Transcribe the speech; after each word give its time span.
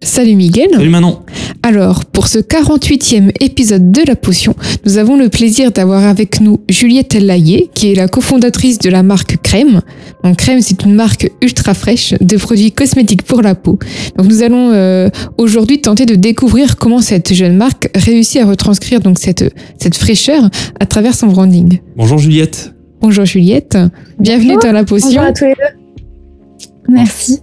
Salut 0.00 0.36
Miguel. 0.36 0.68
Salut 0.72 0.90
Manon. 0.90 1.22
Alors, 1.64 2.04
pour 2.04 2.28
ce 2.28 2.38
48e 2.38 3.32
épisode 3.40 3.90
de 3.90 4.00
La 4.06 4.14
Potion, 4.14 4.54
nous 4.86 4.96
avons 4.96 5.16
le 5.16 5.28
plaisir 5.28 5.72
d'avoir 5.72 6.04
avec 6.04 6.40
nous 6.40 6.60
Juliette 6.68 7.14
Laillé, 7.14 7.68
qui 7.74 7.90
est 7.90 7.96
la 7.96 8.06
cofondatrice 8.06 8.78
de 8.78 8.90
la 8.90 9.02
marque 9.02 9.38
Crème. 9.42 9.80
Donc 10.22 10.36
Crème, 10.36 10.60
c'est 10.62 10.84
une 10.84 10.94
marque 10.94 11.32
ultra 11.42 11.74
fraîche 11.74 12.14
de 12.20 12.36
produits 12.36 12.70
cosmétiques 12.70 13.24
pour 13.24 13.42
la 13.42 13.56
peau. 13.56 13.80
Donc 14.16 14.28
nous 14.28 14.44
allons 14.44 14.70
euh, 14.70 15.08
aujourd'hui 15.36 15.80
tenter 15.80 16.06
de 16.06 16.14
découvrir 16.14 16.76
comment 16.76 17.00
cette 17.00 17.34
jeune 17.34 17.56
marque 17.56 17.90
réussit 17.96 18.40
à 18.40 18.46
retranscrire 18.46 19.00
donc 19.00 19.18
cette, 19.18 19.52
cette 19.80 19.96
fraîcheur 19.96 20.48
à 20.78 20.86
travers 20.86 21.16
son 21.16 21.26
branding. 21.26 21.80
Bonjour 21.96 22.18
Juliette. 22.18 22.72
Bonjour 23.00 23.24
Juliette. 23.24 23.76
Bienvenue 24.20 24.54
Bonjour. 24.54 24.62
dans 24.62 24.72
La 24.72 24.84
Potion. 24.84 25.08
Bonjour 25.08 25.22
à 25.22 25.32
tous 25.32 25.44
les 25.44 25.54
deux. 25.54 26.64
Merci. 26.88 27.40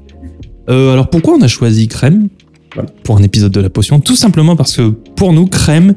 Euh, 0.70 0.94
alors 0.94 1.09
pourquoi 1.09 1.36
on 1.36 1.42
a 1.42 1.48
choisi 1.50 1.88
Crème? 1.89 2.30
Pour 3.04 3.18
un 3.18 3.23
épisode 3.23 3.52
de 3.52 3.62
la 3.62 3.70
potion 3.70 4.00
Tout 4.00 4.16
simplement 4.16 4.56
parce 4.56 4.78
que 4.78 4.90
pour 5.16 5.34
nous, 5.34 5.48
Crème 5.48 5.95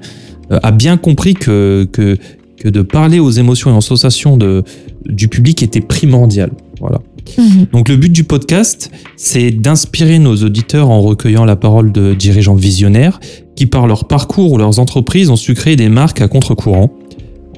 euh, 0.50 0.58
a 0.62 0.70
bien 0.70 0.96
compris 0.96 1.34
que, 1.34 1.88
que, 1.92 2.16
que 2.58 2.68
de 2.68 2.82
parler 2.82 3.18
aux 3.18 3.30
émotions 3.30 3.72
et 3.72 3.76
aux 3.76 3.80
sensations 3.82 4.36
de, 4.36 4.64
du 5.06 5.28
public 5.28 5.62
était 5.62 5.80
primordial. 5.80 6.50
Voilà. 6.80 7.00
Mhm. 7.36 7.66
Donc 7.72 7.88
le 7.88 7.96
but 7.96 8.10
du 8.10 8.24
podcast, 8.24 8.90
c'est 9.16 9.50
d'inspirer 9.50 10.18
nos 10.18 10.36
auditeurs 10.36 10.90
en 10.90 11.00
recueillant 11.00 11.44
la 11.44 11.56
parole 11.56 11.92
de 11.92 12.14
dirigeants 12.14 12.54
visionnaires 12.54 13.20
qui, 13.56 13.66
par 13.66 13.86
leur 13.86 14.06
parcours 14.06 14.52
ou 14.52 14.58
leurs 14.58 14.78
entreprises, 14.78 15.30
ont 15.30 15.36
su 15.36 15.54
créer 15.54 15.76
des 15.76 15.88
marques 15.88 16.20
à 16.20 16.28
contre-courant. 16.28 16.90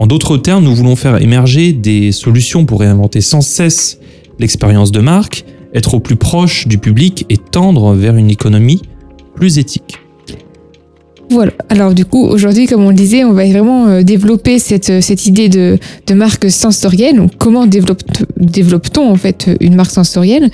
En 0.01 0.07
d'autres 0.07 0.39
termes, 0.39 0.65
nous 0.65 0.75
voulons 0.75 0.97
faire 0.97 1.21
émerger 1.21 1.73
des 1.73 2.11
solutions 2.11 2.65
pour 2.65 2.81
réinventer 2.81 3.21
sans 3.21 3.43
cesse 3.43 3.99
l'expérience 4.39 4.93
de 4.93 5.01
marque, 5.01 5.45
être 5.75 5.95
au 5.95 6.01
plus 6.01 6.17
proche 6.17 6.67
du 6.67 6.79
public 6.79 7.27
et 7.29 7.37
tendre 7.37 7.95
vers 7.95 8.17
une 8.17 8.31
économie 8.31 8.81
plus 9.41 9.59
éthique. 9.59 9.97
Voilà. 11.31 11.53
Alors 11.69 11.95
du 11.95 12.05
coup, 12.05 12.25
aujourd'hui, 12.27 12.67
comme 12.67 12.83
on 12.85 12.89
le 12.89 12.95
disait, 12.97 13.23
on 13.23 13.33
va 13.33 13.45
vraiment 13.47 13.87
euh, 13.87 14.03
développer 14.03 14.59
cette, 14.59 14.91
euh, 14.91 15.01
cette 15.01 15.27
idée 15.27 15.49
de, 15.49 15.79
de 16.09 16.15
marque 16.15 16.51
sensorielle. 16.51 17.17
Donc, 17.17 17.31
comment 17.39 17.67
développe, 17.67 18.03
développe-t-on 18.37 19.09
en 19.09 19.15
fait 19.15 19.49
une 19.61 19.77
marque 19.77 19.93
sensorielle? 19.93 20.51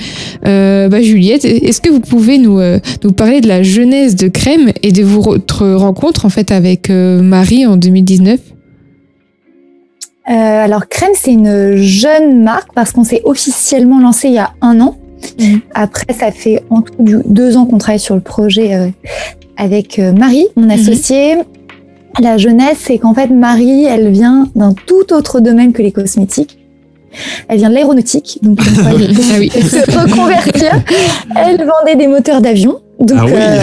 Euh, 0.46 0.90
bah, 0.90 1.00
Juliette, 1.00 1.46
est-ce 1.46 1.80
que 1.80 1.88
vous 1.88 2.00
pouvez 2.00 2.36
nous, 2.36 2.60
euh, 2.60 2.78
nous 3.04 3.12
parler 3.12 3.40
de 3.40 3.48
la 3.48 3.62
genèse 3.62 4.16
de 4.16 4.28
Crème 4.28 4.70
et 4.82 4.92
de 4.92 5.02
votre 5.02 5.66
rencontre 5.66 6.26
en 6.26 6.30
fait 6.30 6.52
avec 6.52 6.90
euh, 6.90 7.22
Marie 7.22 7.64
en 7.66 7.76
2019 7.78 8.38
Euh, 10.28 10.32
alors 10.66 10.88
Crème, 10.88 11.14
c'est 11.14 11.32
une 11.32 11.76
jeune 11.76 12.42
marque 12.42 12.74
parce 12.74 12.92
qu'on 12.92 13.04
s'est 13.04 13.22
officiellement 13.24 13.98
lancé 14.00 14.28
il 14.28 14.34
y 14.34 14.38
a 14.38 14.52
un 14.60 14.78
an. 14.80 14.98
Mhm. 15.38 15.60
Après, 15.74 16.12
ça 16.18 16.30
fait 16.30 16.62
en 16.70 16.82
tout 16.82 16.94
du- 16.98 17.22
deux 17.26 17.56
ans 17.56 17.66
qu'on 17.66 17.78
travaille 17.78 17.98
sur 18.00 18.14
le 18.14 18.20
projet 18.20 18.74
euh, 18.74 18.88
avec 19.56 19.98
euh, 19.98 20.12
Marie, 20.12 20.46
mon 20.56 20.70
associée. 20.70 21.36
La 22.20 22.38
jeunesse, 22.38 22.78
c'est 22.80 22.98
qu'en 22.98 23.12
fait, 23.14 23.28
Marie, 23.28 23.84
elle 23.84 24.10
vient 24.10 24.48
d'un 24.54 24.74
tout 24.86 25.12
autre 25.12 25.40
domaine 25.40 25.72
que 25.72 25.82
les 25.82 25.92
cosmétiques. 25.92 26.58
Elle 27.48 27.58
vient 27.58 27.68
de 27.70 27.74
l'aéronautique, 27.74 28.38
donc 28.42 28.60
faut 28.62 28.80
Ah 28.86 28.92
se 28.92 29.98
reconvertir. 29.98 30.70
Elle 31.34 31.58
vendait 31.58 31.96
des 31.96 32.06
moteurs 32.06 32.40
d'avion. 32.42 32.78
Donc, 33.00 33.18
Ah 33.20 33.24
oui. 33.26 33.32
euh, 33.34 33.60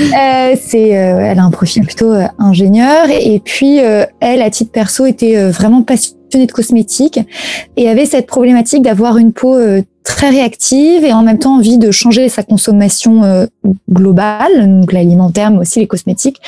euh, 0.00 0.56
c'est, 0.60 0.96
euh, 0.96 1.18
elle 1.20 1.38
a 1.38 1.44
un 1.44 1.50
profil 1.50 1.84
plutôt 1.84 2.12
euh, 2.12 2.24
ingénieur 2.38 3.06
et 3.10 3.40
puis 3.44 3.80
euh, 3.80 4.04
elle, 4.20 4.42
à 4.42 4.50
titre 4.50 4.70
perso, 4.72 5.06
était 5.06 5.50
vraiment 5.50 5.82
passionnée 5.82 6.18
de 6.38 6.52
cosmétiques 6.52 7.20
et 7.76 7.88
avait 7.88 8.06
cette 8.06 8.26
problématique 8.26 8.82
d'avoir 8.82 9.18
une 9.18 9.32
peau 9.32 9.54
euh, 9.54 9.82
très 10.04 10.30
réactive 10.30 11.04
et 11.04 11.12
en 11.12 11.22
même 11.22 11.38
temps 11.38 11.56
envie 11.56 11.78
de 11.78 11.92
changer 11.92 12.28
sa 12.28 12.42
consommation 12.42 13.22
euh, 13.22 13.46
globale, 13.90 14.80
donc 14.80 14.92
l'alimentaire 14.92 15.52
mais 15.52 15.58
aussi 15.58 15.78
les 15.78 15.86
cosmétiques, 15.86 16.40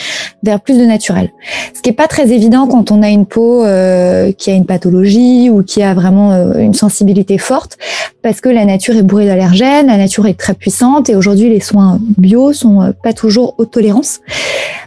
vers 0.42 0.60
plus 0.60 0.76
de 0.76 0.84
naturel. 0.84 1.30
Ce 1.72 1.80
qui 1.80 1.90
est 1.90 1.94
pas 1.94 2.08
très 2.08 2.32
évident 2.32 2.66
quand 2.66 2.90
on 2.90 3.00
a 3.02 3.08
une 3.08 3.26
peau 3.26 3.64
euh, 3.64 4.32
qui 4.32 4.50
a 4.50 4.54
une 4.54 4.66
pathologie 4.66 5.50
ou 5.50 5.62
qui 5.62 5.82
a 5.82 5.94
vraiment 5.94 6.32
une 6.56 6.74
sensibilité 6.74 7.38
forte, 7.38 7.78
parce 8.22 8.40
que 8.40 8.48
la 8.48 8.64
nature 8.64 8.96
est 8.96 9.02
bourrée 9.02 9.26
d'allergènes, 9.26 9.86
la 9.86 9.98
nature 9.98 10.26
est 10.26 10.38
très 10.38 10.54
puissante 10.54 11.08
et 11.08 11.14
aujourd'hui 11.14 11.48
les 11.48 11.60
soins 11.60 12.00
bio 12.18 12.52
sont 12.52 12.92
pas 13.04 13.12
toujours 13.12 13.54
haute 13.58 13.70
tolérance. 13.70 14.20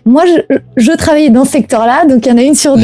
Moi, 0.05 0.23
je, 0.25 0.55
je 0.77 0.91
travaillais 0.91 1.29
dans 1.29 1.45
ce 1.45 1.51
secteur-là, 1.51 2.05
donc 2.05 2.25
il 2.25 2.29
y 2.29 2.31
en 2.31 2.37
a 2.37 2.43
une 2.43 2.55
sur 2.55 2.75
deux. 2.77 2.83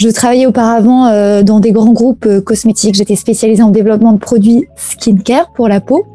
Je 0.00 0.08
travaillais 0.08 0.46
auparavant 0.46 1.08
euh, 1.08 1.42
dans 1.42 1.60
des 1.60 1.72
grands 1.72 1.92
groupes 1.92 2.24
euh, 2.24 2.40
cosmétiques. 2.40 2.94
J'étais 2.94 3.16
spécialisée 3.16 3.62
en 3.62 3.68
développement 3.68 4.14
de 4.14 4.18
produits 4.18 4.64
skincare 4.74 5.52
pour 5.52 5.68
la 5.68 5.82
peau. 5.82 6.06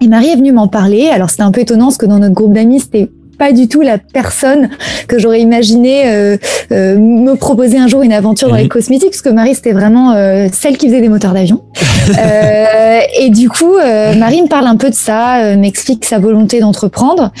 Et 0.00 0.08
Marie 0.08 0.28
est 0.28 0.36
venue 0.36 0.52
m'en 0.52 0.66
parler. 0.66 1.08
Alors 1.08 1.28
c'était 1.28 1.42
un 1.42 1.52
peu 1.52 1.60
étonnant 1.60 1.86
parce 1.86 1.98
que 1.98 2.06
dans 2.06 2.18
notre 2.18 2.34
groupe 2.34 2.54
d'amis, 2.54 2.80
c'était 2.80 3.10
pas 3.42 3.50
du 3.52 3.66
tout 3.66 3.80
la 3.80 3.98
personne 3.98 4.70
que 5.08 5.18
j'aurais 5.18 5.40
imaginé 5.40 6.04
euh, 6.06 6.36
euh, 6.70 6.96
me 6.96 7.34
proposer 7.34 7.76
un 7.76 7.88
jour 7.88 8.02
une 8.02 8.12
aventure 8.12 8.46
dans 8.48 8.54
Mhm. 8.54 8.62
les 8.62 8.68
cosmétiques, 8.68 9.10
parce 9.10 9.22
que 9.22 9.30
Marie 9.30 9.56
c'était 9.56 9.72
vraiment 9.72 10.12
euh, 10.12 10.46
celle 10.52 10.76
qui 10.78 10.86
faisait 10.86 11.00
des 11.00 11.08
moteurs 11.08 11.32
d'avion. 11.34 11.60
Et 13.20 13.30
du 13.30 13.48
coup, 13.48 13.74
Marie 14.16 14.42
me 14.42 14.48
parle 14.48 14.66
un 14.66 14.76
peu 14.76 14.90
de 14.90 14.94
ça, 14.94 15.54
m'explique 15.56 16.04
sa 16.04 16.18
volonté 16.18 16.60
d'entreprendre, 16.60 17.32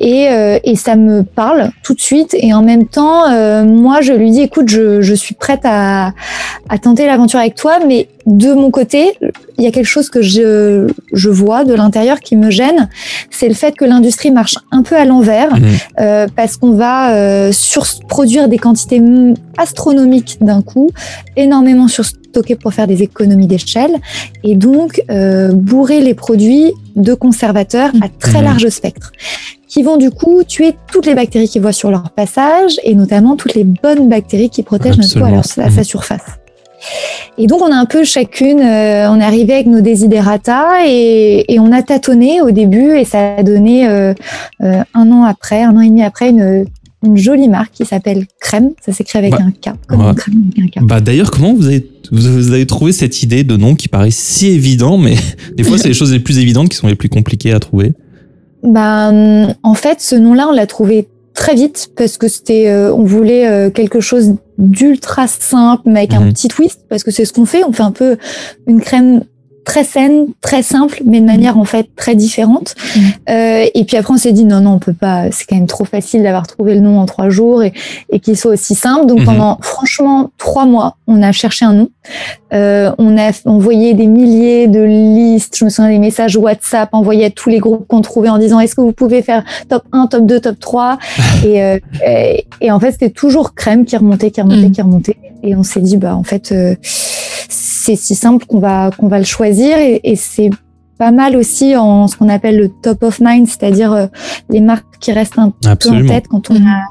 et, 0.00 0.28
euh, 0.28 0.58
et 0.64 0.76
ça 0.76 0.96
me 0.96 1.22
parle 1.22 1.70
tout 1.82 1.94
de 1.94 2.00
suite. 2.00 2.34
Et 2.38 2.52
en 2.52 2.62
même 2.62 2.86
temps, 2.86 3.30
euh, 3.30 3.64
moi, 3.64 4.00
je 4.00 4.12
lui 4.12 4.30
dis, 4.30 4.42
écoute, 4.42 4.68
je, 4.68 5.00
je 5.02 5.14
suis 5.14 5.34
prête 5.34 5.60
à, 5.64 6.12
à 6.68 6.78
tenter 6.78 7.06
l'aventure 7.06 7.38
avec 7.40 7.54
toi, 7.54 7.78
mais 7.86 8.08
de 8.26 8.52
mon 8.52 8.70
côté, 8.70 9.12
il 9.58 9.64
y 9.64 9.66
a 9.66 9.70
quelque 9.70 9.86
chose 9.86 10.10
que 10.10 10.22
je, 10.22 10.88
je 11.12 11.30
vois 11.30 11.64
de 11.64 11.74
l'intérieur 11.74 12.20
qui 12.20 12.36
me 12.36 12.50
gêne, 12.50 12.88
c'est 13.30 13.48
le 13.48 13.54
fait 13.54 13.74
que 13.76 13.84
l'industrie 13.84 14.30
marche 14.30 14.56
un 14.72 14.82
peu 14.82 14.96
à 14.96 15.04
l'envers, 15.04 15.54
Mhm. 15.56 15.62
euh, 16.00 16.26
parce 16.36 16.56
qu'on 16.56 16.72
va 16.72 17.14
euh, 17.14 17.50
surproduire 17.52 18.48
des 18.48 18.58
quantités 18.58 19.00
astronomiques 19.58 20.38
d'un 20.40 20.62
coup, 20.62 20.90
énormément 21.36 21.88
surstocker 21.88 22.56
pour 22.56 22.72
faire 22.72 22.86
des 22.86 23.02
économies 23.02 23.46
d'échelle, 23.46 23.96
et 24.44 24.54
donc 24.54 25.02
euh, 25.10 25.52
bourrer 25.52 26.00
les 26.00 26.14
produits 26.14 26.72
de 26.96 27.14
conservateurs 27.14 27.90
à 28.02 28.08
très 28.08 28.38
Mhm. 28.38 28.44
large 28.44 28.68
spectre 28.68 29.12
qui 29.68 29.82
vont 29.84 29.96
du 29.98 30.10
coup 30.10 30.42
tuer 30.42 30.74
toutes 30.90 31.06
les 31.06 31.14
bactéries 31.14 31.48
qu'ils 31.48 31.62
voient 31.62 31.72
sur 31.72 31.92
leur 31.92 32.10
passage 32.10 32.80
et 32.82 32.96
notamment 32.96 33.36
toutes 33.36 33.54
les 33.54 33.62
bonnes 33.62 34.08
bactéries 34.08 34.50
qui 34.50 34.64
protègent 34.64 34.98
notre 34.98 35.16
peau 35.20 35.24
à, 35.24 35.30
leur- 35.30 35.40
à 35.40 35.42
sa 35.44 35.68
Mhm. 35.68 35.84
surface. 35.84 36.22
Et 37.38 37.46
donc 37.46 37.62
on 37.62 37.70
a 37.72 37.76
un 37.76 37.86
peu 37.86 38.04
chacune, 38.04 38.60
euh, 38.60 39.10
on 39.10 39.20
est 39.20 39.24
arrivé 39.24 39.54
avec 39.54 39.66
nos 39.66 39.80
desiderata 39.80 40.86
et, 40.86 41.52
et 41.52 41.58
on 41.58 41.72
a 41.72 41.82
tâtonné 41.82 42.40
au 42.42 42.50
début 42.50 42.96
et 42.98 43.04
ça 43.04 43.36
a 43.36 43.42
donné 43.42 43.88
euh, 43.88 44.12
euh, 44.62 44.82
un 44.94 45.10
an 45.12 45.24
après, 45.24 45.62
un 45.62 45.76
an 45.76 45.80
et 45.80 45.88
demi 45.88 46.02
après 46.02 46.30
une, 46.30 46.66
une 47.04 47.16
jolie 47.16 47.48
marque 47.48 47.72
qui 47.72 47.84
s'appelle 47.86 48.26
Crème. 48.40 48.72
Ça 48.84 48.92
s'écrit 48.92 49.18
avec 49.18 49.34
Ouais. 49.34 49.42
un 49.42 49.50
K, 49.50 49.74
comme 49.86 50.14
crème 50.14 50.44
avec 50.58 50.76
un 50.76 50.82
K. 50.82 50.86
Bah 50.86 51.00
d'ailleurs, 51.00 51.30
comment 51.30 51.54
vous 51.54 51.66
avez, 51.66 51.86
vous 52.12 52.52
avez 52.52 52.66
trouvé 52.66 52.92
cette 52.92 53.22
idée 53.22 53.44
de 53.44 53.56
nom 53.56 53.74
qui 53.74 53.88
paraît 53.88 54.10
si 54.10 54.48
évident, 54.48 54.98
mais 54.98 55.14
des 55.56 55.62
fois 55.62 55.78
c'est 55.78 55.88
les 55.88 55.94
choses 55.94 56.12
les 56.12 56.20
plus 56.20 56.38
évidentes 56.38 56.68
qui 56.68 56.76
sont 56.76 56.88
les 56.88 56.94
plus 56.96 57.08
compliquées 57.08 57.52
à 57.52 57.60
trouver? 57.60 57.94
Bah, 58.62 59.08
hum, 59.08 59.54
en 59.62 59.74
fait, 59.74 60.00
ce 60.00 60.14
nom-là, 60.16 60.48
on 60.50 60.52
l'a 60.52 60.66
trouvé 60.66 61.08
très 61.32 61.54
vite 61.54 61.90
parce 61.96 62.18
que 62.18 62.28
c'était, 62.28 62.70
on 62.92 63.04
voulait 63.04 63.70
quelque 63.72 64.00
chose 64.00 64.34
d'ultra 64.60 65.26
simple 65.26 65.82
mais 65.86 66.00
avec 66.00 66.14
un 66.14 66.20
Mhm. 66.20 66.32
petit 66.32 66.48
twist 66.48 66.80
parce 66.88 67.02
que 67.02 67.10
c'est 67.10 67.24
ce 67.24 67.32
qu'on 67.32 67.46
fait. 67.46 67.64
On 67.64 67.72
fait 67.72 67.82
un 67.82 67.90
peu 67.92 68.16
une 68.66 68.80
crème 68.80 69.22
très 69.70 69.84
saine, 69.84 70.26
très 70.40 70.62
simple, 70.64 71.00
mais 71.04 71.20
de 71.20 71.26
manière 71.26 71.56
en 71.56 71.64
fait 71.64 71.86
très 71.94 72.16
différente. 72.16 72.74
Mhm. 72.96 73.02
Euh, 73.30 73.66
et 73.72 73.84
puis 73.84 73.96
après, 73.96 74.12
on 74.14 74.16
s'est 74.16 74.32
dit 74.32 74.44
non, 74.44 74.60
non, 74.60 74.72
on 74.72 74.78
peut 74.80 74.92
pas. 74.92 75.30
C'est 75.30 75.44
quand 75.48 75.54
même 75.54 75.68
trop 75.68 75.84
facile 75.84 76.24
d'avoir 76.24 76.48
trouvé 76.48 76.74
le 76.74 76.80
nom 76.80 76.98
en 76.98 77.06
trois 77.06 77.28
jours 77.28 77.62
et, 77.62 77.72
et 78.10 78.18
qu'il 78.18 78.36
soit 78.36 78.50
aussi 78.52 78.74
simple. 78.74 79.06
Donc 79.06 79.20
Mhm. 79.20 79.26
pendant 79.26 79.58
franchement 79.62 80.30
trois 80.38 80.66
mois, 80.66 80.96
on 81.06 81.22
a 81.22 81.30
cherché 81.30 81.64
un 81.64 81.72
nom. 81.74 81.88
Euh, 82.52 82.90
on 82.98 83.16
a 83.16 83.30
envoyé 83.44 83.94
des 83.94 84.06
milliers 84.06 84.66
de 84.66 84.80
listes. 84.82 85.56
Je 85.56 85.64
me 85.64 85.70
souviens 85.70 85.90
des 85.92 86.00
messages 86.00 86.36
WhatsApp 86.36 86.88
envoyés 86.92 87.26
à 87.26 87.30
tous 87.30 87.48
les 87.48 87.58
groupes 87.60 87.86
qu'on 87.86 88.00
trouvait 88.00 88.28
en 88.28 88.38
disant 88.38 88.58
est-ce 88.58 88.74
que 88.74 88.80
vous 88.80 88.90
pouvez 88.92 89.22
faire 89.22 89.44
top 89.68 89.84
1, 89.92 90.08
top 90.08 90.26
2, 90.26 90.40
top 90.40 90.58
3 90.58 90.98
et, 91.46 91.62
euh, 91.62 91.78
et, 92.04 92.44
et 92.60 92.70
en 92.72 92.80
fait, 92.80 92.90
c'était 92.90 93.10
toujours 93.10 93.54
crème 93.54 93.84
qui 93.84 93.96
remontait, 93.96 94.32
qui 94.32 94.40
remontait, 94.40 94.66
Mhm. 94.66 94.72
qui 94.72 94.82
remontait. 94.82 95.16
Et 95.44 95.54
on 95.54 95.62
s'est 95.62 95.80
dit 95.80 95.96
bah 95.96 96.16
en 96.16 96.24
fait. 96.24 96.52
C'est 97.48 97.96
si 97.96 98.14
simple 98.14 98.44
qu'on 98.46 98.58
va 98.58 98.90
qu'on 98.96 99.08
va 99.08 99.18
le 99.18 99.24
choisir 99.24 99.78
et, 99.78 100.00
et 100.04 100.16
c'est 100.16 100.50
pas 100.98 101.12
mal 101.12 101.36
aussi 101.36 101.76
en 101.76 102.08
ce 102.08 102.16
qu'on 102.16 102.28
appelle 102.28 102.58
le 102.58 102.68
top 102.68 103.02
of 103.02 103.20
mind, 103.20 103.46
c'est-à-dire 103.46 103.92
euh, 103.92 104.06
les 104.50 104.60
marques 104.60 104.98
qui 105.00 105.12
restent 105.12 105.38
un 105.38 105.50
peu 105.50 105.68
en 105.68 105.72
Absolument. 105.72 106.08
tête 106.08 106.28
quand 106.28 106.50
on 106.50 106.56
a 106.56 106.84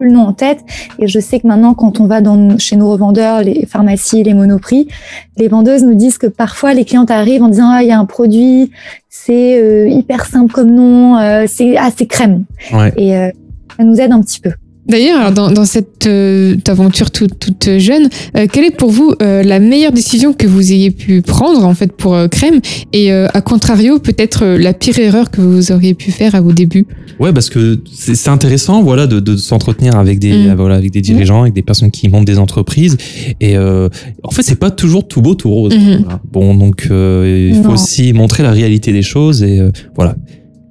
le 0.00 0.10
nom 0.10 0.22
en 0.22 0.32
tête. 0.32 0.64
Et 0.98 1.06
je 1.06 1.18
sais 1.18 1.40
que 1.40 1.46
maintenant, 1.46 1.74
quand 1.74 2.00
on 2.00 2.06
va 2.06 2.20
dans, 2.20 2.58
chez 2.58 2.76
nos 2.76 2.90
revendeurs, 2.90 3.42
les 3.42 3.66
pharmacies, 3.66 4.22
les 4.22 4.34
monoprix, 4.34 4.88
les 5.36 5.48
vendeuses 5.48 5.84
nous 5.84 5.94
disent 5.94 6.18
que 6.18 6.26
parfois 6.26 6.74
les 6.74 6.84
clientes 6.84 7.10
arrivent 7.10 7.42
en 7.42 7.48
disant 7.48 7.70
ah 7.70 7.82
il 7.82 7.88
y 7.88 7.92
a 7.92 7.98
un 7.98 8.04
produit, 8.04 8.70
c'est 9.08 9.60
euh, 9.60 9.88
hyper 9.88 10.26
simple 10.26 10.52
comme 10.52 10.70
nom, 10.70 11.18
euh, 11.18 11.44
c'est 11.46 11.76
ah 11.76 11.90
c'est 11.96 12.06
crème. 12.06 12.44
Ouais. 12.72 12.92
Et 12.96 13.16
euh, 13.16 13.30
ça 13.76 13.84
nous 13.84 14.00
aide 14.00 14.12
un 14.12 14.20
petit 14.20 14.40
peu. 14.40 14.50
D'ailleurs, 14.88 15.32
dans, 15.32 15.50
dans 15.50 15.64
cette 15.66 16.06
euh, 16.06 16.56
aventure 16.66 17.10
toute, 17.10 17.38
toute 17.38 17.78
jeune, 17.78 18.08
euh, 18.36 18.46
quelle 18.50 18.64
est 18.64 18.74
pour 18.76 18.90
vous 18.90 19.12
euh, 19.20 19.42
la 19.42 19.58
meilleure 19.58 19.92
décision 19.92 20.32
que 20.32 20.46
vous 20.46 20.72
ayez 20.72 20.90
pu 20.90 21.20
prendre 21.20 21.64
en 21.64 21.74
fait 21.74 21.92
pour 21.92 22.16
Crème 22.30 22.60
et 22.92 23.12
à 23.12 23.40
contrario 23.40 23.98
peut-être 23.98 24.46
la 24.46 24.72
pire 24.72 24.98
erreur 24.98 25.30
que 25.30 25.40
vous 25.40 25.72
auriez 25.72 25.94
pu 25.94 26.10
faire 26.10 26.34
à 26.34 26.40
vos 26.40 26.52
débuts? 26.52 26.86
Ouais, 27.20 27.32
parce 27.32 27.50
que 27.50 27.80
c'est 27.92 28.28
intéressant, 28.28 28.82
voilà, 28.82 29.06
de, 29.06 29.18
de 29.20 29.36
s'entretenir 29.36 29.96
avec 29.96 30.18
des, 30.20 30.32
Mm. 30.32 30.50
euh, 30.50 30.54
voilà, 30.56 30.76
avec 30.76 30.90
des 30.92 31.00
dirigeants, 31.00 31.42
avec 31.42 31.54
des 31.54 31.62
personnes 31.62 31.90
qui 31.90 32.08
montent 32.08 32.26
des 32.26 32.38
entreprises. 32.38 32.96
Et 33.40 33.58
en 33.58 34.30
fait, 34.30 34.42
c'est 34.42 34.58
pas 34.58 34.70
toujours 34.70 35.06
tout 35.08 35.20
beau, 35.20 35.34
tout 35.34 35.50
rose. 35.50 35.74
Voilà. 35.76 36.20
Bon, 36.30 36.54
donc 36.54 36.82
il 36.84 37.54
faut 37.62 37.68
Non. 37.68 37.74
aussi 37.74 38.12
montrer 38.12 38.42
la 38.42 38.52
réalité 38.52 38.92
des 38.92 39.02
choses 39.02 39.42
et 39.42 39.60
voilà. 39.96 40.14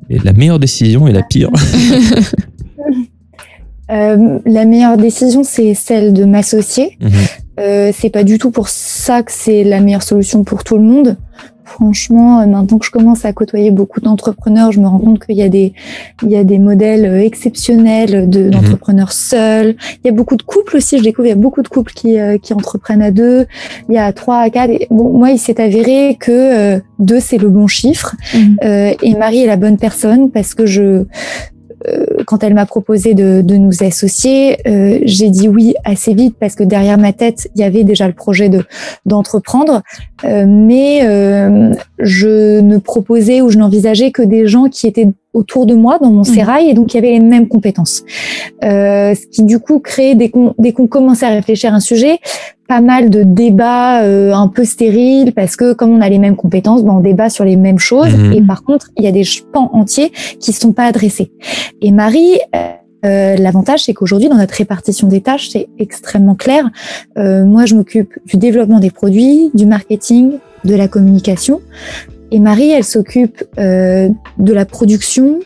Et 0.10 0.20
la 0.24 0.32
meilleure 0.34 0.60
décision 0.60 1.08
et 1.08 1.12
la 1.12 1.22
pire. 1.24 1.50
Euh, 3.92 4.40
la 4.46 4.66
meilleure 4.66 4.98
décision, 4.98 5.44
c'est 5.44 5.74
celle 5.74 6.14
de 6.14 6.26
m'associer. 6.26 6.98
Mhm. 7.02 7.10
Euh, 7.60 7.92
c'est 7.98 8.10
pas 8.10 8.24
du 8.24 8.38
tout 8.38 8.52
pour 8.52 8.68
ça 8.70 9.24
que 9.24 9.32
c'est 9.32 9.64
la 9.64 9.80
meilleure 9.80 10.04
solution 10.04 10.44
pour 10.44 10.64
tout 10.64 10.78
le 10.78 10.84
monde. 10.84 11.18
Franchement, 11.66 12.40
euh, 12.40 12.46
maintenant 12.46 12.78
que 12.78 12.86
je 12.86 12.92
commence 12.92 13.26
à 13.26 13.34
côtoyer 13.34 13.72
beaucoup 13.72 14.00
d'entrepreneurs, 14.00 14.72
je 14.72 14.80
me 14.80 14.88
rends 14.88 15.00
compte 15.00 15.26
qu'il 15.26 15.36
y 15.36 15.42
a 15.44 15.50
des, 15.50 15.74
il 16.24 16.30
y 16.32 16.38
a 16.38 16.44
des 16.46 16.60
modèles 16.60 17.06
euh, 17.06 17.20
exceptionnels 17.24 18.30
de- 18.30 18.50
d'entrepreneurs 18.50 19.12
seuls. 19.12 19.76
Il 20.04 20.08
y 20.08 20.10
a 20.10 20.14
beaucoup 20.14 20.38
de 20.38 20.44
couples 20.44 20.78
aussi. 20.78 20.98
Je 20.98 21.04
découvre 21.04 21.26
il 21.26 21.30
y 21.30 21.34
a 21.34 21.36
beaucoup 21.36 21.62
de 21.62 21.68
couples 21.68 21.92
qui, 21.94 22.20
euh, 22.20 22.38
qui 22.38 22.54
entreprennent 22.54 23.02
à 23.02 23.12
deux. 23.12 23.48
Il 23.90 23.96
y 23.96 23.98
a 23.98 24.14
trois 24.14 24.38
à 24.40 24.50
quatre. 24.50 24.70
Et 24.72 24.88
Bon, 24.92 25.10
moi, 25.18 25.32
il 25.32 25.40
s'est 25.40 25.60
avéré 25.60 26.16
que 26.20 26.32
euh, 26.32 26.80
deux 27.00 27.20
c'est 27.20 27.38
le 27.38 27.50
bon 27.50 27.68
chiffre 27.68 28.16
Mhm. 28.34 28.58
euh, 28.64 28.94
et 29.02 29.14
Marie 29.16 29.44
est 29.44 29.48
la 29.48 29.58
bonne 29.58 29.78
personne 29.78 30.32
parce 30.32 30.54
que 30.54 30.66
je 30.66 31.06
quand 32.26 32.44
elle 32.44 32.54
m'a 32.54 32.66
proposé 32.66 33.14
de, 33.14 33.42
de 33.42 33.56
nous 33.56 33.84
associer, 33.84 34.58
euh, 34.68 35.00
j'ai 35.04 35.30
dit 35.30 35.48
oui 35.48 35.76
assez 35.86 36.14
vite 36.14 36.36
parce 36.40 36.56
que 36.56 36.64
derrière 36.64 36.98
ma 36.98 37.14
tête, 37.14 37.50
il 37.56 37.62
y 37.62 37.64
avait 37.64 37.84
déjà 37.84 38.08
le 38.08 38.14
projet 38.14 38.50
de 38.50 38.64
d'entreprendre, 39.06 39.82
Euh, 40.24 40.46
mais 40.48 41.02
euh, 41.04 41.74
je 42.00 42.60
ne 42.60 42.78
proposais 42.80 43.42
ou 43.42 43.50
je 43.50 43.58
n'envisageais 43.58 44.12
que 44.12 44.24
des 44.24 44.48
gens 44.48 44.68
qui 44.68 44.88
étaient 44.88 45.10
autour 45.38 45.66
de 45.66 45.76
moi 45.76 46.00
dans 46.02 46.10
mon 46.12 46.20
Mhm. 46.26 46.36
sérail 46.36 46.70
et 46.70 46.74
donc 46.74 46.88
qui 46.88 46.98
avaient 46.98 47.12
les 47.12 47.20
mêmes 47.20 47.48
compétences. 47.48 48.04
Euh, 48.64 49.14
ce 49.14 49.26
qui 49.28 49.44
du 49.44 49.60
coup 49.60 49.80
crée 49.80 50.16
dès 50.16 50.30
qu'on 50.30 50.54
dès 50.58 50.72
qu'on 50.74 50.88
commençait 50.88 51.26
à 51.26 51.30
réfléchir 51.30 51.72
à 51.74 51.76
un 51.78 51.80
sujet, 51.80 52.20
pas 52.68 52.82
mal 52.82 53.10
de 53.10 53.22
débats 53.24 54.02
euh, 54.04 54.34
un 54.34 54.48
peu 54.48 54.66
stériles 54.66 55.32
parce 55.34 55.56
que 55.56 55.74
comme 55.74 55.92
on 55.92 56.02
a 56.02 56.10
les 56.10 56.20
mêmes 56.20 56.36
compétences, 56.36 56.84
ben, 56.84 56.94
on 56.94 57.00
débat 57.02 57.30
sur 57.30 57.46
les 57.46 57.56
mêmes 57.56 57.80
choses 57.80 58.14
Mhm. 58.16 58.34
et 58.34 58.42
par 58.42 58.64
contre 58.64 58.90
il 58.98 59.04
y 59.04 59.08
a 59.08 59.12
des 59.12 59.24
pans 59.54 59.70
entiers 59.74 60.12
qui 60.40 60.52
sont 60.54 60.74
pas 60.74 60.86
adressés. 60.86 61.32
Et 61.82 61.92
Marie, 61.92 62.40
euh, 63.06 63.36
l'avantage 63.38 63.84
c'est 63.86 63.94
qu'aujourd'hui 63.94 64.28
dans 64.28 64.38
notre 64.38 64.56
répartition 64.56 65.08
des 65.08 65.22
tâches 65.22 65.50
c'est 65.52 65.68
extrêmement 65.78 66.36
clair. 66.36 66.64
Euh, 67.18 67.46
moi 67.46 67.66
je 67.66 67.76
m'occupe 67.76 68.12
du 68.26 68.38
développement 68.38 68.80
des 68.80 68.92
produits, 68.92 69.52
du 69.54 69.66
marketing, 69.68 70.32
de 70.66 70.76
la 70.76 70.88
communication 70.88 71.62
et 72.32 72.40
Marie 72.40 72.70
elle 72.72 72.84
s'occupe 72.84 73.44
euh, 73.60 74.10
de 74.38 74.54
la 74.54 74.66
production 74.66 75.40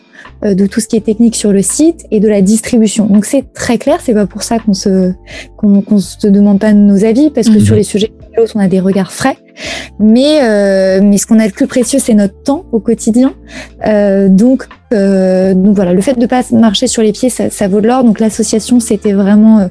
euh, 0.44 0.54
de 0.54 0.66
tout 0.66 0.80
ce 0.80 0.88
qui 0.88 0.96
est 0.96 1.00
technique 1.04 1.36
sur 1.36 1.52
le 1.52 1.62
site 1.62 2.04
et 2.10 2.20
de 2.20 2.28
la 2.28 2.42
distribution. 2.42 3.06
Donc 3.06 3.24
c'est 3.24 3.52
très 3.52 3.78
clair, 3.78 3.98
c'est 4.02 4.14
pas 4.14 4.26
pour 4.26 4.42
ça 4.42 4.58
qu'on 4.58 4.74
se 4.74 5.12
qu'on 5.56 5.82
qu'on 5.82 5.98
se 5.98 6.26
demande 6.26 6.58
pas 6.60 6.72
nos 6.72 7.04
avis 7.04 7.30
parce 7.30 7.48
que 7.48 7.54
Mhm. 7.58 7.64
sur 7.64 7.74
les 7.76 7.82
sujets 7.84 8.12
on 8.54 8.60
a 8.60 8.66
des 8.68 8.80
regards 8.80 9.12
frais. 9.12 9.36
Mais 9.98 10.40
euh, 10.42 11.00
mais 11.02 11.18
ce 11.18 11.26
qu'on 11.26 11.38
a 11.38 11.46
de 11.46 11.52
plus 11.52 11.66
précieux 11.66 11.98
c'est 11.98 12.14
notre 12.14 12.42
temps 12.42 12.64
au 12.72 12.80
quotidien. 12.80 13.34
Euh, 13.86 14.28
donc 14.28 14.66
euh, 14.92 15.54
donc 15.54 15.74
voilà, 15.76 15.92
le 15.92 16.00
fait 16.00 16.18
de 16.18 16.26
pas 16.26 16.42
marcher 16.52 16.86
sur 16.86 17.02
les 17.02 17.12
pieds 17.12 17.30
ça, 17.30 17.50
ça 17.50 17.68
vaut 17.68 17.80
de 17.80 17.86
l'or. 17.88 18.02
Donc 18.04 18.18
l'association 18.20 18.80
c'était 18.80 19.12
vraiment 19.12 19.58
euh, 19.60 19.66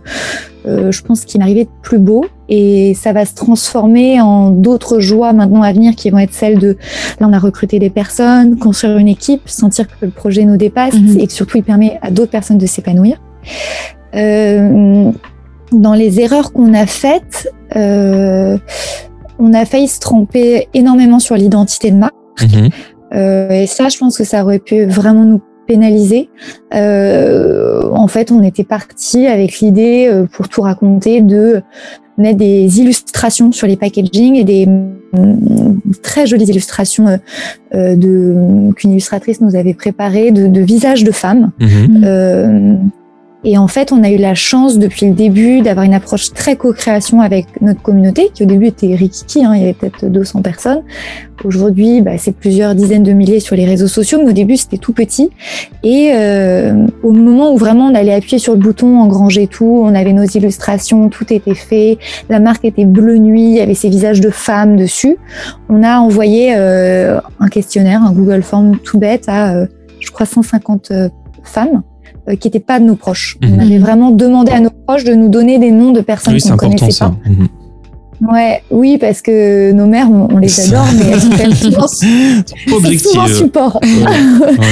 euh, 0.68 0.92
je 0.92 1.02
pense 1.02 1.26
qu'il 1.26 1.40
m'arrivait 1.40 1.66
de 1.66 1.70
plus 1.82 1.98
beau 2.00 2.26
et 2.52 2.94
ça 2.94 3.14
va 3.14 3.26
se 3.26 3.34
transformer 3.34 4.22
en 4.22 4.50
d'autres 4.52 5.00
joies 5.00 5.32
maintenant 5.34 5.64
à 5.64 5.72
venir 5.72 5.96
qui 5.96 6.10
vont 6.12 6.20
être 6.20 6.34
celles 6.34 6.60
de 6.60 6.78
là 7.20 7.28
on 7.30 7.34
a 7.34 7.40
recruté 7.40 7.80
des 7.80 7.90
personnes, 7.90 8.60
construire 8.60 8.98
une 8.98 9.08
équipe, 9.08 9.48
sentir 9.48 9.88
que 9.88 9.94
le 10.06 10.12
projet 10.12 10.44
nous 10.46 10.58
dépasse 10.58 10.94
Mhm. 10.94 11.20
et 11.20 11.28
que 11.28 11.34
surtout 11.34 11.58
il 11.58 11.64
permet 11.64 11.98
à 12.02 12.12
d'autres 12.12 12.32
personnes 12.32 12.58
de 12.58 12.66
s'épanouir. 12.66 13.18
Euh, 14.16 15.12
dans 15.72 15.94
les 15.94 16.20
erreurs 16.20 16.52
qu'on 16.52 16.74
a 16.74 16.86
faites, 16.86 17.50
euh, 17.78 18.58
on 19.40 19.54
a 19.54 19.64
failli 19.66 19.88
se 19.88 20.00
tromper 20.02 20.68
énormément 20.74 21.20
sur 21.20 21.36
l'identité 21.36 21.92
de 21.92 21.96
marque. 21.96 22.14
Mhm. 22.42 22.70
Euh, 23.14 23.50
et 23.52 23.68
ça, 23.68 23.88
je 23.90 23.98
pense 23.98 24.18
que 24.18 24.26
ça 24.26 24.44
aurait 24.44 24.60
pu 24.60 24.84
vraiment 24.86 25.24
nous 25.24 25.42
pénaliser. 25.68 26.30
Euh, 26.74 27.90
en 27.94 28.08
fait, 28.08 28.32
on 28.32 28.44
était 28.44 28.66
parti 28.66 29.28
avec 29.28 29.60
l'idée, 29.60 30.12
pour 30.34 30.50
tout 30.50 30.62
raconter, 30.62 31.22
de 31.22 31.62
mettre 32.18 32.38
des 32.38 32.80
illustrations 32.80 33.52
sur 33.52 33.68
les 33.68 33.76
packaging 33.76 34.36
et 34.36 34.44
des 34.44 34.66
mm, 34.66 35.80
très 36.02 36.28
jolies 36.28 36.46
illustrations 36.46 37.08
euh, 37.08 37.18
euh, 37.74 37.96
de 37.96 38.74
qu'une 38.74 38.92
illustratrice 38.92 39.42
nous 39.42 39.56
avait 39.56 39.74
préparées 39.74 40.32
de, 40.32 40.48
de 40.48 40.62
visages 40.62 41.04
de 41.04 41.12
femmes. 41.12 41.52
Mhm. 41.60 42.02
Euh, 42.04 42.74
et 43.44 43.58
en 43.58 43.68
fait, 43.68 43.92
on 43.92 44.04
a 44.04 44.10
eu 44.12 44.18
la 44.18 44.36
chance 44.36 44.78
depuis 44.78 45.08
le 45.08 45.14
début 45.14 45.62
d'avoir 45.62 45.86
une 45.86 45.96
approche 45.96 46.32
très 46.32 46.56
co-création 46.56 47.22
avec 47.22 47.48
notre 47.62 47.82
communauté, 47.82 48.30
qui 48.34 48.44
au 48.44 48.46
début 48.46 48.68
était 48.68 48.94
rikiki, 48.94 49.44
hein, 49.44 49.54
il 49.56 49.62
y 49.62 49.64
avait 49.64 49.74
peut-être 49.74 50.06
200 50.06 50.42
personnes. 50.44 50.84
Aujourd'hui, 51.44 52.02
bah, 52.02 52.20
c'est 52.20 52.36
plusieurs 52.36 52.76
dizaines 52.76 53.02
de 53.02 53.14
milliers 53.14 53.40
sur 53.40 53.56
les 53.56 53.66
réseaux 53.66 53.88
sociaux, 53.88 54.20
mais 54.22 54.30
au 54.30 54.34
début, 54.34 54.58
c'était 54.58 54.78
tout 54.78 54.94
petit. 54.94 55.32
Et 55.84 56.12
euh, 56.14 56.86
au 57.02 57.12
moment 57.12 57.52
où 57.52 57.58
vraiment 57.58 57.88
on 57.88 57.96
allait 57.96 58.14
appuyer 58.14 58.38
sur 58.38 58.54
le 58.54 58.60
bouton, 58.60 59.00
engranger 59.00 59.48
tout, 59.48 59.82
on 59.84 59.96
avait 59.96 60.14
nos 60.14 60.26
illustrations, 60.26 61.10
tout 61.10 61.34
était 61.34 61.56
fait, 61.56 61.98
la 62.30 62.40
marque 62.40 62.64
était 62.64 62.86
bleu 62.86 63.18
nuit, 63.18 63.44
il 63.44 63.56
y 63.56 63.62
avait 63.62 63.74
ces 63.74 63.90
visages 63.90 64.22
de 64.22 64.30
femmes 64.30 64.78
dessus, 64.78 65.18
on 65.68 65.82
a 65.82 65.98
envoyé 65.98 66.54
euh, 66.56 67.20
un 67.40 67.48
questionnaire, 67.48 68.04
un 68.04 68.12
Google 68.12 68.44
Form 68.44 68.78
tout 68.78 69.00
bête 69.00 69.24
à, 69.28 69.56
euh, 69.56 69.66
je 70.00 70.12
crois, 70.12 70.28
150 70.28 70.92
euh, 70.92 71.10
femmes 71.44 71.82
euh, 72.30 72.36
qui 72.36 72.48
n'étaient 72.48 72.60
pas 72.60 72.80
de 72.80 72.86
nos 72.86 72.96
proches. 72.96 73.38
On 73.44 73.48
Mhm. 73.48 73.60
avait 73.60 73.78
vraiment 73.80 74.12
demandé 74.12 74.52
à 74.52 74.60
nos 74.60 74.70
proches 74.70 75.04
de 75.04 75.14
nous 75.14 75.30
donner 75.30 75.60
des 75.60 75.72
noms 75.72 75.92
de 75.92 76.02
personnes 76.02 76.34
Oui, 76.34 76.42
qu'on 76.42 76.52
ne 76.52 76.58
connaissait 76.58 76.92
ça. 76.92 77.06
pas. 77.10 77.30
Mhm. 77.30 77.48
Ouais, 78.22 78.62
oui, 78.70 78.98
parce 79.00 79.22
que 79.22 79.72
nos 79.72 79.88
mères, 79.88 80.08
on, 80.12 80.28
on 80.32 80.38
les 80.38 80.60
adore, 80.68 80.86
mais 80.96 81.06
elles 81.12 81.22
sont 81.22 81.30
quand 81.30 81.38
même 81.38 81.54
souvent, 81.56 81.88
souvent 81.88 83.28
support. 83.28 83.80
Ouais. 83.82 84.52
Ouais. 84.60 84.66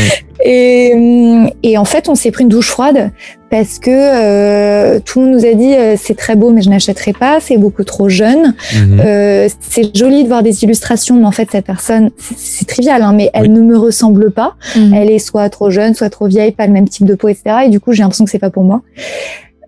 Et, 0.46 0.92
hum, 0.94 1.50
et 1.64 1.78
en 1.78 1.84
fait, 1.86 2.08
on 2.10 2.16
s'est 2.16 2.32
pris 2.32 2.44
une 2.44 2.50
douche 2.50 2.70
froide 2.70 3.12
parce 3.50 3.80
que 3.80 3.90
euh, 3.92 5.00
tout 5.04 5.20
le 5.20 5.26
monde 5.26 5.36
nous 5.36 5.46
a 5.46 5.54
dit 5.54 5.74
euh, 5.74 5.96
c'est 5.98 6.16
très 6.16 6.36
beau, 6.36 6.52
mais 6.52 6.62
je 6.62 6.70
n'achèterai 6.70 7.12
pas, 7.14 7.40
c'est 7.42 7.58
beaucoup 7.58 7.84
trop 7.84 8.08
jeune. 8.08 8.54
Mhm. 8.76 9.00
Euh, 9.04 9.50
c'est 9.60 9.94
joli 9.98 10.24
de 10.24 10.28
voir 10.30 10.44
des 10.44 10.64
illustrations, 10.64 11.16
mais 11.16 11.26
en 11.26 11.32
fait, 11.32 11.50
cette 11.52 11.66
personne, 11.66 12.12
c'est- 12.18 12.66
trivial, 12.68 13.02
hein, 13.02 13.14
mais 13.14 13.32
elle 13.34 13.44
Oui. 13.44 13.50
ne 13.50 13.62
me 13.62 13.78
ressemble 13.78 14.32
pas. 14.32 14.56
Mhm. 14.76 14.94
Elle 14.94 15.10
est 15.12 15.20
soit 15.20 15.50
trop 15.50 15.72
jeune, 15.72 15.94
soit 15.96 16.10
trop 16.12 16.28
vieille, 16.28 16.52
pas 16.52 16.68
le 16.68 16.74
même 16.74 16.88
type 16.88 17.06
de 17.08 17.16
peau, 17.16 17.28
etc. 17.28 17.44
Et 17.66 17.70
du 17.70 17.80
coup, 17.80 17.92
j'ai 17.94 18.04
l'impression 18.04 18.26
que 18.26 18.32
c'est 18.32 18.38
pas 18.40 18.52
pour 18.52 18.64
moi. 18.64 18.82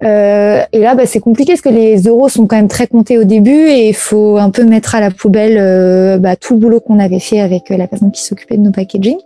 Euh, 0.03 0.61
et 0.73 0.79
là, 0.79 0.95
bah, 0.95 1.05
c'est 1.05 1.19
compliqué 1.19 1.51
parce 1.53 1.61
que 1.61 1.69
les 1.69 2.01
euros 2.01 2.27
sont 2.27 2.47
quand 2.47 2.55
même 2.55 2.67
très 2.67 2.87
comptés 2.87 3.17
au 3.19 3.23
début 3.23 3.67
et 3.69 3.89
il 3.89 3.93
faut 3.95 4.37
un 4.37 4.49
peu 4.49 4.63
mettre 4.63 4.95
à 4.95 4.99
la 4.99 5.11
poubelle 5.11 5.57
euh, 5.59 6.17
bah, 6.17 6.35
tout 6.35 6.55
le 6.55 6.59
boulot 6.59 6.79
qu'on 6.79 6.99
avait 6.99 7.19
fait 7.19 7.39
avec 7.39 7.69
euh, 7.69 7.77
la 7.77 7.87
personne 7.87 8.11
qui 8.11 8.23
s'occupait 8.23 8.57
de 8.57 8.63
nos 8.63 8.71
packaging. 8.71 9.17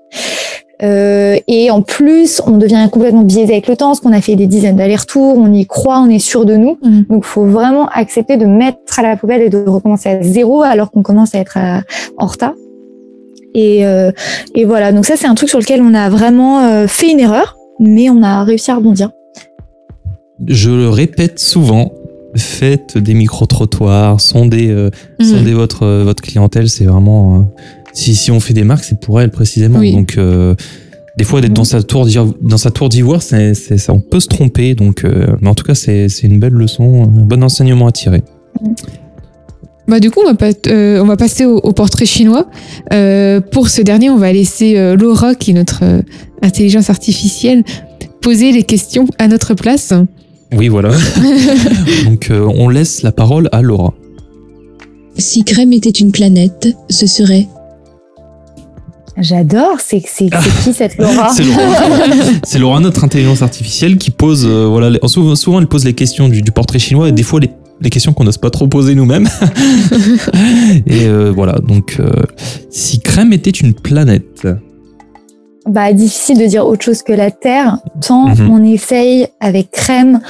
Euh, 0.84 1.38
et 1.48 1.72
en 1.72 1.82
plus, 1.82 2.42
on 2.46 2.58
devient 2.58 2.90
complètement 2.92 3.22
biaisé 3.22 3.54
avec 3.54 3.68
le 3.70 3.78
temps, 3.78 3.88
parce 3.88 4.02
qu'on 4.02 4.12
a 4.12 4.20
fait 4.20 4.36
des 4.36 4.48
dizaines 4.48 4.76
d'allers-retours, 4.76 5.38
on 5.38 5.54
y 5.54 5.66
croit, 5.66 6.00
on 6.00 6.10
est 6.10 6.20
sûr 6.20 6.44
de 6.44 6.58
nous. 6.58 6.78
Mhm. 6.84 7.06
Donc, 7.10 7.24
faut 7.24 7.46
vraiment 7.46 7.88
accepter 7.94 8.36
de 8.36 8.46
mettre 8.46 9.00
à 9.00 9.02
la 9.02 9.16
poubelle 9.16 9.42
et 9.42 9.50
de 9.50 9.64
recommencer 9.66 10.10
à 10.10 10.22
zéro 10.22 10.64
alors 10.64 10.92
qu'on 10.92 11.02
commence 11.02 11.34
à 11.34 11.40
être 11.40 11.56
à- 11.58 11.82
en 12.18 12.26
retard. 12.26 12.54
Et, 13.54 13.86
euh, 13.86 14.12
et 14.54 14.66
voilà, 14.66 14.92
donc 14.92 15.06
ça, 15.06 15.16
c'est 15.16 15.28
un 15.28 15.36
truc 15.36 15.48
sur 15.48 15.60
lequel 15.60 15.82
on 15.82 15.94
a 15.94 16.10
vraiment 16.10 16.60
euh, 16.66 16.88
fait 16.88 17.10
une 17.10 17.22
erreur, 17.22 17.56
mais 17.80 18.10
on 18.10 18.22
a 18.22 18.44
réussi 18.44 18.70
à 18.70 18.76
rebondir. 18.76 19.12
Je 20.48 20.70
le 20.70 20.90
répète 20.90 21.40
souvent, 21.40 21.94
faites 22.36 22.98
des 22.98 23.14
micro-trottoirs, 23.14 24.20
sondez, 24.20 24.70
euh, 24.70 24.90
Mhm. 25.20 25.26
sondez 25.26 25.54
votre, 25.54 25.84
euh, 25.84 26.04
votre 26.04 26.22
clientèle, 26.22 26.70
c'est 26.70 26.86
vraiment... 26.86 27.36
euh, 27.38 27.62
si, 27.94 28.14
si 28.16 28.32
on 28.32 28.40
fait 28.42 28.54
des 28.54 28.66
marques, 28.66 28.84
c'est 28.84 29.00
pour 29.00 29.22
elle 29.22 29.32
précisément. 29.32 29.80
Oui. 29.80 29.94
Donc, 29.94 30.20
des 31.18 31.24
fois, 31.24 31.40
d'être 31.40 31.54
dans 31.54 31.64
sa 31.64 31.82
tour 31.82 32.06
d'ivoire, 32.06 32.28
dans 32.42 32.58
sa 32.58 32.70
tour 32.72 32.90
d'ivoire, 32.90 33.22
c'est, 33.22 33.54
c'est- 33.54 33.78
ça, 33.78 33.94
on 33.94 34.02
peut 34.02 34.20
se 34.20 34.28
tromper. 34.28 34.76
Donc, 34.76 35.06
mais 35.42 35.48
en 35.48 35.56
tout 35.56 35.64
cas, 35.64 35.76
c'est, 35.76 36.10
c'est 36.10 36.28
une 36.28 36.38
belle 36.40 36.52
leçon, 36.54 37.04
un 37.04 37.08
bon 37.08 37.42
enseignement 37.42 37.88
à 37.88 37.94
tirer. 37.94 38.22
Bah, 39.88 40.02
du 40.02 40.12
coup, 40.12 40.20
on 40.26 40.28
va, 40.28 40.36
pas- 40.36 40.50
euh, 40.68 41.00
on 41.02 41.06
va 41.06 41.16
passer 41.16 41.46
au, 41.46 41.58
au 41.60 41.72
portrait 41.72 42.06
chinois. 42.06 42.48
Euh, 42.92 43.40
pour 43.40 43.70
ce 43.70 43.82
dernier, 43.82 44.10
on 44.10 44.18
va 44.18 44.34
laisser 44.34 44.78
euh, 44.78 44.98
Laura, 44.98 45.36
qui 45.36 45.52
est 45.52 45.54
notre 45.54 45.84
intelligence 46.42 46.90
artificielle, 46.90 47.64
poser 48.22 48.52
les 48.52 48.64
questions 48.64 49.06
à 49.20 49.30
notre 49.30 49.54
place. 49.54 49.94
Oui, 50.54 50.68
voilà. 50.68 50.92
Donc, 52.06 52.30
euh, 52.32 52.48
on 52.56 52.70
laisse 52.70 53.02
la 53.04 53.12
parole 53.12 53.50
à 53.52 53.62
Laura. 53.62 53.94
Si 55.18 55.44
Crème 55.44 55.74
était 55.74 55.90
une 55.90 56.12
planète, 56.12 56.68
ce 56.90 57.08
serait 57.08 57.48
J'adore, 59.18 59.78
c'est 59.80 60.02
qui 60.02 60.74
cette 60.74 60.98
Laura 60.98 61.30
C'est 61.34 61.44
Laura. 61.46 62.10
C'est 62.44 62.60
Laura, 62.60 62.80
notre 62.82 63.04
intelligence 63.06 63.42
artificielle, 63.42 63.98
qui 63.98 64.12
pose, 64.12 64.46
euh, 64.46 64.68
voilà, 64.70 64.90
les- 64.90 65.00
souvent, 65.08 65.36
souvent, 65.36 65.60
elle 65.62 65.68
pose 65.68 65.86
les 65.86 65.94
questions 65.94 66.28
du, 66.28 66.42
du 66.42 66.52
portrait 66.52 66.80
chinois 66.80 67.08
et 67.08 67.12
des 67.14 67.24
fois 67.24 67.40
les, 67.40 67.50
les 67.80 67.90
questions 67.90 68.12
qu'on 68.12 68.26
n'ose 68.26 68.38
pas 68.38 68.50
trop 68.50 68.68
poser 68.68 68.94
nous-mêmes. 68.94 69.30
et 70.86 71.06
euh, 71.06 71.32
voilà, 71.34 71.54
donc, 71.66 71.96
euh, 72.02 72.10
si 72.70 73.00
Crème 73.00 73.32
était 73.32 73.52
une 73.52 73.74
planète, 73.74 74.48
bah, 75.66 75.94
difficile 75.94 76.38
de 76.38 76.46
dire 76.46 76.66
autre 76.66 76.84
chose 76.84 77.02
que 77.02 77.14
la 77.14 77.32
Terre, 77.32 77.80
tant 78.06 78.28
Mhm. 78.28 78.52
on 78.52 78.64
essaye 78.64 79.28
avec 79.40 79.72
crème 79.72 80.22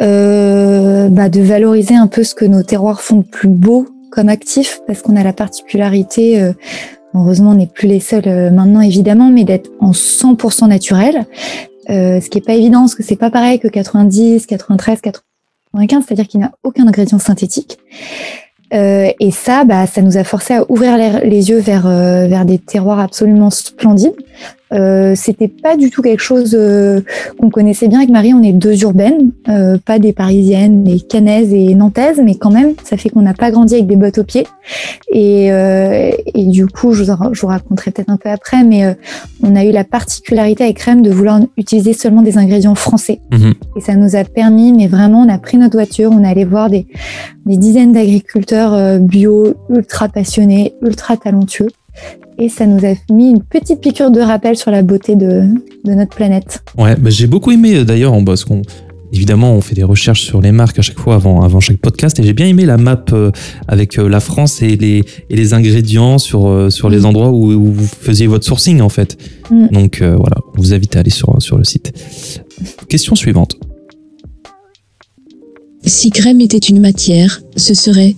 euh, 0.00 1.08
bah, 1.08 1.28
de 1.28 1.40
valoriser 1.40 1.94
un 1.94 2.06
peu 2.06 2.24
ce 2.24 2.34
que 2.34 2.44
nos 2.44 2.62
terroirs 2.62 3.00
font 3.00 3.18
de 3.18 3.22
plus 3.24 3.48
beau 3.48 3.86
comme 4.10 4.28
actif, 4.28 4.80
parce 4.86 5.02
qu'on 5.02 5.16
a 5.16 5.22
la 5.22 5.32
particularité, 5.32 6.40
euh, 6.42 6.52
heureusement 7.14 7.50
on 7.50 7.54
n'est 7.54 7.66
plus 7.66 7.88
les 7.88 8.00
seuls 8.00 8.26
euh, 8.26 8.50
maintenant 8.50 8.80
évidemment, 8.80 9.30
mais 9.30 9.44
d'être 9.44 9.70
en 9.80 9.92
100% 9.92 10.68
naturel, 10.68 11.26
euh, 11.90 12.20
ce 12.20 12.28
qui 12.28 12.38
est 12.38 12.46
pas 12.46 12.54
évident, 12.54 12.80
parce 12.80 12.94
que 12.94 13.02
c'est 13.02 13.16
pas 13.16 13.30
pareil 13.30 13.58
que 13.58 13.68
90, 13.68 14.46
93, 14.46 15.00
95, 15.00 16.04
c'est-à-dire 16.06 16.28
qu'il 16.28 16.40
n'y 16.40 16.46
a 16.46 16.52
aucun 16.62 16.86
ingrédient 16.86 17.18
synthétique. 17.18 17.78
Euh, 18.74 19.10
et 19.20 19.30
ça, 19.30 19.64
bah, 19.64 19.86
ça 19.86 20.00
nous 20.00 20.16
a 20.16 20.24
forcé 20.24 20.54
à 20.54 20.64
ouvrir 20.70 20.96
les, 20.96 21.28
les 21.28 21.50
yeux 21.50 21.58
vers, 21.58 21.86
euh, 21.86 22.26
vers 22.26 22.44
des 22.46 22.58
terroirs 22.58 23.00
absolument 23.00 23.50
splendides. 23.50 24.14
Euh, 24.72 25.12
c'était 25.14 25.48
pas 25.48 25.76
du 25.76 25.90
tout 25.90 26.02
quelque 26.02 26.22
chose 26.22 26.56
euh, 26.58 27.00
qu'on 27.38 27.50
connaissait 27.50 27.88
bien 27.88 27.98
avec 27.98 28.10
Marie. 28.10 28.32
On 28.34 28.42
est 28.42 28.52
deux 28.52 28.82
urbaines, 28.82 29.30
euh, 29.48 29.76
pas 29.84 29.98
des 29.98 30.12
parisiennes, 30.12 30.82
des 30.84 31.00
canaises 31.00 31.52
et 31.52 31.74
nantaises, 31.74 32.20
mais 32.24 32.34
quand 32.36 32.50
même, 32.50 32.72
ça 32.82 32.96
fait 32.96 33.08
qu'on 33.10 33.22
n'a 33.22 33.34
pas 33.34 33.50
grandi 33.50 33.74
avec 33.74 33.86
des 33.86 33.96
bottes 33.96 34.18
aux 34.18 34.24
pieds. 34.24 34.46
Et, 35.12 35.52
euh, 35.52 36.10
et 36.34 36.44
du 36.46 36.66
coup, 36.66 36.92
je 36.92 37.04
vous, 37.04 37.10
en- 37.10 37.34
je 37.34 37.40
vous 37.40 37.48
raconterai 37.48 37.90
peut-être 37.90 38.10
un 38.10 38.16
peu 38.16 38.30
après, 38.30 38.64
mais 38.64 38.96
on 39.42 39.54
a 39.56 39.64
eu 39.64 39.72
la 39.72 39.84
particularité 39.84 40.64
avec 40.64 40.76
Crème 40.78 41.02
de 41.02 41.10
vouloir 41.10 41.40
utiliser 41.56 41.92
seulement 41.92 42.22
des 42.22 42.38
ingrédients 42.38 42.74
français. 42.74 43.20
Mhm. 43.30 43.54
Et 43.76 43.80
ça 43.80 43.94
nous 43.94 44.16
a 44.16 44.24
permis, 44.24 44.72
mais 44.72 44.86
vraiment, 44.86 45.20
on 45.22 45.28
a 45.28 45.38
pris 45.38 45.58
notre 45.58 45.76
voiture, 45.76 46.10
on 46.12 46.24
est 46.24 46.28
allé 46.28 46.44
voir 46.44 46.70
des, 46.70 46.86
des 47.46 47.56
dizaines 47.56 47.92
d'agriculteurs 47.92 48.98
bio, 49.00 49.54
ultra 49.68 50.08
passionnés, 50.08 50.74
ultra 50.82 51.16
talentueux. 51.16 51.68
Et 52.42 52.48
ça 52.48 52.66
nous 52.66 52.84
a 52.84 52.94
mis 53.12 53.30
une 53.30 53.40
petite 53.40 53.80
piqûre 53.80 54.10
de 54.10 54.18
rappel 54.20 54.56
sur 54.56 54.72
la 54.72 54.82
beauté 54.82 55.14
de, 55.14 55.44
de 55.84 55.92
notre 55.94 56.16
planète. 56.16 56.64
ouais, 56.76 56.96
bah, 56.96 57.08
j'ai 57.08 57.28
beaucoup 57.28 57.52
aimé 57.52 57.76
euh, 57.76 57.84
d'ailleurs, 57.84 58.12
on- 58.14 58.24
parce 58.24 58.44
qu'on. 58.44 58.62
Évidemment, 59.14 59.52
on 59.52 59.60
fait 59.60 59.74
des 59.76 59.84
recherches 59.84 60.22
sur 60.22 60.40
les 60.40 60.50
marques 60.52 60.78
à 60.78 60.82
chaque 60.82 60.98
fois 60.98 61.14
avant, 61.14 61.42
avant 61.42 61.60
chaque 61.60 61.76
podcast 61.76 62.18
et 62.18 62.22
j'ai 62.22 62.32
bien 62.32 62.46
aimé 62.46 62.64
la 62.64 62.78
map 62.78 63.04
euh, 63.12 63.30
avec 63.68 63.98
euh, 63.98 64.08
la 64.08 64.20
France 64.20 64.60
et 64.62 64.74
les, 64.76 65.04
et 65.28 65.36
les 65.36 65.52
ingrédients 65.54 66.16
sur, 66.18 66.72
sur 66.72 66.88
les 66.88 67.00
Mm. 67.00 67.04
endroits 67.04 67.30
où, 67.30 67.52
où 67.52 67.72
vous 67.72 67.86
faisiez 67.86 68.26
votre 68.26 68.46
sourcing 68.46 68.80
en 68.80 68.88
fait. 68.88 69.18
Mm. 69.50 69.66
Donc 69.68 70.00
euh, 70.00 70.16
voilà, 70.16 70.36
on 70.56 70.62
vous 70.62 70.72
invite 70.72 70.96
à 70.96 71.00
aller 71.00 71.10
sur, 71.10 71.40
sur 71.42 71.58
le 71.58 71.64
site. 71.64 71.92
Question 72.88 73.14
suivante. 73.14 73.56
Si 75.84 76.08
Crème 76.10 76.40
était 76.40 76.56
une 76.58 76.80
matière, 76.80 77.42
ce 77.56 77.74
serait 77.74 78.16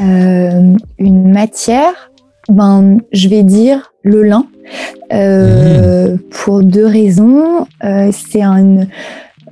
Euh, 0.00 0.76
une 0.98 1.32
matière, 1.32 2.07
ben, 2.48 2.98
je 3.12 3.28
vais 3.28 3.42
dire 3.42 3.92
le 4.02 4.22
lin. 4.22 4.46
Euh, 5.12 6.16
Pour 6.30 6.62
deux 6.62 6.86
raisons. 6.86 7.66
Euh, 7.84 8.10
c'est 8.12 8.42
un- 8.42 8.86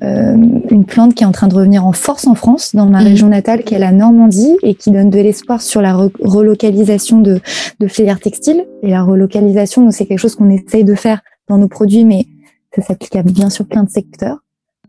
euh, 0.03 0.37
une 0.71 0.85
plante 0.85 1.15
qui 1.15 1.23
est 1.25 1.27
en 1.27 1.33
train 1.33 1.49
de 1.49 1.55
revenir 1.55 1.87
en 1.87 1.93
force 1.93 2.27
en 2.27 2.35
France, 2.35 2.75
dans 2.75 2.87
ma 2.87 3.01
Mhm. 3.01 3.07
région 3.07 3.29
natale, 3.29 3.63
qui 3.63 3.75
est 3.75 3.79
la 3.79 3.93
Normandie, 3.93 4.57
et 4.63 4.75
qui 4.75 4.91
donne 4.91 5.09
de 5.11 5.19
l'espoir 5.19 5.63
sur 5.63 5.81
la 5.81 5.95
re- 5.95 6.11
relocalisation 6.21 7.21
de, 7.21 7.41
de 7.81 7.87
filières 7.87 8.21
textiles. 8.21 8.65
Et 8.83 8.91
la 8.91 9.03
relocalisation, 9.03 9.91
c'est 9.91 10.05
quelque 10.07 10.19
chose 10.19 10.35
qu'on 10.35 10.51
essaye 10.51 10.85
de 10.85 10.95
faire 10.95 11.21
dans 11.49 11.57
nos 11.59 11.69
produits, 11.69 12.05
mais 12.05 12.27
ça 12.75 12.83
s'applique 12.83 13.17
à 13.17 13.23
bien 13.23 13.49
sûr 13.49 13.65
plein 13.67 13.85
de 13.85 13.91
secteurs. 13.91 14.39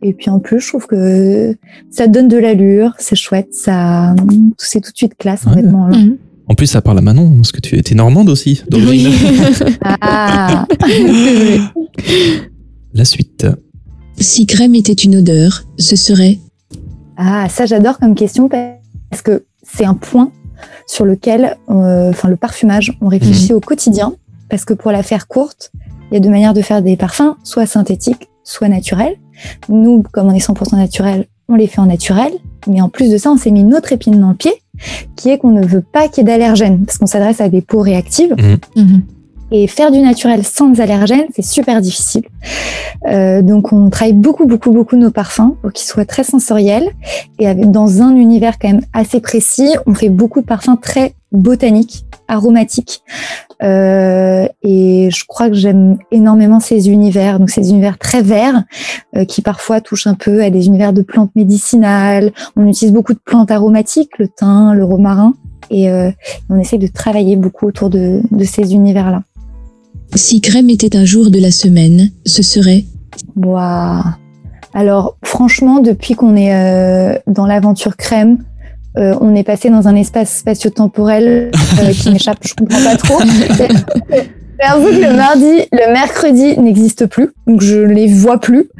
Et 0.01 0.13
puis 0.13 0.29
en 0.29 0.39
plus, 0.39 0.59
je 0.59 0.67
trouve 0.67 0.85
que 0.87 1.55
ça 1.89 2.07
donne 2.07 2.27
de 2.27 2.37
l'allure, 2.37 2.93
c'est 2.99 3.15
chouette, 3.15 3.53
ça, 3.53 4.13
c'est 4.57 4.81
tout 4.81 4.91
de 4.91 4.97
suite 4.97 5.15
classe 5.17 5.47
en 5.47 5.51
Ouais. 5.55 5.61
vêtements 5.61 5.83
en 5.83 5.87
lin. 5.87 5.97
Mhm. 5.99 6.17
En 6.49 6.55
plus, 6.55 6.67
ça 6.67 6.81
parle 6.81 6.99
à 6.99 7.01
Manon, 7.01 7.29
parce 7.35 7.51
que 7.51 7.59
tu 7.59 7.77
étais 7.77 7.95
normande 7.95 8.29
aussi, 8.29 8.63
d'origine. 8.69 9.11
Ah. 10.01 10.65
La 12.93 13.05
suite. 13.05 13.45
Si 14.17 14.45
Crème 14.45 14.75
était 14.75 14.93
une 14.93 15.17
odeur, 15.17 15.63
ce 15.77 15.95
serait 15.95 16.39
ah, 17.17 17.49
ça 17.49 17.65
j'adore 17.65 17.97
comme 17.97 18.13
question 18.13 18.47
parce 18.47 19.23
que 19.23 19.45
c'est 19.63 19.85
un 19.85 19.95
point 19.95 20.31
sur 20.85 21.03
lequel, 21.03 21.57
euh, 21.69 22.11
enfin 22.11 22.29
le 22.29 22.35
parfumage, 22.35 22.95
on 23.01 23.07
réfléchit 23.07 23.53
au 23.53 23.59
quotidien 23.59 24.13
parce 24.49 24.65
que 24.65 24.73
pour 24.73 24.91
la 24.91 25.01
faire 25.01 25.27
courte, 25.27 25.71
il 26.09 26.13
y 26.13 26.17
a 26.17 26.19
deux 26.19 26.29
manières 26.29 26.53
de 26.53 26.61
faire 26.61 26.83
des 26.83 26.95
parfums, 26.95 27.35
soit 27.43 27.65
synthétiques, 27.65 28.29
soit 28.43 28.69
naturels. 28.69 29.17
Nous, 29.67 30.03
comme 30.11 30.27
on 30.27 30.33
est 30.33 30.45
100% 30.45 30.77
naturel, 30.77 31.25
on 31.49 31.55
les 31.55 31.65
fait 31.65 31.79
en 31.79 31.87
naturel, 31.87 32.31
mais 32.67 32.81
en 32.81 32.89
plus 32.89 33.09
de 33.09 33.17
ça, 33.17 33.31
on 33.31 33.37
s'est 33.37 33.51
mis 33.51 33.61
une 33.61 33.73
autre 33.73 33.91
épine 33.91 34.19
dans 34.19 34.29
le 34.29 34.35
pied, 34.35 34.53
qui 35.15 35.29
est 35.29 35.37
qu'on 35.37 35.51
ne 35.51 35.65
veut 35.65 35.81
pas 35.81 36.07
qu'il 36.07 36.19
y 36.19 36.21
ait 36.21 36.31
d'allergènes 36.31 36.85
parce 36.85 36.97
qu'on 36.97 37.05
s'adresse 37.05 37.41
à 37.41 37.49
des 37.49 37.61
peaux 37.61 37.81
réactives. 37.81 38.35
Mhm. 38.75 39.01
Et 39.49 39.67
faire 39.67 39.91
du 39.91 39.99
naturel 39.99 40.43
sans 40.43 40.79
allergènes, 40.81 41.27
c'est 41.33 41.45
super 41.45 41.79
difficile. 41.79 42.23
Euh, 43.07 43.41
donc 43.41 43.71
on 43.71 43.89
travaille 43.89 44.13
beaucoup, 44.13 44.45
beaucoup, 44.45 44.71
beaucoup 44.71 44.97
nos 44.97 45.11
parfums 45.11 45.55
pour 45.61 45.71
qu'ils 45.71 45.87
soient 45.87 46.05
très 46.05 46.25
sensoriels. 46.25 46.89
Et 47.39 47.47
avec, 47.47 47.71
dans 47.71 48.01
un 48.01 48.15
univers 48.15 48.59
quand 48.59 48.67
même 48.67 48.81
assez 48.91 49.21
précis, 49.21 49.69
on 49.85 49.93
fait 49.93 50.09
beaucoup 50.09 50.41
de 50.41 50.45
parfums 50.45 50.77
très 50.81 51.13
botaniques, 51.31 52.05
aromatiques. 52.27 53.01
Euh, 53.63 54.47
et 54.63 55.09
je 55.11 55.25
crois 55.25 55.49
que 55.49 55.55
j'aime 55.55 55.97
énormément 56.11 56.59
ces 56.59 56.89
univers. 56.89 57.39
Donc 57.39 57.49
ces 57.49 57.69
univers 57.69 57.97
très 57.97 58.21
verts 58.21 58.63
euh, 59.15 59.25
qui 59.25 59.41
parfois 59.41 59.81
touchent 59.81 60.07
un 60.07 60.13
peu 60.13 60.43
à 60.43 60.49
des 60.49 60.67
univers 60.67 60.93
de 60.93 61.01
plantes 61.01 61.35
médicinales. 61.35 62.31
On 62.55 62.67
utilise 62.67 62.93
beaucoup 62.93 63.13
de 63.13 63.19
plantes 63.23 63.51
aromatiques, 63.51 64.17
le 64.19 64.27
thym, 64.27 64.73
le 64.73 64.83
romarin. 64.83 65.33
Et 65.69 65.89
euh, 65.89 66.11
on 66.49 66.59
essaie 66.59 66.77
de 66.77 66.87
travailler 66.87 67.35
beaucoup 67.35 67.67
autour 67.67 67.89
de, 67.89 68.21
de 68.31 68.43
ces 68.43 68.73
univers-là. 68.73 69.23
Si 70.15 70.39
Crème 70.39 70.69
était 70.69 70.95
un 70.95 71.03
jour 71.03 71.29
de 71.29 71.39
la 71.39 71.51
semaine, 71.51 72.11
ce 72.25 72.41
serait 72.41 72.85
Waouh. 73.35 74.03
Alors, 74.73 75.17
franchement, 75.23 75.79
depuis 75.79 76.13
qu'on 76.13 76.35
est 76.35 76.53
euh, 76.53 77.17
dans 77.27 77.45
l'aventure 77.45 77.97
crème, 77.97 78.43
euh, 78.97 79.15
on 79.21 79.35
est 79.35 79.43
passé 79.43 79.69
dans 79.69 79.87
un 79.87 79.95
espace 79.95 80.39
spatio-temporel 80.39 81.51
euh, 81.81 81.91
qui 81.91 82.09
m'échappe, 82.13 82.39
je 82.41 82.55
comprends 82.55 82.83
pas 82.83 82.97
trop. 82.97 83.19
J'avoue 84.61 84.87
que 84.87 85.03
le 85.05 85.13
mardi, 85.15 85.67
le 85.71 85.93
mercredi 85.93 86.57
n'existe 86.59 87.05
plus, 87.05 87.29
donc 87.45 87.61
je 87.61 87.77
les 87.79 88.07
vois 88.07 88.39
plus. 88.39 88.69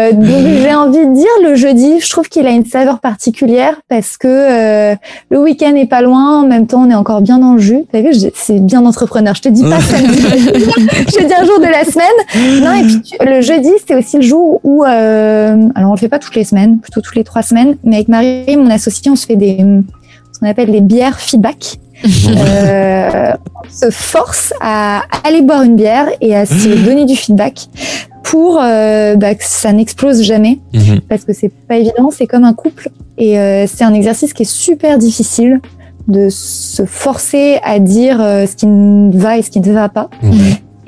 Euh, 0.00 0.12
donc 0.12 0.46
j'ai 0.62 0.74
envie 0.74 1.06
de 1.06 1.14
dire 1.14 1.28
le 1.44 1.54
jeudi, 1.54 2.00
je 2.00 2.10
trouve 2.10 2.28
qu'il 2.28 2.44
a 2.46 2.50
une 2.50 2.64
saveur 2.64 2.98
particulière 2.98 3.80
parce 3.88 4.16
que 4.16 4.26
euh, 4.26 4.94
le 5.30 5.38
week-end 5.38 5.74
est 5.76 5.86
pas 5.86 6.00
loin, 6.02 6.40
en 6.42 6.46
même 6.46 6.66
temps 6.66 6.84
on 6.86 6.90
est 6.90 6.94
encore 6.94 7.20
bien 7.20 7.38
dans 7.38 7.52
le 7.52 7.60
jus. 7.60 7.84
T'as 7.92 8.00
vu, 8.00 8.08
c'est 8.34 8.58
bien 8.58 8.84
entrepreneur. 8.84 9.34
Je 9.36 9.42
te 9.42 9.48
dis 9.48 9.62
pas 9.62 9.80
samedi, 9.80 10.18
je 10.22 11.12
te 11.14 11.24
dis 11.24 11.34
un 11.34 11.44
jour 11.44 11.60
de 11.60 11.66
la 11.66 11.84
semaine. 11.84 12.62
Non 12.64 12.72
et 12.72 12.82
puis 12.86 13.02
tu- 13.02 13.16
le 13.24 13.42
jeudi 13.42 13.70
c'est 13.86 13.94
aussi 13.94 14.16
le 14.16 14.22
jour 14.22 14.60
où, 14.64 14.82
euh, 14.82 15.56
alors 15.76 15.90
on 15.90 15.94
le 15.94 16.00
fait 16.00 16.08
pas 16.08 16.18
toutes 16.18 16.34
les 16.34 16.44
semaines, 16.44 16.78
plutôt 16.80 17.00
toutes 17.00 17.14
les 17.16 17.24
trois 17.24 17.42
semaines, 17.42 17.76
mais 17.84 17.96
avec 17.96 18.08
Marie, 18.08 18.56
mon 18.56 18.70
associé, 18.70 19.10
on 19.10 19.16
se 19.16 19.26
fait 19.26 19.36
des 19.36 19.58
ce 20.32 20.40
qu'on 20.40 20.48
appelle 20.48 20.70
les 20.70 20.80
bières 20.80 21.20
feedback. 21.20 21.78
Euh, 22.04 23.32
on 23.64 23.70
se 23.70 23.90
force 23.90 24.52
à 24.60 25.02
aller 25.24 25.42
boire 25.42 25.62
une 25.62 25.76
bière 25.76 26.06
et 26.20 26.34
à 26.34 26.46
se 26.46 26.68
donner 26.84 27.04
du 27.04 27.16
feedback 27.16 27.68
pour 28.24 28.60
euh, 28.62 29.16
bah, 29.16 29.34
que 29.34 29.44
ça 29.44 29.72
n'explose 29.72 30.22
jamais 30.22 30.58
Mhm. 30.72 31.00
parce 31.08 31.24
que 31.24 31.32
c'est 31.32 31.50
pas 31.68 31.76
évident, 31.76 32.10
c'est 32.10 32.26
comme 32.26 32.44
un 32.44 32.54
couple 32.54 32.88
et 33.18 33.38
euh, 33.38 33.66
c'est 33.66 33.84
un 33.84 33.94
exercice 33.94 34.32
qui 34.32 34.42
est 34.42 34.50
super 34.50 34.98
difficile 34.98 35.60
de 36.08 36.28
se 36.30 36.84
forcer 36.84 37.58
à 37.62 37.78
dire 37.78 38.18
ce 38.18 38.56
qui 38.56 38.66
ne 38.66 39.16
va 39.16 39.38
et 39.38 39.42
ce 39.42 39.50
qui 39.50 39.60
ne 39.60 39.72
va 39.72 39.88
pas. 39.88 40.10
Ouais. 40.22 40.30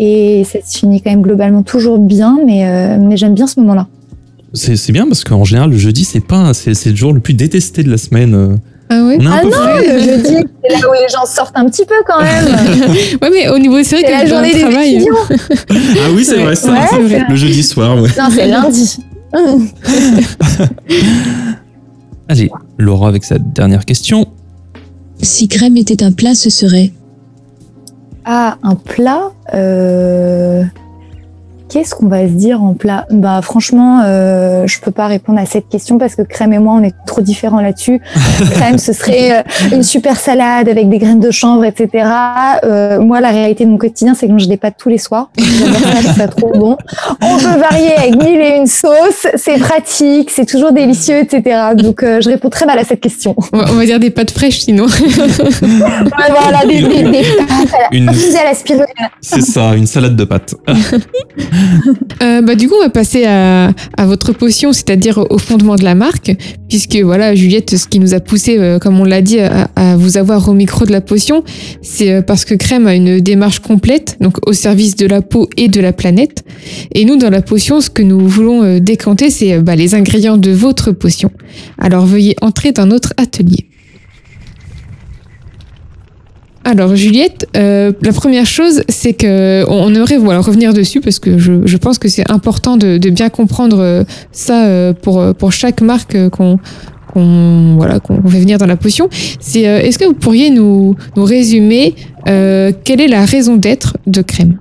Et 0.01 0.43
ça 0.45 0.59
se 0.67 0.79
finit 0.79 1.01
quand 1.01 1.11
même 1.11 1.23
globalement 1.23 1.63
toujours 1.63 1.99
bien, 1.99 2.39
mais, 2.45 2.99
mais 2.99 3.17
j'aime 3.17 3.35
bien 3.35 3.47
ce 3.47 3.61
moment-là. 3.61 3.87
C'est 4.55 4.75
c'est 4.77 4.91
bien 4.93 5.07
parce 5.07 5.23
qu'en 5.23 5.45
général, 5.45 5.71
le 5.71 5.77
jeudi, 5.77 6.05
c'est 6.05 6.19
pas, 6.25 6.53
c'est 6.53 6.75
c'est 6.75 6.91
le 6.91 6.97
jour 6.97 7.13
le 7.13 7.21
plus 7.21 7.35
détesté 7.35 7.85
de 7.85 7.91
la 7.91 7.97
semaine. 7.97 8.59
Euh. 8.93 9.17
Ah 9.21 9.25
un 9.25 9.33
Ah 9.33 9.43
non, 9.45 9.51
le 9.81 9.99
jeudi, 10.01 10.37
c'est 10.63 10.73
là 10.73 10.89
où 10.89 10.93
les 10.93 11.09
gens 11.13 11.25
sortent 11.27 11.57
un 11.57 11.67
petit 11.67 11.85
peu 11.85 11.95
quand 12.07 12.21
même. 12.23 12.45
Ouais, 13.23 13.31
mais 13.33 13.49
au 13.49 13.59
niveau, 13.59 13.83
c'est 13.83 13.97
vrai 14.01 14.05
que 14.05 14.11
la 14.11 14.27
journée 14.27 14.49
le 14.51 14.55
des 14.55 14.61
travail. 14.61 14.95
étudiants. 14.95 15.15
Ah 15.71 16.11
oui, 16.15 16.25
c'est 16.25 16.37
Ouais. 16.37 16.45
vrai 16.45 16.55
ça. 16.57 16.71
Ouais, 16.73 16.79
c'est 16.91 16.97
vrai. 16.99 17.19
c'est- 17.27 17.31
Le 17.31 17.37
jeudi 17.37 17.63
soir, 17.63 17.97
ouais. 18.01 18.09
Non, 18.19 18.29
c'est 18.31 18.47
lundi. 18.47 18.99
Allez, 22.29 22.51
Laura 22.79 23.09
avec 23.09 23.25
sa 23.25 23.39
dernière 23.39 23.85
question. 23.85 24.27
Si 25.21 25.49
crème 25.49 25.77
était 25.77 26.03
un 26.03 26.13
plat, 26.13 26.35
ce 26.35 26.51
serait 26.51 26.93
Ah, 28.25 28.57
un 28.63 28.75
plat. 28.75 29.31
euh, 29.55 30.63
Qu'est-ce 31.69 31.95
qu'on 31.95 32.07
va 32.09 32.29
se 32.29 32.33
dire 32.33 32.63
en 32.63 32.75
plat? 32.75 33.07
Bah 33.11 33.41
franchement, 33.43 34.03
euh, 34.05 34.67
je 34.67 34.79
peux 34.81 34.91
pas 34.91 35.07
répondre 35.07 35.39
à 35.41 35.47
cette 35.47 35.69
question 35.69 35.99
parce 35.99 36.15
que 36.15 36.23
Crème 36.23 36.53
et 36.53 36.59
moi, 36.59 36.75
on 36.75 36.83
est 36.83 36.95
trop 37.07 37.21
différents 37.23 37.61
là-dessus. 37.61 38.01
Crème, 38.53 38.79
ce 38.79 38.93
serait 38.93 39.39
euh, 39.39 39.43
une 39.73 39.83
super 39.83 40.17
salade 40.17 40.69
avec 40.69 40.89
des 40.89 40.99
graines 40.99 41.21
de 41.21 41.31
chanvre, 41.31 41.65
etc. 41.65 42.07
Euh, 42.65 43.01
moi, 43.01 43.21
la 43.21 43.31
réalité 43.31 43.65
de 43.65 43.71
mon 43.71 43.79
quotidien, 43.79 44.15
c'est 44.15 44.29
que 44.29 44.39
je 44.39 44.47
des 44.47 44.57
pâtes 44.59 44.75
tous 44.79 44.89
les 44.91 44.99
soirs. 44.99 45.31
Trouve 45.39 46.17
ça 46.17 46.29
trop 46.29 46.53
bon. 46.55 46.77
On 47.23 47.39
peut 47.39 47.59
varier 47.59 47.95
avec 47.97 48.23
mille 48.23 48.41
et 48.41 48.57
une 48.59 48.67
sauces. 48.67 49.27
C'est 49.35 49.59
pratique, 49.59 50.31
c'est 50.31 50.47
toujours 50.47 50.73
délicieux, 50.73 51.17
etc. 51.19 51.59
Donc, 51.77 52.03
euh, 52.03 52.21
je 52.21 52.29
réponds 52.29 52.51
très 52.51 52.67
mal 52.67 52.79
à 52.79 52.85
cette 52.85 53.01
question. 53.01 53.35
On 53.53 53.59
va, 53.59 53.65
on 53.71 53.75
va 53.75 53.85
dire 53.87 53.99
des 53.99 54.11
pâtes 54.11 54.31
fraîches 54.33 54.61
sinon. 54.61 54.87
voilà, 55.63 56.67
des, 56.69 56.83
des, 56.83 57.03
des 57.05 57.23
pâtes 57.23 57.75
à 57.75 57.91
la, 57.91 57.97
Une- 57.97 58.09
à 58.11 58.45
la 58.45 58.55
spiruline. 58.55 58.87
C'est 59.23 59.41
ça, 59.41 59.75
une 59.75 59.87
salade 59.87 60.15
de 60.15 60.25
pâtes. 60.25 60.55
Euh, 62.23 62.41
bah, 62.41 62.55
du 62.55 62.69
coup, 62.69 62.75
on 62.79 62.83
va 62.83 62.91
passer 62.91 63.25
à, 63.27 63.73
votre 63.99 64.33
potion, 64.33 64.73
c'est-à-dire 64.73 65.25
au 65.31 65.37
fondement 65.37 65.77
de 65.77 65.85
la 65.85 65.95
marque, 65.95 66.35
puisque 66.69 66.97
voilà, 66.97 67.35
Juliette, 67.35 67.77
ce 67.77 67.87
qui 67.87 67.99
nous 67.99 68.15
a 68.15 68.21
poussé, 68.21 68.57
euh, 68.59 68.79
comme 68.79 68.99
on 68.99 69.05
l'a 69.05 69.21
dit, 69.21 69.39
à, 69.41 69.97
vous 69.97 70.17
avoir 70.17 70.49
au 70.49 70.55
micro 70.55 70.87
de 70.87 70.93
la 70.93 71.01
potion, 71.01 71.45
c'est 71.83 72.11
euh, 72.11 72.23
parce 72.23 72.45
que 72.45 72.55
Crème 72.55 72.87
a 72.87 72.95
une 72.95 73.21
démarche 73.21 73.59
complète, 73.59 74.17
donc 74.21 74.37
au 74.49 74.53
service 74.53 74.97
de 74.97 75.07
la 75.07 75.23
peau 75.23 75.49
et 75.57 75.69
de 75.69 75.81
la 75.81 75.93
planète. 75.93 76.45
Et 76.95 77.05
nous, 77.05 77.17
dans 77.17 77.31
la 77.31 77.43
potion, 77.43 77.81
ce 77.81 77.91
que 77.91 78.03
nous 78.03 78.27
voulons 78.27 78.63
euh, 78.63 78.81
décanter, 78.81 79.31
c'est 79.31 79.59
bah, 79.59 79.77
les 79.77 79.95
ingrédients 79.95 80.37
de 80.37 80.51
votre 80.51 80.93
potion. 80.93 81.31
Alors, 81.79 82.07
veuillez 82.07 82.37
entrer 82.41 82.73
dans 82.73 82.87
notre 82.87 83.13
atelier. 83.17 83.69
Alors 86.67 86.97
Juliette, 86.97 87.47
euh, 87.59 87.93
la 88.01 88.13
première 88.13 88.47
chose, 88.47 88.83
c'est 88.89 89.13
que 89.13 89.65
on 89.69 89.95
aimerait 89.95 90.17
voilà, 90.17 90.41
revenir 90.41 90.73
dessus 90.73 91.01
parce 91.03 91.19
que 91.19 91.37
je, 91.37 91.67
je 91.67 91.77
pense 91.77 91.99
que 91.99 92.09
c'est 92.09 92.31
important 92.31 92.79
de, 92.79 92.97
de 92.97 93.11
bien 93.11 93.29
comprendre 93.29 93.79
euh, 93.81 94.05
ça 94.33 94.65
euh, 94.65 94.95
pour, 94.95 95.23
pour 95.35 95.53
chaque 95.53 95.83
marque 95.83 96.17
qu'on 96.31 96.59
qu'on 97.13 97.77
voilà, 97.77 98.01
qu'on 98.01 98.17
fait 98.29 98.41
venir 98.41 98.57
dans 98.59 98.67
la 98.67 98.77
potion. 98.77 99.09
C'est 99.41 99.61
est-ce 99.61 99.99
que 99.99 100.07
vous 100.07 100.15
pourriez 100.15 100.49
nous, 100.51 100.97
nous 101.17 101.25
résumer 101.25 101.95
euh, 102.29 102.73
quelle 102.85 103.01
est 103.03 103.09
la 103.09 103.25
raison 103.27 103.57
d'être 103.57 103.99
de 104.07 104.23
crème? 104.23 104.59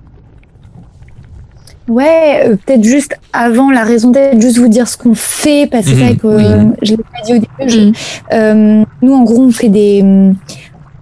Ouais, 1.89 2.43
euh, 2.45 2.55
peut-être 2.65 2.83
juste 2.83 3.17
avant 3.33 3.69
la 3.71 3.83
raison 3.83 4.09
d'être, 4.11 4.39
juste 4.39 4.57
vous 4.57 4.69
dire 4.69 4.87
ce 4.87 4.97
qu'on 4.97 5.15
fait, 5.15 5.67
parce 5.69 5.85
que 5.85 5.91
c'est 5.91 5.95
Mhm, 5.97 6.03
vrai 6.05 6.15
que 6.15 6.27
oui. 6.27 6.71
je 6.81 6.91
l'ai 6.91 6.97
pas 6.97 7.03
dit 7.25 7.33
au 7.33 7.35
début. 7.35 7.47
je- 7.67 7.79
Mhm. 7.79 7.93
euh, 8.33 8.83
nous, 9.01 9.13
en 9.13 9.23
gros, 9.23 9.41
on 9.41 9.51
fait 9.51 9.67
des, 9.67 10.01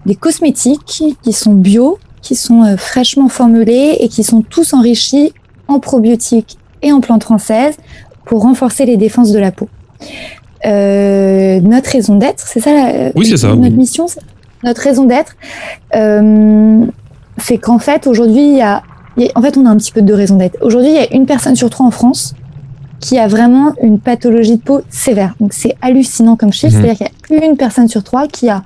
des 0.05 0.15
cosmétiques 0.15 1.03
qui 1.21 1.33
sont 1.33 1.53
bio, 1.53 1.97
qui 2.21 2.35
sont 2.35 2.63
euh, 2.63 2.77
fraîchement 2.77 3.29
formulés 3.29 3.97
et 3.99 4.07
qui 4.07 4.23
sont 4.23 4.41
tous 4.41 4.73
enrichis 4.73 5.33
en 5.67 5.79
probiotiques 5.79 6.57
et 6.81 6.91
en 6.91 7.01
plantes 7.01 7.23
françaises 7.23 7.75
pour 8.25 8.41
renforcer 8.41 8.85
les 8.85 8.97
défenses 8.97 9.31
de 9.31 9.39
la 9.39 9.51
peau. 9.51 9.69
Euh, 10.65 11.59
notre 11.61 11.89
raison 11.89 12.15
d'être, 12.15 12.43
c'est 12.45 12.59
ça 12.59 12.73
la- 12.73 13.11
Oui, 13.15 13.25
c'est 13.25 13.37
ça, 13.37 13.55
Notre 13.55 13.75
mission, 13.75 14.05
notre 14.63 14.81
raison 14.81 15.05
d'être, 15.05 15.35
euh, 15.95 16.85
c'est 17.37 17.57
qu'en 17.57 17.79
fait, 17.79 18.05
aujourd'hui, 18.07 18.47
il 18.51 18.57
y 18.57 18.61
a 18.61 18.83
il 19.17 19.25
y 19.25 19.27
a- 19.27 19.31
en 19.35 19.41
fait, 19.41 19.57
on 19.57 19.65
a 19.65 19.69
un 19.69 19.75
petit 19.75 19.91
peu 19.91 20.01
de 20.01 20.13
raison 20.13 20.37
d'être. 20.37 20.57
Aujourd'hui, 20.61 20.91
il 20.91 20.95
y 20.95 20.99
a 20.99 21.13
une 21.13 21.25
personne 21.25 21.55
sur 21.57 21.69
trois 21.69 21.85
en 21.85 21.91
France 21.91 22.33
qui 23.01 23.17
a 23.19 23.27
vraiment 23.27 23.73
une 23.83 23.99
pathologie 23.99 24.55
de 24.55 24.61
peau 24.61 24.81
sévère. 24.89 25.33
Donc, 25.41 25.51
c'est 25.53 25.75
hallucinant 25.81 26.37
comme 26.37 26.53
chiffre. 26.53 26.77
Mhm. 26.77 26.83
C'est-à-dire 26.85 27.07
qu'il 27.27 27.37
y 27.37 27.41
a 27.41 27.45
une 27.45 27.57
personne 27.57 27.89
sur 27.89 28.03
trois 28.05 28.27
qui 28.29 28.47
a 28.47 28.63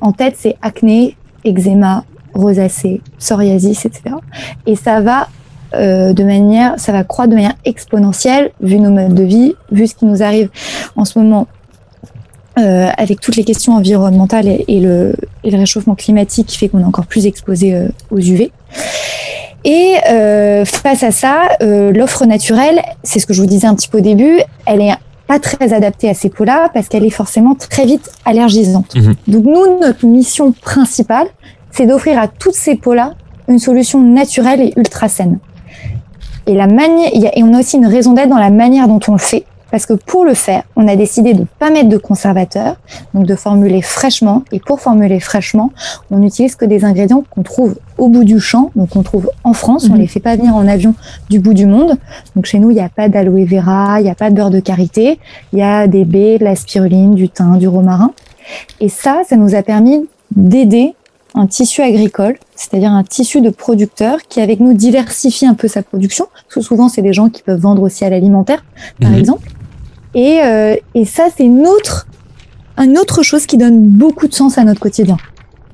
en 0.00 0.12
tête, 0.12 0.34
c'est 0.38 0.56
acné, 0.62 1.16
eczéma, 1.44 2.04
rosacée, 2.34 3.00
psoriasis, 3.18 3.84
etc. 3.84 4.16
Et 4.66 4.76
ça 4.76 5.00
va 5.00 5.28
euh, 5.74 6.12
de 6.12 6.22
manière, 6.22 6.78
ça 6.78 6.92
va 6.92 7.02
croître 7.04 7.30
de 7.30 7.34
manière 7.34 7.56
exponentielle 7.64 8.52
vu 8.60 8.78
nos 8.78 8.90
modes 8.90 9.14
de 9.14 9.24
vie, 9.24 9.54
vu 9.72 9.86
ce 9.86 9.94
qui 9.94 10.04
nous 10.04 10.22
arrive 10.22 10.48
en 10.94 11.04
ce 11.04 11.18
moment 11.18 11.48
euh, 12.58 12.88
avec 12.96 13.20
toutes 13.20 13.36
les 13.36 13.44
questions 13.44 13.74
environnementales 13.74 14.46
et, 14.46 14.80
le, 14.80 15.14
et 15.44 15.50
le 15.50 15.58
réchauffement 15.58 15.94
climatique 15.94 16.46
qui 16.46 16.56
fait 16.56 16.68
qu'on 16.68 16.80
est 16.80 16.84
encore 16.84 17.06
plus 17.06 17.26
exposé 17.26 17.74
euh, 17.74 17.88
aux 18.10 18.18
UV. 18.18 18.52
Et 19.66 19.96
euh, 20.08 20.64
face 20.64 21.02
à 21.02 21.10
ça, 21.10 21.48
euh, 21.60 21.90
l'offre 21.90 22.24
naturelle, 22.24 22.80
c'est 23.02 23.18
ce 23.18 23.26
que 23.26 23.34
je 23.34 23.40
vous 23.40 23.48
disais 23.48 23.66
un 23.66 23.74
petit 23.74 23.88
peu 23.88 23.98
au 23.98 24.00
début, 24.00 24.40
elle 24.64 24.80
est 24.80 24.94
pas 25.26 25.38
très 25.40 25.72
adaptée 25.72 26.08
à 26.08 26.14
ces 26.14 26.28
peaux-là 26.30 26.70
parce 26.72 26.88
qu'elle 26.88 27.04
est 27.04 27.10
forcément 27.10 27.54
très 27.54 27.84
vite 27.84 28.10
allergisante. 28.24 28.94
Mhm. 28.94 29.14
Donc 29.28 29.44
nous, 29.44 29.80
notre 29.80 30.06
mission 30.06 30.52
principale, 30.52 31.26
c'est 31.70 31.86
d'offrir 31.86 32.18
à 32.18 32.28
toutes 32.28 32.54
ces 32.54 32.76
peaux-là 32.76 33.14
une 33.48 33.58
solution 33.58 34.00
naturelle 34.00 34.60
et 34.60 34.72
ultra 34.76 35.08
saine. 35.08 35.38
Et, 36.46 36.54
la 36.54 36.64
a- 37.26 37.38
et 37.38 37.42
on 37.42 37.52
a 37.54 37.58
aussi 37.60 37.76
une 37.76 37.86
raison 37.86 38.12
d'être 38.12 38.28
dans 38.28 38.38
la 38.38 38.50
manière 38.50 38.86
dont 38.88 39.00
on 39.08 39.12
le 39.12 39.18
fait. 39.18 39.44
Parce 39.70 39.84
que 39.84 39.94
pour 39.94 40.24
le 40.24 40.34
faire, 40.34 40.62
on 40.76 40.86
a 40.86 40.94
décidé 40.96 41.34
de 41.34 41.40
ne 41.40 41.44
pas 41.58 41.70
mettre 41.70 41.88
de 41.88 41.96
conservateur, 41.96 42.76
donc 43.14 43.26
de 43.26 43.34
formuler 43.34 43.82
fraîchement. 43.82 44.42
Et 44.52 44.60
pour 44.60 44.80
formuler 44.80 45.18
fraîchement, 45.20 45.72
on 46.10 46.18
n'utilise 46.18 46.54
que 46.54 46.64
des 46.64 46.84
ingrédients 46.84 47.24
qu'on 47.30 47.42
trouve 47.42 47.76
au 47.98 48.08
bout 48.08 48.24
du 48.24 48.38
champ, 48.38 48.70
donc 48.76 48.94
on 48.96 49.02
trouve 49.02 49.30
en 49.42 49.52
France. 49.54 49.86
On 49.90 49.94
Mhm. 49.94 50.00
les 50.00 50.06
fait 50.06 50.20
pas 50.20 50.36
venir 50.36 50.54
en 50.54 50.66
avion 50.68 50.94
du 51.30 51.40
bout 51.40 51.54
du 51.54 51.66
monde. 51.66 51.96
Donc 52.36 52.46
chez 52.46 52.58
nous, 52.58 52.70
il 52.70 52.74
n'y 52.74 52.80
a 52.80 52.88
pas 52.88 53.08
d'aloe 53.08 53.44
vera, 53.44 54.00
il 54.00 54.04
n'y 54.04 54.10
a 54.10 54.14
pas 54.14 54.30
de 54.30 54.36
beurre 54.36 54.50
de 54.50 54.60
karité, 54.60 55.18
il 55.52 55.58
y 55.58 55.62
a 55.62 55.86
des 55.88 56.04
baies, 56.04 56.38
de 56.38 56.44
la 56.44 56.54
spiruline, 56.54 57.14
du 57.14 57.28
thym, 57.28 57.58
du 57.58 57.66
romarin. 57.68 58.12
Et 58.80 58.88
ça, 58.88 59.22
ça 59.28 59.36
nous 59.36 59.54
a 59.56 59.62
permis 59.62 60.06
d'aider 60.34 60.94
un 61.34 61.46
tissu 61.46 61.82
agricole, 61.82 62.36
c'est-à-dire 62.54 62.92
un 62.92 63.04
tissu 63.04 63.40
de 63.42 63.50
producteurs 63.50 64.18
qui, 64.28 64.40
avec 64.40 64.58
nous, 64.60 64.72
diversifie 64.72 65.44
un 65.46 65.52
peu 65.54 65.68
sa 65.68 65.82
production. 65.82 66.26
Parce 66.32 66.54
que 66.54 66.60
souvent, 66.62 66.88
c'est 66.88 67.02
des 67.02 67.12
gens 67.12 67.28
qui 67.28 67.42
peuvent 67.42 67.60
vendre 67.60 67.82
aussi 67.82 68.04
à 68.06 68.10
l'alimentaire, 68.10 68.64
par 69.00 69.10
Mhm. 69.10 69.18
exemple. 69.18 69.48
Et, 70.16 70.40
euh, 70.42 70.74
et 70.94 71.04
ça, 71.04 71.28
c'est 71.36 71.44
une 71.44 71.66
autre, 71.66 72.08
une 72.78 72.98
autre 72.98 73.22
chose 73.22 73.46
qui 73.46 73.56
donne 73.58 73.86
beaucoup 73.86 74.26
de 74.26 74.34
sens 74.34 74.58
à 74.58 74.64
notre 74.64 74.80
quotidien. 74.80 75.18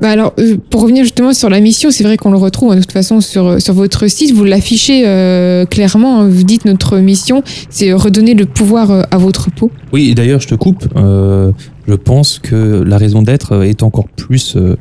Bah 0.01 0.11
alors, 0.11 0.33
euh, 0.41 0.57
pour 0.69 0.83
revenir 0.83 1.05
justement 1.05 1.33
sur 1.33 1.49
la 1.49 1.61
mission, 1.61 1.93
c'est 1.93 2.03
vrai 2.03 2.17
qu'on 2.17 2.33
le 2.33 2.37
retrouve 2.37 2.73
hein, 2.73 2.75
de 2.75 2.81
toute 2.81 2.91
façon 2.91 3.21
sur, 3.21 3.63
sur 3.63 3.73
votre 3.73 4.09
site, 4.09 4.35
vous 4.35 4.43
l'affichez 4.43 5.05
euh, 5.07 5.65
clairement, 5.65 6.23
hein, 6.23 6.29
vous 6.29 6.43
dites 6.43 6.65
notre 6.65 6.99
mission, 6.99 7.45
c'est 7.71 7.93
redonner 7.93 8.35
le 8.35 8.47
pouvoir 8.47 8.91
euh, 8.91 9.03
à 9.13 9.19
votre 9.19 9.53
peau. 9.53 9.71
Oui, 9.93 10.11
et 10.11 10.15
d'ailleurs, 10.17 10.41
je 10.41 10.49
te 10.49 10.57
coupe. 10.57 10.89
euh, 10.97 11.53
je 11.87 11.95
pense 11.95 12.41
que 12.41 12.83
la 12.85 12.99
raison 12.99 13.23
d'être 13.23 13.63
est 13.65 13.85
encore 13.85 14.09
plus, 14.09 14.57
euh, 14.57 14.77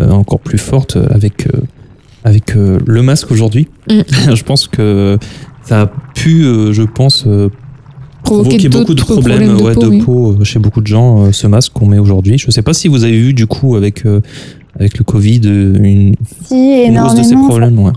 euh, 0.00 0.10
encore 0.10 0.40
plus 0.40 0.58
forte 0.58 0.98
avec, 1.10 1.46
euh, 1.46 1.60
avec 2.24 2.56
euh, 2.56 2.80
le 2.86 3.02
masque 3.02 3.30
aujourd'hui. 3.30 3.68
Mm. 3.88 4.00
je 4.34 4.42
pense 4.42 4.66
que 4.66 5.16
ça 5.62 5.82
a 5.82 5.86
pu, 6.14 6.42
euh, 6.44 6.72
je 6.72 6.82
pense, 6.82 7.24
provoquer 8.26 8.68
beaucoup 8.68 8.94
de 8.94 9.00
problèmes, 9.02 9.38
problèmes 9.38 9.56
de 9.56 9.62
ouais, 9.62 9.74
peau, 9.74 9.80
de 9.80 9.86
oui. 9.88 10.02
peau 10.02 10.32
euh, 10.40 10.44
chez 10.44 10.58
beaucoup 10.58 10.80
de 10.80 10.86
gens, 10.86 11.24
euh, 11.26 11.32
ce 11.32 11.46
masque 11.46 11.72
qu'on 11.72 11.86
met 11.86 11.98
aujourd'hui. 11.98 12.38
Je 12.38 12.46
ne 12.46 12.52
sais 12.52 12.62
pas 12.62 12.74
si 12.74 12.88
vous 12.88 13.04
avez 13.04 13.18
vu 13.18 13.32
du 13.34 13.46
coup 13.46 13.76
avec, 13.76 14.04
euh, 14.06 14.20
avec 14.78 14.98
le 14.98 15.04
Covid 15.04 15.40
une, 15.44 16.14
Si, 16.44 16.82
une 16.84 16.98
hausse 16.98 17.14
de 17.14 17.22
ces 17.22 17.34
problèmes. 17.34 17.78
Ouais. 17.78 17.92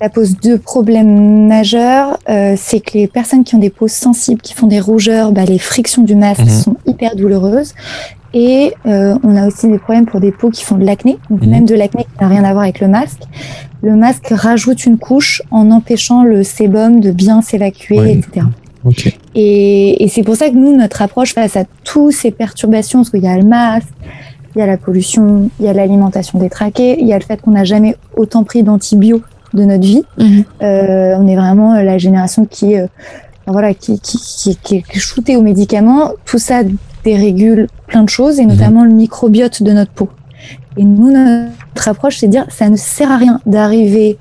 ça 0.00 0.08
pose 0.08 0.36
deux 0.42 0.58
problèmes 0.58 1.46
majeurs. 1.46 2.18
Euh, 2.28 2.54
c'est 2.56 2.80
que 2.80 2.98
les 2.98 3.06
personnes 3.06 3.44
qui 3.44 3.54
ont 3.54 3.58
des 3.60 3.70
peaux 3.70 3.88
sensibles, 3.88 4.40
qui 4.40 4.54
font 4.54 4.66
des 4.66 4.80
rougeurs, 4.80 5.30
bah, 5.32 5.44
les 5.44 5.58
frictions 5.58 6.02
du 6.02 6.14
masque 6.16 6.40
Mhm. 6.40 6.48
sont 6.48 6.76
hyper 6.86 7.14
douloureuses. 7.16 7.72
Et 8.34 8.72
euh, 8.86 9.14
on 9.22 9.36
a 9.36 9.46
aussi 9.46 9.68
des 9.68 9.78
problèmes 9.78 10.06
pour 10.06 10.18
des 10.18 10.32
peaux 10.32 10.48
qui 10.48 10.64
font 10.64 10.76
de 10.78 10.84
l'acné, 10.86 11.18
donc 11.28 11.42
Mhm. 11.42 11.50
même 11.50 11.64
de 11.66 11.74
l'acné 11.74 12.04
qui 12.04 12.22
n'a 12.22 12.28
rien 12.28 12.44
à 12.44 12.52
voir 12.52 12.62
avec 12.64 12.80
le 12.80 12.88
masque. 12.88 13.20
Le 13.82 13.94
masque 13.94 14.28
rajoute 14.30 14.86
une 14.86 14.96
couche 14.96 15.42
en 15.50 15.70
empêchant 15.70 16.24
le 16.24 16.42
sébum 16.42 17.00
de 17.00 17.10
bien 17.10 17.42
s'évacuer, 17.42 17.98
Ouais. 17.98 18.12
etc. 18.14 18.46
Ok. 18.84 19.16
Et, 19.34 20.02
et 20.04 20.08
c'est 20.08 20.22
pour 20.22 20.36
ça 20.36 20.50
que 20.50 20.54
nous, 20.54 20.76
notre 20.76 21.02
approche 21.02 21.34
face 21.34 21.56
à 21.56 21.64
toutes 21.84 22.12
ces 22.12 22.30
perturbations, 22.30 23.00
parce 23.00 23.10
qu'il 23.10 23.22
y 23.22 23.28
a 23.28 23.36
le 23.36 23.44
masque, 23.44 23.88
il 24.54 24.58
y 24.58 24.62
a 24.62 24.66
la 24.66 24.76
pollution, 24.76 25.48
il 25.58 25.66
y 25.66 25.68
a 25.68 25.72
l'alimentation 25.72 26.38
détraquée, 26.38 27.00
il 27.00 27.06
y 27.06 27.12
a 27.12 27.18
le 27.18 27.24
fait 27.24 27.40
qu'on 27.40 27.52
n'a 27.52 27.64
jamais 27.64 27.96
autant 28.16 28.44
pris 28.44 28.62
d'antibiotiques 28.62 29.24
de 29.54 29.64
notre 29.64 29.84
vie. 29.84 30.02
Mhm. 30.18 30.44
Euh, 30.62 31.14
on 31.18 31.28
est 31.28 31.36
vraiment 31.36 31.74
la 31.74 31.98
génération 31.98 32.46
qui, 32.46 32.76
euh, 32.76 32.86
voilà, 33.46 33.74
qui, 33.74 34.00
qui, 34.00 34.18
qui, 34.18 34.56
qui 34.56 34.76
est 34.76 34.98
shootée 34.98 35.36
aux 35.36 35.42
médicaments. 35.42 36.12
Tout 36.24 36.38
ça 36.38 36.62
dérégule 37.04 37.68
plein 37.86 38.02
de 38.02 38.08
choses, 38.08 38.38
et 38.38 38.46
notamment 38.46 38.84
le 38.84 38.92
microbiote 38.92 39.62
de 39.62 39.72
notre 39.72 39.90
peau. 39.90 40.08
Et 40.76 40.84
nous, 40.84 41.10
notre 41.10 41.88
approche, 41.88 42.18
c'est 42.18 42.26
de 42.26 42.32
dire, 42.32 42.46
ça 42.48 42.68
ne 42.68 42.76
sert 42.76 43.10
à 43.10 43.16
rien 43.16 43.40
d'arriver 43.44 44.16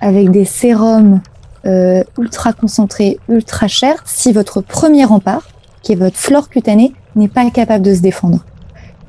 avec 0.00 0.30
des 0.30 0.44
sérums 0.44 1.20
euh, 1.66 2.02
ultra 2.18 2.52
concentrés, 2.52 3.18
ultra 3.28 3.68
chers, 3.68 4.02
si 4.04 4.32
votre 4.32 4.60
premier 4.60 5.04
rempart, 5.04 5.48
qui 5.82 5.92
est 5.92 5.96
votre 5.96 6.16
flore 6.16 6.48
cutanée, 6.48 6.92
n'est 7.16 7.28
pas 7.28 7.48
capable 7.50 7.84
de 7.84 7.94
se 7.94 8.00
défendre. 8.00 8.44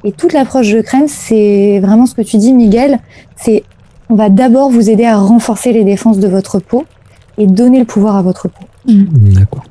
Et 0.03 0.11
toute 0.11 0.33
l'approche 0.33 0.71
de 0.71 0.81
crème, 0.81 1.07
c'est 1.07 1.79
vraiment 1.79 2.05
ce 2.05 2.15
que 2.15 2.21
tu 2.21 2.37
dis, 2.37 2.53
Miguel, 2.53 2.99
c'est 3.35 3.63
on 4.09 4.15
va 4.15 4.29
d'abord 4.29 4.69
vous 4.69 4.89
aider 4.89 5.05
à 5.05 5.17
renforcer 5.17 5.73
les 5.73 5.83
défenses 5.83 6.19
de 6.19 6.27
votre 6.27 6.59
peau 6.59 6.85
et 7.37 7.45
donner 7.45 7.79
le 7.79 7.85
pouvoir 7.85 8.15
à 8.15 8.21
votre 8.21 8.47
peau. 8.47 8.65
D'accord. 8.87 9.65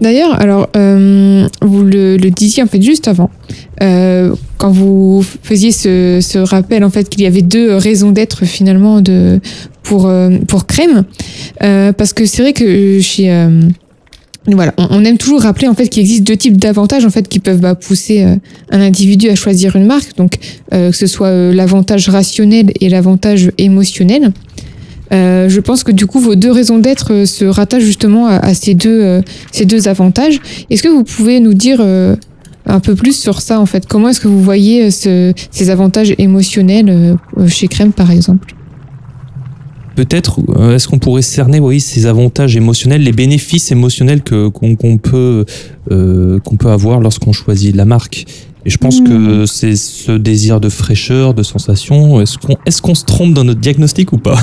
D'ailleurs, 0.00 0.40
alors, 0.40 0.68
euh, 0.76 1.46
vous 1.60 1.82
le, 1.82 2.16
le 2.16 2.30
disiez 2.30 2.62
en 2.62 2.66
fait 2.66 2.80
juste 2.80 3.06
avant, 3.06 3.28
euh, 3.82 4.34
quand 4.56 4.70
vous 4.70 5.22
faisiez 5.42 5.72
ce, 5.72 6.20
ce 6.22 6.38
rappel 6.38 6.84
en 6.84 6.90
fait 6.90 7.08
qu'il 7.08 7.22
y 7.22 7.26
avait 7.26 7.42
deux 7.42 7.74
raisons 7.76 8.10
d'être 8.10 8.46
finalement 8.46 9.02
de 9.02 9.40
pour 9.82 10.06
euh, 10.06 10.30
pour 10.46 10.66
crème, 10.66 11.04
euh, 11.62 11.92
parce 11.92 12.12
que 12.12 12.26
c'est 12.26 12.42
vrai 12.42 12.52
que 12.52 13.00
chez 13.00 13.30
euh, 13.32 13.62
voilà, 14.46 14.72
on, 14.78 15.04
aime 15.04 15.18
toujours 15.18 15.42
rappeler 15.42 15.68
en 15.68 15.74
fait 15.74 15.88
qu'il 15.88 16.00
existe 16.00 16.24
deux 16.24 16.36
types 16.36 16.56
d'avantages 16.56 17.04
en 17.04 17.10
fait 17.10 17.28
qui 17.28 17.40
peuvent 17.40 17.60
bah, 17.60 17.74
pousser 17.74 18.24
un 18.70 18.80
individu 18.80 19.28
à 19.28 19.34
choisir 19.34 19.76
une 19.76 19.84
marque, 19.86 20.16
donc 20.16 20.38
euh, 20.72 20.90
que 20.90 20.96
ce 20.96 21.06
soit 21.06 21.30
l'avantage 21.52 22.08
rationnel 22.08 22.72
et 22.80 22.88
l'avantage 22.88 23.52
émotionnel. 23.58 24.32
Je 25.12 25.60
pense 25.60 25.82
que 25.84 25.92
du 25.92 26.06
coup 26.06 26.20
vos 26.20 26.36
deux 26.36 26.52
raisons 26.52 26.78
d'être 26.78 27.24
se 27.26 27.44
rattachent 27.44 27.82
justement 27.82 28.26
à, 28.28 28.36
à 28.36 28.54
ces 28.54 28.74
deux 28.74 29.20
ces 29.52 29.66
deux 29.66 29.88
avantages. 29.88 30.40
Est-ce 30.70 30.82
que 30.82 30.88
vous 30.88 31.04
pouvez 31.04 31.40
nous 31.40 31.52
dire 31.54 31.80
un 32.66 32.80
peu 32.80 32.94
plus 32.94 33.16
sur 33.18 33.40
ça 33.42 33.58
en 33.60 33.66
fait? 33.66 33.86
Comment 33.86 34.08
est-ce 34.10 34.20
que 34.20 34.28
vous 34.28 34.40
voyez 34.42 34.90
ce- 34.90 35.32
ces 35.50 35.70
avantages 35.70 36.14
émotionnels 36.18 37.16
chez 37.48 37.66
Crème 37.68 37.92
par 37.92 38.10
exemple? 38.10 38.54
Peut-être, 40.00 40.40
euh, 40.56 40.76
est-ce 40.76 40.88
qu'on 40.88 40.98
pourrait 40.98 41.20
cerner, 41.20 41.60
oui, 41.60 41.78
ces 41.78 42.06
avantages 42.06 42.56
émotionnels, 42.56 43.02
les 43.02 43.12
bénéfices 43.12 43.70
émotionnels 43.70 44.22
que 44.22 44.48
qu'on 44.48 44.74
qu'on 44.74 44.96
peut 44.96 45.44
euh, 45.90 46.40
qu'on 46.40 46.56
peut 46.56 46.70
avoir 46.70 47.00
lorsqu'on 47.00 47.34
choisit 47.34 47.76
la 47.76 47.84
marque? 47.84 48.24
Et 48.64 48.70
je 48.70 48.78
pense 48.78 49.02
que 49.02 49.44
c'est 49.44 49.76
ce 49.76 50.12
désir 50.12 50.58
de 50.58 50.70
fraîcheur, 50.70 51.34
de 51.34 51.42
sensation. 51.42 52.18
Est-ce 52.22 52.38
qu'on 52.38 52.56
est-ce 52.64 52.80
qu'on 52.80 52.94
se 52.94 53.04
trompe 53.04 53.34
dans 53.34 53.44
notre 53.44 53.60
diagnostic 53.60 54.14
ou 54.14 54.16
pas? 54.16 54.38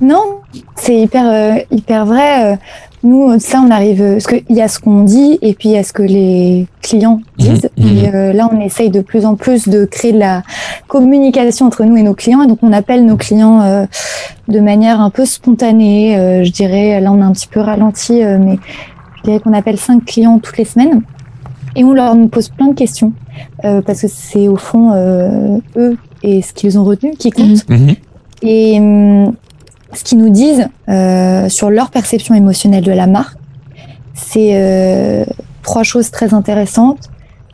Non, 0.00 0.38
c'est 0.74 1.00
hyper, 1.02 1.26
euh, 1.26 1.62
hyper 1.70 2.06
vrai. 2.06 2.58
Euh, 3.06 3.08
Nous, 3.08 3.38
ça, 3.38 3.62
on 3.64 3.70
arrive. 3.70 4.02
euh, 4.02 4.12
Parce 4.14 4.26
qu'il 4.26 4.56
y 4.56 4.60
a 4.60 4.68
ce 4.68 4.78
qu'on 4.78 5.02
dit 5.02 5.38
et 5.42 5.54
puis 5.54 5.70
il 5.70 5.72
y 5.72 5.78
a 5.78 5.82
ce 5.82 5.92
que 5.92 6.02
les 6.02 6.66
clients 6.82 7.20
disent. 7.38 7.68
Mhm, 7.76 7.86
mhm. 7.86 7.98
Et 7.98 8.14
euh, 8.14 8.32
là, 8.32 8.48
on 8.52 8.60
essaye 8.60 8.90
de 8.90 9.00
plus 9.00 9.24
en 9.24 9.34
plus 9.36 9.68
de 9.68 9.84
créer 9.84 10.12
de 10.12 10.18
la 10.18 10.42
communication 10.88 11.66
entre 11.66 11.84
nous 11.84 11.96
et 11.96 12.02
nos 12.02 12.14
clients. 12.14 12.42
Et 12.42 12.46
donc, 12.46 12.58
on 12.62 12.72
appelle 12.72 13.04
nos 13.06 13.16
clients 13.16 13.60
euh, 13.62 13.86
de 14.48 14.60
manière 14.60 15.00
un 15.00 15.10
peu 15.10 15.24
spontanée. 15.24 16.16
euh, 16.16 16.44
je 16.44 16.50
dirais, 16.52 17.00
là, 17.00 17.12
on 17.12 17.20
a 17.20 17.24
un 17.24 17.32
petit 17.32 17.48
peu 17.48 17.60
ralenti, 17.60 18.22
euh, 18.22 18.38
mais 18.42 18.58
je 19.18 19.22
dirais 19.24 19.40
qu'on 19.40 19.52
appelle 19.52 19.78
cinq 19.78 20.04
clients 20.04 20.38
toutes 20.38 20.58
les 20.58 20.64
semaines. 20.64 21.02
Et 21.74 21.84
on 21.84 21.92
leur 21.92 22.14
pose 22.30 22.48
plein 22.48 22.68
de 22.68 22.74
questions. 22.74 23.12
euh, 23.64 23.82
parce 23.82 24.00
que 24.00 24.08
c'est 24.08 24.48
au 24.48 24.56
fond 24.56 24.92
euh, 24.94 25.58
eux 25.76 25.98
et 26.22 26.40
ce 26.40 26.54
qu'ils 26.54 26.78
ont 26.78 26.84
retenu 26.84 27.10
qui 27.18 27.30
compte. 27.30 27.68
Mhm. 27.68 27.94
Et 28.42 28.80
ce 29.92 30.04
qu'ils 30.04 30.18
nous 30.18 30.30
disent 30.30 30.68
euh, 30.88 31.48
sur 31.48 31.70
leur 31.70 31.90
perception 31.90 32.34
émotionnelle 32.34 32.84
de 32.84 32.92
la 32.92 33.06
marque, 33.06 33.38
c'est 34.14 34.52
euh, 34.54 35.24
trois 35.62 35.82
choses 35.82 36.10
très 36.10 36.34
intéressantes. 36.34 37.10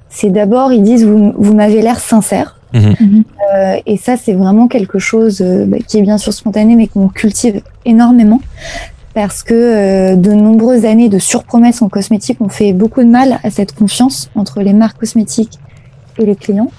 C'est 0.08 0.30
d'abord, 0.30 0.72
ils 0.72 0.82
disent, 0.82 1.04
vous, 1.04 1.32
vous 1.36 1.54
m'avez 1.54 1.82
l'air 1.82 1.98
sincère. 2.00 2.58
Mhm. 2.72 3.24
Euh, 3.54 3.76
et 3.86 3.96
ça, 3.96 4.16
c'est 4.16 4.32
vraiment 4.32 4.68
quelque 4.68 4.98
chose 4.98 5.40
euh, 5.42 5.66
bah, 5.66 5.78
qui 5.86 5.98
est 5.98 6.02
bien 6.02 6.18
sûr 6.18 6.32
spontané, 6.32 6.74
mais 6.74 6.86
qu'on 6.86 7.08
cultive 7.08 7.60
énormément. 7.84 8.40
Parce 9.14 9.42
que 9.42 9.52
euh, 9.52 10.16
de 10.16 10.32
nombreuses 10.32 10.86
années 10.86 11.10
de 11.10 11.18
surpromesses 11.18 11.82
en 11.82 11.88
cosmétique 11.88 12.40
ont 12.40 12.48
fait 12.48 12.72
beaucoup 12.72 13.02
de 13.02 13.08
mal 13.08 13.38
à 13.42 13.50
cette 13.50 13.74
confiance 13.74 14.30
entre 14.34 14.62
les 14.62 14.72
marques 14.72 14.98
cosmétiques 14.98 15.58
et 16.18 16.24
les 16.24 16.36
clients. 16.36 16.70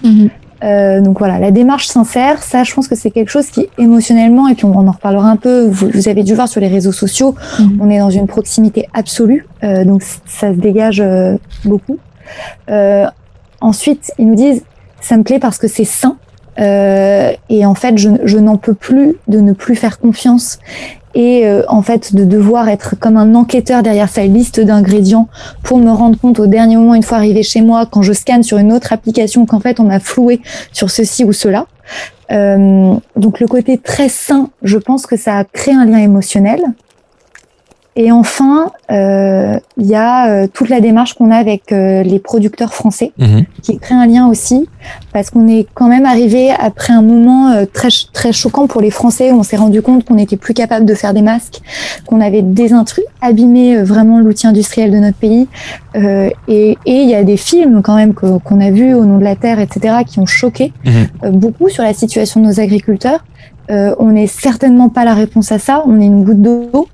Euh, 0.63 1.02
donc 1.02 1.19
voilà, 1.19 1.39
la 1.39 1.52
démarche 1.52 1.88
sincère, 1.88 2.41
ça, 2.41 2.63
je 2.63 2.73
pense 2.73 2.88
que 2.88 2.95
c'est 2.95 3.12
quelque 3.12 3.30
chose 3.30 3.47
qui 3.47 3.67
émotionnellement, 3.78 4.47
et 4.47 4.56
puis 4.56 4.65
on 4.65 4.88
en 4.88 4.91
reparlera 4.91 5.28
un 5.30 5.36
peu. 5.36 5.67
Vous, 5.67 5.89
vous 5.93 6.08
avez 6.08 6.23
dû 6.23 6.34
voir 6.36 6.47
sur 6.47 6.62
les 6.62 6.69
réseaux 6.69 6.91
sociaux, 6.93 7.36
Mhm. 7.60 7.78
on 7.82 7.89
est 7.89 7.99
dans 7.99 8.10
une 8.10 8.28
proximité 8.28 8.88
absolue, 8.93 9.45
euh, 9.63 9.84
donc 9.84 10.04
ça 10.04 10.54
se 10.54 10.58
dégage 10.60 11.02
euh, 11.02 11.36
beaucoup. 11.65 11.97
Euh, 12.69 13.06
ensuite, 13.62 14.12
ils 14.17 14.26
nous 14.28 14.36
disent, 14.36 14.63
ça 15.02 15.17
me 15.17 15.23
plaît 15.23 15.39
parce 15.39 15.58
que 15.58 15.67
c'est 15.67 15.84
sain, 15.86 16.15
euh, 16.60 17.32
et 17.49 17.65
en 17.65 17.76
fait, 17.76 17.97
je, 17.97 18.10
je 18.23 18.38
n'en 18.38 18.58
peux 18.58 18.73
plus 18.73 19.15
de 19.28 19.39
ne 19.39 19.54
plus 19.54 19.76
faire 19.76 19.99
confiance. 19.99 20.60
Et 21.15 21.45
euh, 21.45 21.63
en 21.67 21.82
fait, 21.82 22.15
de 22.15 22.26
devoir 22.26 22.69
être 22.69 22.95
comme 22.99 23.17
un 23.17 23.36
enquêteur 23.36 23.84
derrière 23.84 24.10
sa 24.10 24.26
liste 24.26 24.60
d'ingrédients 24.60 25.28
pour 25.63 25.78
me 25.78 25.91
rendre 25.91 26.17
compte 26.17 26.39
au 26.39 26.47
dernier 26.47 26.76
moment, 26.76 26.95
une 26.95 27.04
fois 27.04 27.17
arrivé 27.17 27.43
chez 27.43 27.62
moi, 27.62 27.86
quand 27.86 28.02
je 28.02 28.13
scanne 28.13 28.43
sur 28.43 28.58
une 28.58 28.73
autre 28.73 28.93
application, 28.93 29.45
qu'en 29.45 29.60
fait 29.60 29.80
on 29.80 29.84
m'a 29.84 29.99
floué 29.99 30.41
sur 30.71 30.89
ceci 30.89 31.23
ou 31.23 31.34
cela. 31.34 31.67
Euh, 32.32 32.95
donc 33.15 33.39
le 33.39 33.47
côté 33.47 33.78
très 33.78 34.10
sain, 34.10 34.49
je 34.63 34.78
pense 34.78 35.06
que 35.06 35.17
ça 35.17 35.38
a 35.38 35.43
créé 35.43 35.73
un 35.73 35.86
lien 35.86 35.99
émotionnel. 35.99 36.62
Et 37.96 38.12
enfin, 38.12 38.72
euh, 38.92 39.58
il 39.78 39.86
y 39.86 39.94
a 39.96 40.28
euh, 40.28 40.48
toute 40.52 40.70
la 40.70 40.82
démarche 40.82 41.14
qu'on 41.14 41.30
a 41.30 41.36
avec 41.36 41.72
euh, 41.72 42.02
les 42.02 42.18
producteurs 42.20 42.74
français 42.74 43.12
Mhm. 43.20 43.46
qui 43.62 43.78
crée 43.78 43.94
un 43.94 44.08
lien 44.08 44.28
aussi, 44.28 44.68
parce 45.14 45.30
qu'on 45.30 45.48
est 45.48 45.68
quand 45.76 45.88
même 45.88 46.06
arrivé 46.06 46.50
après 46.52 46.92
un 46.94 47.04
moment 47.04 47.52
euh, 47.52 47.66
très 47.72 47.90
très 48.12 48.32
choquant 48.32 48.66
pour 48.68 48.82
les 48.82 48.90
Français. 48.90 49.32
où 49.32 49.36
On 49.40 49.44
s'est 49.44 49.58
rendu 49.58 49.82
compte 49.84 50.06
qu'on 50.06 50.16
n'était 50.16 50.38
plus 50.38 50.54
capable 50.56 50.86
de 50.86 50.96
faire 50.96 51.14
des 51.14 51.22
masques, 51.22 51.62
qu'on 52.08 52.20
avait 52.20 52.42
désintrus, 52.42 53.06
abîmé 53.22 53.78
euh, 53.78 53.84
vraiment 53.84 54.20
l'outil 54.20 54.48
industriel 54.48 54.92
de 54.92 54.98
notre 54.98 55.18
pays. 55.18 55.48
Euh, 55.96 56.30
et 56.48 56.78
il 56.86 57.10
y 57.10 57.14
a 57.16 57.24
des 57.24 57.38
films 57.38 57.82
quand 57.84 57.96
même 57.96 58.14
qu'on 58.16 58.60
a 58.60 58.72
vus 58.72 58.94
au 58.96 59.06
nom 59.06 59.20
de 59.20 59.24
la 59.24 59.36
terre, 59.36 59.60
etc., 59.60 59.98
qui 60.08 60.18
ont 60.20 60.26
choqué 60.26 60.74
euh, 60.88 61.30
beaucoup 61.30 61.70
sur 61.70 61.84
la 61.84 61.94
situation 61.94 62.42
de 62.42 62.48
nos 62.48 62.60
agriculteurs. 62.60 63.24
Euh, 63.72 63.96
on 64.00 64.12
n'est 64.12 64.28
certainement 64.28 64.90
pas 64.90 65.06
la 65.06 65.14
réponse 65.14 65.52
à 65.52 65.60
ça. 65.60 65.84
On 65.86 66.00
est 66.02 66.06
une 66.06 66.24
goutte 66.24 66.42
d'eau, 66.42 66.88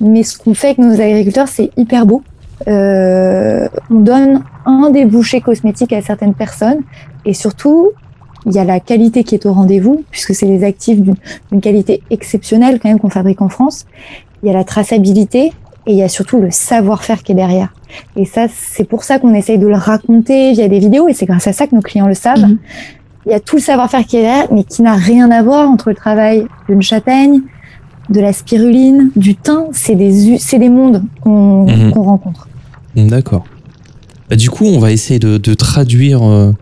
mais 0.00 0.22
ce 0.22 0.38
qu'on 0.38 0.54
fait 0.54 0.68
avec 0.68 0.78
nos 0.78 1.00
agriculteurs, 1.00 1.48
c'est 1.48 1.70
hyper 1.76 2.06
beau. 2.06 2.22
Euh, 2.68 3.68
on 3.90 4.00
donne 4.00 4.42
un 4.66 4.90
débouché 4.90 5.40
cosmétique 5.40 5.92
à 5.92 6.02
certaines 6.02 6.34
personnes 6.34 6.80
et 7.24 7.32
surtout, 7.32 7.92
il 8.46 8.52
y 8.52 8.58
a 8.58 8.64
la 8.64 8.80
qualité 8.80 9.24
qui 9.24 9.34
est 9.34 9.46
au 9.46 9.52
rendez-vous 9.52 10.04
puisque 10.10 10.34
c'est 10.34 10.46
des 10.46 10.64
actifs 10.64 11.00
d'une 11.00 11.60
qualité 11.60 12.02
exceptionnelle 12.10 12.78
quand 12.80 12.88
même 12.88 12.98
qu'on 12.98 13.10
fabrique 13.10 13.40
en 13.42 13.48
France. 13.48 13.86
Il 14.42 14.48
y 14.48 14.50
a 14.50 14.54
la 14.54 14.64
traçabilité 14.64 15.52
et 15.86 15.92
il 15.92 15.96
y 15.96 16.02
a 16.02 16.08
surtout 16.08 16.40
le 16.40 16.50
savoir-faire 16.50 17.22
qui 17.22 17.32
est 17.32 17.34
derrière. 17.34 17.72
Et 18.16 18.24
ça, 18.24 18.46
c'est 18.48 18.84
pour 18.84 19.04
ça 19.04 19.18
qu'on 19.18 19.34
essaye 19.34 19.58
de 19.58 19.66
le 19.66 19.74
raconter 19.74 20.52
via 20.52 20.68
des 20.68 20.78
vidéos 20.78 21.08
et 21.08 21.14
c'est 21.14 21.26
grâce 21.26 21.46
à 21.46 21.52
ça 21.52 21.66
que 21.66 21.74
nos 21.74 21.80
clients 21.80 22.06
le 22.06 22.14
savent. 22.14 22.40
Mhm. 22.40 22.58
Il 23.26 23.32
y 23.32 23.34
a 23.34 23.40
tout 23.40 23.56
le 23.56 23.62
savoir-faire 23.62 24.06
qui 24.06 24.16
est 24.16 24.22
derrière, 24.22 24.52
mais 24.52 24.64
qui 24.64 24.82
n'a 24.82 24.94
rien 24.94 25.30
à 25.30 25.42
voir 25.42 25.68
entre 25.68 25.90
le 25.90 25.94
travail 25.94 26.46
d'une 26.68 26.82
châtaigne, 26.82 27.42
de 28.10 28.20
la 28.20 28.32
spiruline, 28.32 29.10
du 29.16 29.34
thym. 29.34 29.66
C'est 29.72 29.94
des, 29.94 30.68
mondes 30.68 31.02
qu'on 31.20 31.66
Mhm. 31.66 31.92
qu'on 31.92 32.02
rencontre. 32.02 32.48
D'accord. 32.96 33.44
Bah, 34.28 34.36
du 34.36 34.50
coup, 34.50 34.66
on 34.66 34.78
va 34.78 34.92
essayer 34.92 35.18
de, 35.18 35.38
de 35.38 35.54
traduire, 35.54 36.22
euh, 36.22 36.52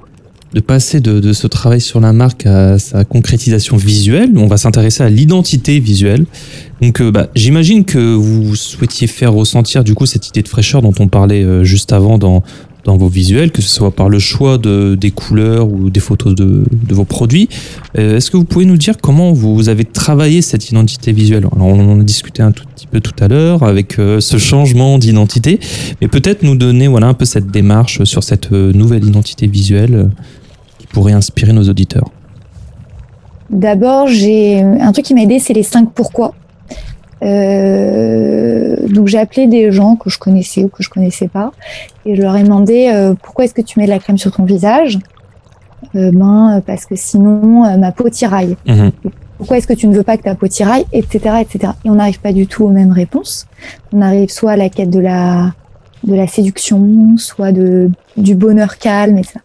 de 0.55 0.61
passer 0.61 1.01
de, 1.01 1.21
de 1.21 1.33
ce 1.33 1.47
travail 1.47 1.81
sur 1.81 2.01
la 2.01 2.13
marque 2.13 2.47
à 2.47 2.79
sa 2.79 3.05
concrétisation 3.05 3.77
visuelle. 3.77 4.33
On 4.37 4.47
va 4.47 4.57
s'intéresser 4.57 5.03
à 5.03 5.11
l'identité 5.11 5.79
visuelle. 5.79 6.25
Donc, 6.81 7.01
euh, 7.01 7.11
bah, 7.11 7.29
j'imagine 7.35 7.85
que 7.85 8.15
vous 8.15 8.55
souhaitiez 8.57 9.07
faire 9.07 9.33
ressentir 9.33 9.85
du 9.85 9.95
coup 9.95 10.07
cette 10.07 10.29
idée 10.29 10.43
de 10.43 10.49
fraîcheur 10.49 10.81
dont 10.81 10.95
on 11.01 11.09
parlait 11.09 11.43
euh, 11.45 11.65
juste 11.65 11.93
avant 11.93 12.17
dans, 12.19 12.43
dans 12.85 12.97
vos 12.97 13.09
visuels, 13.09 13.51
que 13.51 13.63
ce 13.63 13.69
soit 13.69 13.91
par 13.91 14.09
le 14.09 14.19
choix 14.19 14.57
de, 14.59 14.97
des 14.99 15.11
couleurs 15.11 15.69
ou 15.69 15.91
des 15.91 16.01
photos 16.01 16.35
de, 16.35 16.65
de 16.71 16.95
vos 16.95 17.05
produits. 17.05 17.49
Euh, 17.99 18.17
Est-ce 18.17 18.31
que 18.31 18.37
vous 18.37 18.45
pouvez 18.45 18.65
nous 18.65 18.77
dire 18.77 18.95
comment 19.03 19.33
vous 19.33 19.69
avez 19.69 19.85
travaillé 19.85 20.43
cette 20.43 20.71
identité 20.71 21.13
visuelle? 21.13 21.47
Alors, 21.55 21.67
on 21.67 21.93
en 21.93 22.01
a 22.01 22.05
discuté 22.05 22.43
un 22.43 22.53
tout 22.53 22.65
petit 22.75 22.87
peu 22.87 23.01
tout 23.01 23.13
à 23.23 23.29
l'heure 23.29 23.63
avec 23.63 23.99
euh, 23.99 24.21
ce 24.21 24.39
changement 24.39 24.99
d'identité, 24.99 25.61
mais 26.01 26.09
peut-être 26.09 26.43
nous 26.43 26.57
donner 26.57 26.89
voilà 26.89 27.09
un 27.09 27.15
peu 27.15 27.25
cette 27.25 27.51
démarche 27.51 28.05
sur 28.05 28.23
cette 28.23 28.53
euh, 28.53 28.73
nouvelle 28.73 29.05
identité 29.05 29.47
visuelle 29.47 30.11
qui 30.79 30.87
pourrait 30.87 31.13
inspirer 31.13 31.53
nos 31.53 31.69
auditeurs. 31.69 32.11
D'abord, 33.51 34.09
j'ai 34.09 34.61
un 34.61 34.93
truc 34.93 35.07
qui 35.07 35.15
m'a 35.15 35.23
aidé, 35.23 35.39
c'est 35.39 35.55
les 35.55 35.63
cinq 35.63 35.91
pourquoi. 35.95 36.35
Euh, 37.23 38.77
donc 38.89 39.09
j'ai 39.09 39.19
appelé 39.19 39.47
des 39.47 39.73
gens 39.73 39.97
que 39.97 40.09
je 40.09 40.19
connaissais 40.19 40.65
ou 40.65 40.69
que 40.69 40.83
je 40.83 40.89
connaissais 40.89 41.27
pas 41.27 41.53
et 42.07 42.15
je 42.15 42.23
leur 42.23 42.37
ai 42.37 42.45
demandé 42.45 42.91
euh, 42.93 43.15
pourquoi 43.21 43.45
est-ce 43.45 43.55
que 43.55 43.63
tu 43.63 43.79
mets 43.79 43.87
de 43.87 43.91
la 43.91 43.99
crème 43.99 44.19
sur 44.19 44.31
ton 44.33 44.45
visage? 44.45 44.99
Euh, 45.95 46.11
ben, 46.13 46.63
parce 46.67 46.87
que 46.87 46.97
sinon 46.97 47.65
euh, 47.65 47.77
ma 47.77 47.93
peau 47.93 48.09
tiraille. 48.09 48.57
Mhm. 48.67 48.93
Pourquoi 49.37 49.59
est-ce 49.59 49.69
que 49.69 49.75
tu 49.75 49.87
ne 49.87 49.95
veux 49.95 50.03
pas 50.03 50.17
que 50.17 50.25
ta 50.25 50.35
peau 50.35 50.49
tiraille, 50.49 50.85
etc., 50.93 51.37
etc. 51.41 51.73
Et 51.85 51.91
on 51.91 51.95
n'arrive 51.95 52.21
pas 52.21 52.33
du 52.33 52.47
tout 52.47 52.65
aux 52.65 52.71
mêmes 52.71 52.93
réponses. 52.93 53.47
On 53.93 54.03
arrive 54.03 54.31
soit 54.31 54.53
à 54.53 54.57
la 54.57 54.69
quête 54.69 54.91
de 54.91 54.99
la 54.99 55.55
de 56.05 56.15
la 56.15 56.27
séduction, 56.27 57.17
soit 57.17 57.53
de 57.53 57.91
du 58.17 58.35
bonheur 58.35 58.79
calme 58.79 59.19
et 59.19 59.23
ça. 59.23 59.41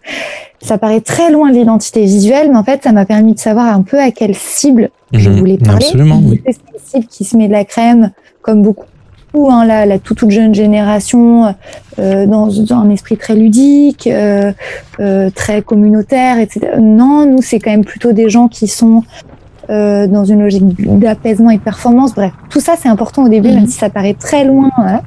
Ça 0.62 0.78
paraît 0.78 1.02
très 1.02 1.30
loin 1.32 1.52
de 1.52 1.56
l'identité 1.58 2.04
visuelle, 2.06 2.50
mais 2.52 2.58
en 2.58 2.64
fait, 2.64 2.84
ça 2.84 2.92
m'a 2.92 3.06
permis 3.06 3.34
de 3.34 3.40
savoir 3.40 3.68
un 3.76 3.82
peu 3.82 4.00
à 4.00 4.12
quelle 4.12 4.36
cible 4.36 4.90
je 5.12 5.30
Mhm. 5.30 5.38
voulais 5.38 5.58
parler. 5.58 5.86
Absolument, 5.86 6.22
oui. 6.24 6.42
C'est 6.46 6.52
une 6.74 6.80
cible 7.02 7.06
qui 7.08 7.24
se 7.26 7.36
met 7.38 7.48
de 7.48 7.52
la 7.54 7.66
crème, 7.66 8.12
comme 8.42 8.62
beaucoup, 8.64 8.86
hein, 9.52 9.66
la, 9.66 9.86
la 9.86 10.00
toute, 10.00 10.18
toute 10.18 10.32
jeune 10.32 10.56
génération, 10.56 11.54
euh, 12.00 12.26
dans, 12.26 12.48
dans 12.48 12.76
un 12.76 12.90
esprit 12.90 13.18
très 13.18 13.36
ludique, 13.36 14.08
euh, 14.08 14.52
euh, 15.00 15.30
très 15.30 15.62
communautaire, 15.62 16.40
etc. 16.40 16.62
Non, 16.80 17.26
nous, 17.26 17.42
c'est 17.42 17.60
quand 17.60 17.72
même 17.72 17.86
plutôt 17.86 18.12
des 18.14 18.30
gens 18.30 18.48
qui 18.48 18.68
sont 18.68 19.04
euh, 19.70 20.08
dans 20.08 20.26
une 20.26 20.42
logique 20.42 20.64
d'apaisement 21.00 21.50
et 21.52 21.58
de 21.58 21.62
performance. 21.62 22.14
Bref, 22.14 22.32
tout 22.50 22.60
ça, 22.60 22.74
c'est 22.82 22.90
important 22.90 23.24
au 23.24 23.30
début, 23.30 23.50
Mhm. 23.50 23.56
même 23.56 23.68
si 23.68 23.78
ça 23.78 23.90
paraît 23.90 24.14
très 24.16 24.44
loin, 24.46 24.70
voilà, 24.78 25.04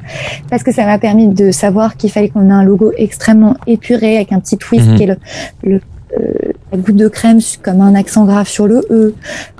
parce 0.51 0.63
que 0.63 0.73
ça 0.73 0.85
m'a 0.87 0.99
permis 0.99 1.29
de 1.29 1.51
savoir 1.51 1.97
qu'il 1.97 2.11
fallait 2.11 2.29
qu'on 2.31 2.49
ait 2.51 2.53
un 2.53 2.63
logo 2.65 2.93
extrêmement 2.97 3.55
épuré, 3.67 4.17
avec 4.17 4.33
un 4.33 4.41
petit 4.41 4.57
twist 4.57 4.87
Mhm. 4.89 4.97
qui 4.97 5.03
est 5.03 5.07
le, 5.07 5.17
le 5.65 5.81
euh, 6.19 6.33
la 6.73 6.79
goutte 6.79 6.97
de 6.97 7.09
crème 7.09 7.41
comme 7.63 7.81
un 7.81 7.95
accent 7.97 8.25
grave 8.25 8.47
sur 8.49 8.67
le 8.69 8.81
E, 8.91 9.15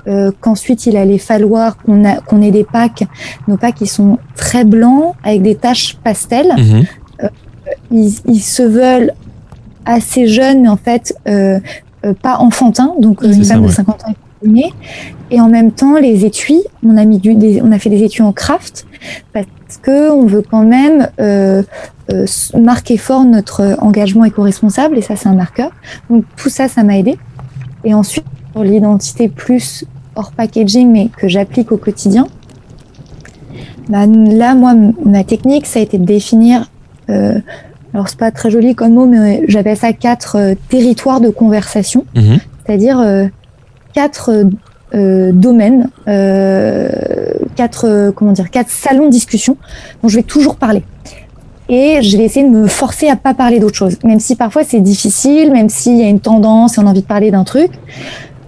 euh, 0.07 0.31
qu'ensuite 0.39 0.85
il 0.87 0.95
allait 0.95 1.17
falloir 1.17 1.77
qu'on 1.77 2.05
a- 2.05 2.21
qu'on 2.21 2.41
ait 2.41 2.51
des 2.51 2.63
packs, 2.63 3.03
nos 3.49 3.57
packs 3.57 3.75
qui 3.75 3.85
sont 3.85 4.17
très 4.35 4.63
blancs 4.63 5.13
avec 5.23 5.41
des 5.41 5.55
taches 5.55 5.97
pastel. 6.03 6.47
Mhm. 6.57 6.83
Ils, 7.91 8.13
ils 8.27 8.39
se 8.39 8.63
veulent 8.63 9.11
assez 9.85 10.27
jeunes, 10.27 10.61
mais 10.61 10.69
en 10.69 10.77
fait 10.77 11.13
euh, 11.27 11.59
euh, 12.05 12.13
pas 12.13 12.37
enfantins, 12.37 12.93
donc 12.99 13.23
euh, 13.23 13.31
une 13.31 13.43
femme 13.43 13.61
de 13.61 13.67
ouais. 13.67 13.73
50 13.73 14.05
ans 14.05 14.13
Et 15.31 15.41
en 15.41 15.49
même 15.49 15.71
temps, 15.71 15.97
les 15.97 16.25
étuis, 16.25 16.61
on 16.85 16.97
a 16.97 17.05
mis 17.05 17.19
du, 17.19 17.35
des, 17.35 17.61
on 17.61 17.71
a 17.71 17.79
fait 17.79 17.89
des 17.89 18.03
étuis 18.03 18.23
en 18.23 18.31
craft 18.33 18.85
parce 19.33 19.45
que 19.81 20.11
on 20.11 20.25
veut 20.25 20.41
quand 20.49 20.63
même 20.63 21.09
euh, 21.19 21.63
euh, 22.11 22.25
marquer 22.57 22.97
fort 22.97 23.23
notre 23.25 23.77
engagement 23.79 24.23
éco-responsable 24.25 24.97
et 24.97 25.01
ça 25.01 25.15
c'est 25.15 25.27
un 25.27 25.35
marqueur. 25.35 25.71
Donc 26.09 26.23
tout 26.37 26.49
ça, 26.49 26.67
ça 26.67 26.83
m'a 26.83 26.97
aidé. 26.97 27.17
Et 27.83 27.93
ensuite, 27.93 28.25
pour 28.53 28.63
l'identité 28.63 29.27
plus 29.27 29.85
hors 30.15 30.31
packaging, 30.31 30.91
mais 30.91 31.09
que 31.15 31.27
j'applique 31.27 31.71
au 31.71 31.77
quotidien, 31.77 32.27
bah, 33.89 34.05
là, 34.05 34.55
moi, 34.55 34.73
ma 35.05 35.23
technique, 35.23 35.65
ça 35.65 35.79
a 35.79 35.81
été 35.81 35.97
de 35.97 36.05
définir, 36.05 36.69
euh, 37.09 37.39
alors 37.93 38.09
c'est 38.09 38.17
pas 38.19 38.31
très 38.31 38.49
joli 38.51 38.75
comme 38.75 38.93
mot, 38.93 39.05
mais 39.05 39.43
j'appelle 39.47 39.77
ça 39.77 39.93
quatre 39.93 40.35
euh, 40.37 40.53
territoires 40.69 41.21
de 41.21 41.29
conversation, 41.29 42.05
Mhm. 42.15 42.39
c'est-à-dire 42.65 42.99
euh, 42.99 43.27
quatre 43.97 44.29
euh, 44.31 44.43
euh, 44.93 45.31
domaines, 45.33 45.89
euh, 46.07 46.87
quatre, 47.55 47.85
euh, 47.87 48.11
comment 48.11 48.31
dire, 48.31 48.51
quatre 48.51 48.69
salons 48.69 49.07
de 49.07 49.11
discussion 49.11 49.57
dont 50.03 50.07
je 50.07 50.17
vais 50.17 50.23
toujours 50.23 50.55
parler. 50.55 50.83
Et 51.67 52.01
je 52.03 52.15
vais 52.15 52.23
essayer 52.25 52.45
de 52.45 52.51
me 52.51 52.67
forcer 52.67 53.09
à 53.09 53.15
pas 53.15 53.33
parler 53.33 53.59
d'autre 53.59 53.75
chose, 53.75 53.97
même 54.03 54.19
si 54.19 54.35
parfois 54.35 54.63
c'est 54.63 54.79
difficile, 54.79 55.51
même 55.51 55.67
s'il 55.67 55.97
y 55.97 56.03
a 56.03 56.07
une 56.07 56.19
tendance 56.19 56.77
et 56.77 56.79
on 56.81 56.85
a 56.85 56.91
envie 56.91 57.01
de 57.01 57.07
parler 57.07 57.31
d'un 57.31 57.43
truc. 57.43 57.71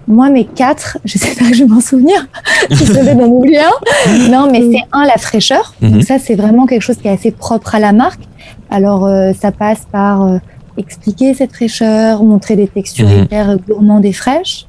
Moi, 0.06 0.30
mes 0.30 0.44
quatre, 0.44 0.98
je 1.04 1.18
sais 1.18 1.34
pas 1.34 1.48
que 1.48 1.54
je 1.58 1.64
vais 1.64 1.68
m'en 1.68 1.80
souvenir, 1.80 2.28
si 2.70 2.86
je 2.86 2.92
devais 2.92 3.16
d'en 3.16 3.26
oublier 3.26 3.58
un. 3.58 4.28
Non, 4.30 4.48
mais 4.52 4.62
c'est 4.70 4.84
un, 4.92 5.04
la 5.04 5.18
fraîcheur. 5.18 5.74
Mhm. 5.82 5.90
Donc 5.92 6.02
ça, 6.04 6.18
c'est 6.20 6.36
vraiment 6.36 6.66
quelque 6.66 6.82
chose 6.82 6.96
qui 6.96 7.08
est 7.08 7.12
assez 7.18 7.32
propre 7.32 7.74
à 7.74 7.80
la 7.80 7.92
marque. 7.92 8.22
Alors, 8.70 9.04
euh, 9.04 9.32
ça 9.38 9.50
passe 9.50 9.82
par 9.90 10.38
expliquer 10.78 11.34
cette 11.34 11.52
fraîcheur, 11.52 12.22
montrer 12.22 12.54
des 12.54 12.68
textures 12.68 13.08
Mhm. 13.08 13.24
hyper 13.24 13.56
gourmandes 13.68 14.04
et 14.06 14.12
fraîches. 14.12 14.66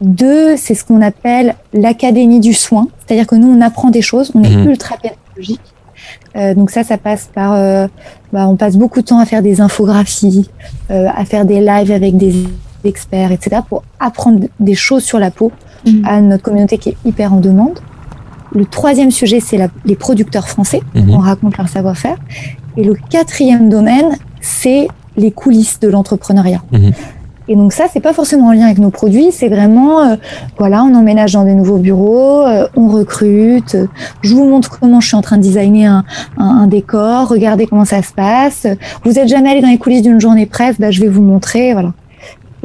Deux, 0.00 0.56
c'est 0.56 0.74
ce 0.74 0.84
qu'on 0.84 1.00
appelle 1.02 1.54
l'académie 1.72 2.40
du 2.40 2.52
soin. 2.52 2.88
C'est-à-dire 3.06 3.26
que 3.26 3.34
nous, 3.34 3.48
on 3.48 3.60
apprend 3.60 3.90
des 3.90 4.02
choses, 4.02 4.30
on 4.34 4.42
est 4.42 4.50
Mhm. 4.54 4.68
ultra 4.70 4.96
pédagogique. 4.96 5.60
Euh, 6.36 6.54
donc 6.54 6.70
ça, 6.70 6.84
ça 6.84 6.98
passe 6.98 7.30
par, 7.34 7.54
euh, 7.54 7.86
bah, 8.32 8.46
on 8.48 8.56
passe 8.56 8.76
beaucoup 8.76 9.00
de 9.00 9.06
temps 9.06 9.18
à 9.18 9.24
faire 9.24 9.42
des 9.42 9.60
infographies, 9.60 10.50
euh, 10.90 11.06
à 11.16 11.24
faire 11.24 11.46
des 11.46 11.60
lives 11.60 11.90
avec 11.92 12.16
des 12.16 12.34
experts, 12.84 13.32
etc., 13.32 13.62
pour 13.68 13.82
apprendre 13.98 14.46
des 14.60 14.74
choses 14.74 15.02
sur 15.02 15.18
la 15.18 15.30
peau 15.30 15.50
Mhm. 15.86 16.04
à 16.04 16.20
notre 16.20 16.42
communauté 16.42 16.76
qui 16.78 16.90
est 16.90 16.96
hyper 17.06 17.32
en 17.32 17.40
demande. 17.40 17.78
Le 18.52 18.64
troisième 18.66 19.10
sujet, 19.10 19.40
c'est 19.40 19.56
la- 19.56 19.68
les 19.86 19.96
producteurs 19.96 20.48
français. 20.48 20.80
Mhm. 20.94 21.10
On 21.14 21.18
raconte 21.18 21.56
leur 21.56 21.68
savoir-faire. 21.68 22.16
Et 22.76 22.84
le 22.84 22.94
quatrième 22.94 23.68
domaine, 23.70 24.16
c'est 24.40 24.88
les 25.16 25.30
coulisses 25.30 25.80
de 25.80 25.88
l'entrepreneuriat. 25.88 26.62
Et 27.48 27.54
donc 27.56 27.72
ça, 27.72 27.84
c'est 27.92 28.00
pas 28.00 28.12
forcément 28.12 28.48
en 28.48 28.52
lien 28.52 28.64
avec 28.66 28.78
nos 28.78 28.90
produits, 28.90 29.28
c'est 29.30 29.48
vraiment, 29.48 30.00
euh, 30.02 30.16
voilà, 30.58 30.82
on 30.82 30.94
emménage 30.94 31.32
dans 31.34 31.44
des 31.44 31.54
nouveaux 31.54 31.78
bureaux, 31.78 32.42
euh, 32.42 32.66
on 32.76 32.88
recrute, 32.88 33.76
euh, 33.76 33.86
je 34.22 34.34
vous 34.34 34.44
montre 34.48 34.78
comment 34.80 35.00
je 35.00 35.06
suis 35.06 35.16
en 35.16 35.22
train 35.22 35.36
de 35.36 35.42
designer 35.42 35.92
un, 35.92 36.04
un, 36.38 36.62
un 36.62 36.66
décor, 36.66 37.28
regardez 37.28 37.66
comment 37.66 37.84
ça 37.84 38.02
se 38.02 38.12
passe. 38.12 38.66
Vous 39.04 39.18
êtes 39.18 39.28
jamais 39.28 39.50
allé 39.50 39.60
dans 39.62 39.68
les 39.68 39.78
coulisses 39.78 40.02
d'une 40.02 40.20
journée 40.20 40.46
presse, 40.46 40.76
bah, 40.80 40.90
je 40.90 41.00
vais 41.00 41.08
vous 41.08 41.22
montrer, 41.22 41.72
voilà. 41.72 41.92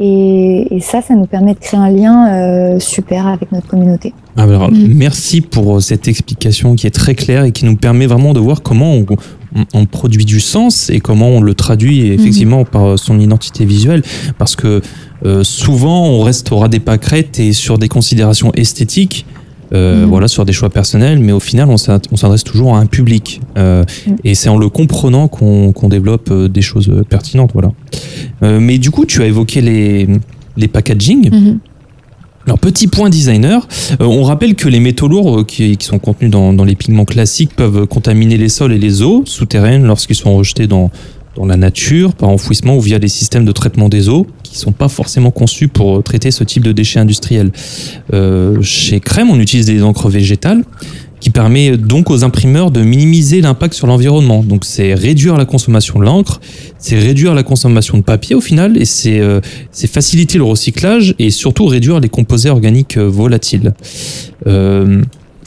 Et, 0.00 0.74
et 0.74 0.80
ça, 0.80 1.00
ça 1.00 1.14
nous 1.14 1.26
permet 1.26 1.54
de 1.54 1.60
créer 1.60 1.78
un 1.78 1.90
lien 1.90 2.26
euh, 2.28 2.78
super 2.80 3.28
avec 3.28 3.52
notre 3.52 3.68
communauté. 3.68 4.12
Alors, 4.36 4.70
Mhm. 4.70 4.94
merci 4.96 5.42
pour 5.42 5.80
cette 5.80 6.08
explication 6.08 6.74
qui 6.74 6.86
est 6.88 6.90
très 6.94 7.14
claire 7.14 7.44
et 7.44 7.52
qui 7.52 7.64
nous 7.66 7.76
permet 7.76 8.06
vraiment 8.06 8.32
de 8.32 8.40
voir 8.40 8.62
comment 8.62 8.90
on, 8.94 9.04
on- 9.54 9.66
on 9.80 9.86
produit 9.86 10.24
du 10.24 10.40
sens 10.40 10.90
et 10.90 11.00
comment 11.00 11.28
on 11.28 11.40
le 11.40 11.54
traduit 11.54 12.08
effectivement 12.08 12.64
par 12.64 12.98
son 12.98 13.18
identité 13.20 13.64
visuelle. 13.64 14.02
Parce 14.38 14.56
que 14.56 14.80
euh, 15.24 15.44
souvent, 15.44 16.06
on 16.06 16.22
reste 16.22 16.50
au 16.52 16.58
ras 16.58 16.68
des 16.68 16.80
pâquerettes 16.80 17.38
et 17.38 17.52
sur 17.52 17.78
des 17.78 17.88
considérations 17.88 18.52
esthétiques. 18.54 19.26
euh, 19.74 20.02
Mhm. 20.04 20.10
voilà 20.10 20.28
sur 20.28 20.44
des 20.44 20.52
choix 20.52 20.68
personnels 20.68 21.18
mais 21.18 21.32
au 21.32 21.40
final 21.40 21.70
on 21.70 21.78
s'ad- 21.78 22.06
on 22.12 22.16
s'adresse 22.16 22.44
toujours 22.44 22.76
à 22.76 22.78
un 22.78 22.84
public 22.84 23.40
Euh, 23.56 23.84
Mhm. 24.06 24.16
et 24.22 24.34
c'est 24.34 24.50
en 24.50 24.58
le 24.58 24.68
comprenant 24.68 25.28
qu'on 25.28 25.88
développe 25.88 26.28
euh, 26.30 26.46
des 26.46 26.60
choses 26.60 26.90
euh, 26.90 27.04
pertinentes 27.08 27.52
voilà 27.54 27.72
Euh, 28.42 28.60
mais 28.60 28.76
du 28.76 28.90
coup 28.90 29.06
tu 29.06 29.22
as 29.22 29.26
évoqué 29.26 29.62
les 29.62 30.06
les 30.58 30.68
packaging 30.68 31.30
Mhm. 31.32 31.58
Alors, 32.46 32.58
petit 32.58 32.88
point 32.88 33.08
designer, 33.08 33.66
euh, 34.00 34.04
on 34.04 34.24
rappelle 34.24 34.54
que 34.56 34.68
les 34.68 34.80
métaux 34.80 35.06
lourds 35.06 35.40
euh, 35.40 35.44
qui, 35.44 35.76
sont 35.80 35.98
contenus 35.98 36.30
dans, 36.30 36.64
les 36.64 36.74
pigments 36.74 37.04
classiques 37.04 37.54
peuvent 37.54 37.86
contaminer 37.86 38.36
les 38.36 38.48
sols 38.48 38.72
et 38.72 38.78
les 38.78 39.02
eaux 39.02 39.22
souterraines 39.26 39.84
lorsqu'ils 39.84 40.16
sont 40.16 40.36
rejetés 40.36 40.66
dans, 40.66 40.90
la 41.44 41.56
nature, 41.56 42.14
par 42.14 42.28
enfouissement 42.28 42.76
ou 42.76 42.80
via 42.80 42.98
des 42.98 43.08
systèmes 43.08 43.44
de 43.46 43.52
traitement 43.52 43.88
des 43.88 44.08
eaux 44.10 44.26
qui 44.42 44.58
sont 44.58 44.72
pas 44.72 44.88
forcément 44.88 45.30
conçus 45.30 45.68
pour 45.68 45.98
euh, 45.98 46.02
traiter 46.02 46.30
ce 46.30 46.44
type 46.44 46.64
de 46.64 46.72
déchets 46.72 47.00
industriels. 47.00 47.52
Chez 48.60 49.00
Crème, 49.00 49.30
on 49.30 49.40
utilise 49.40 49.66
des 49.66 49.82
encres 49.82 50.08
végétales 50.08 50.64
qui 51.22 51.30
permet 51.30 51.76
donc 51.76 52.10
aux 52.10 52.24
imprimeurs 52.24 52.72
de 52.72 52.82
minimiser 52.82 53.40
l'impact 53.40 53.74
sur 53.74 53.86
l'environnement. 53.86 54.42
Donc 54.42 54.64
c'est 54.64 54.92
réduire 54.92 55.36
la 55.36 55.44
consommation 55.44 56.00
de 56.00 56.04
l'encre, 56.04 56.40
c'est 56.78 56.98
réduire 56.98 57.32
la 57.32 57.44
consommation 57.44 57.96
de 57.96 58.02
papier 58.02 58.34
au 58.34 58.40
final, 58.40 58.76
et 58.76 58.84
c'est 58.84 59.20
euh, 59.20 59.40
faciliter 59.70 60.36
le 60.36 60.42
recyclage 60.44 61.14
et 61.20 61.30
surtout 61.30 61.66
réduire 61.66 62.00
les 62.00 62.08
composés 62.08 62.50
organiques 62.50 62.96
euh, 62.96 63.08
volatiles. 63.08 63.72
Euh, 64.48 65.00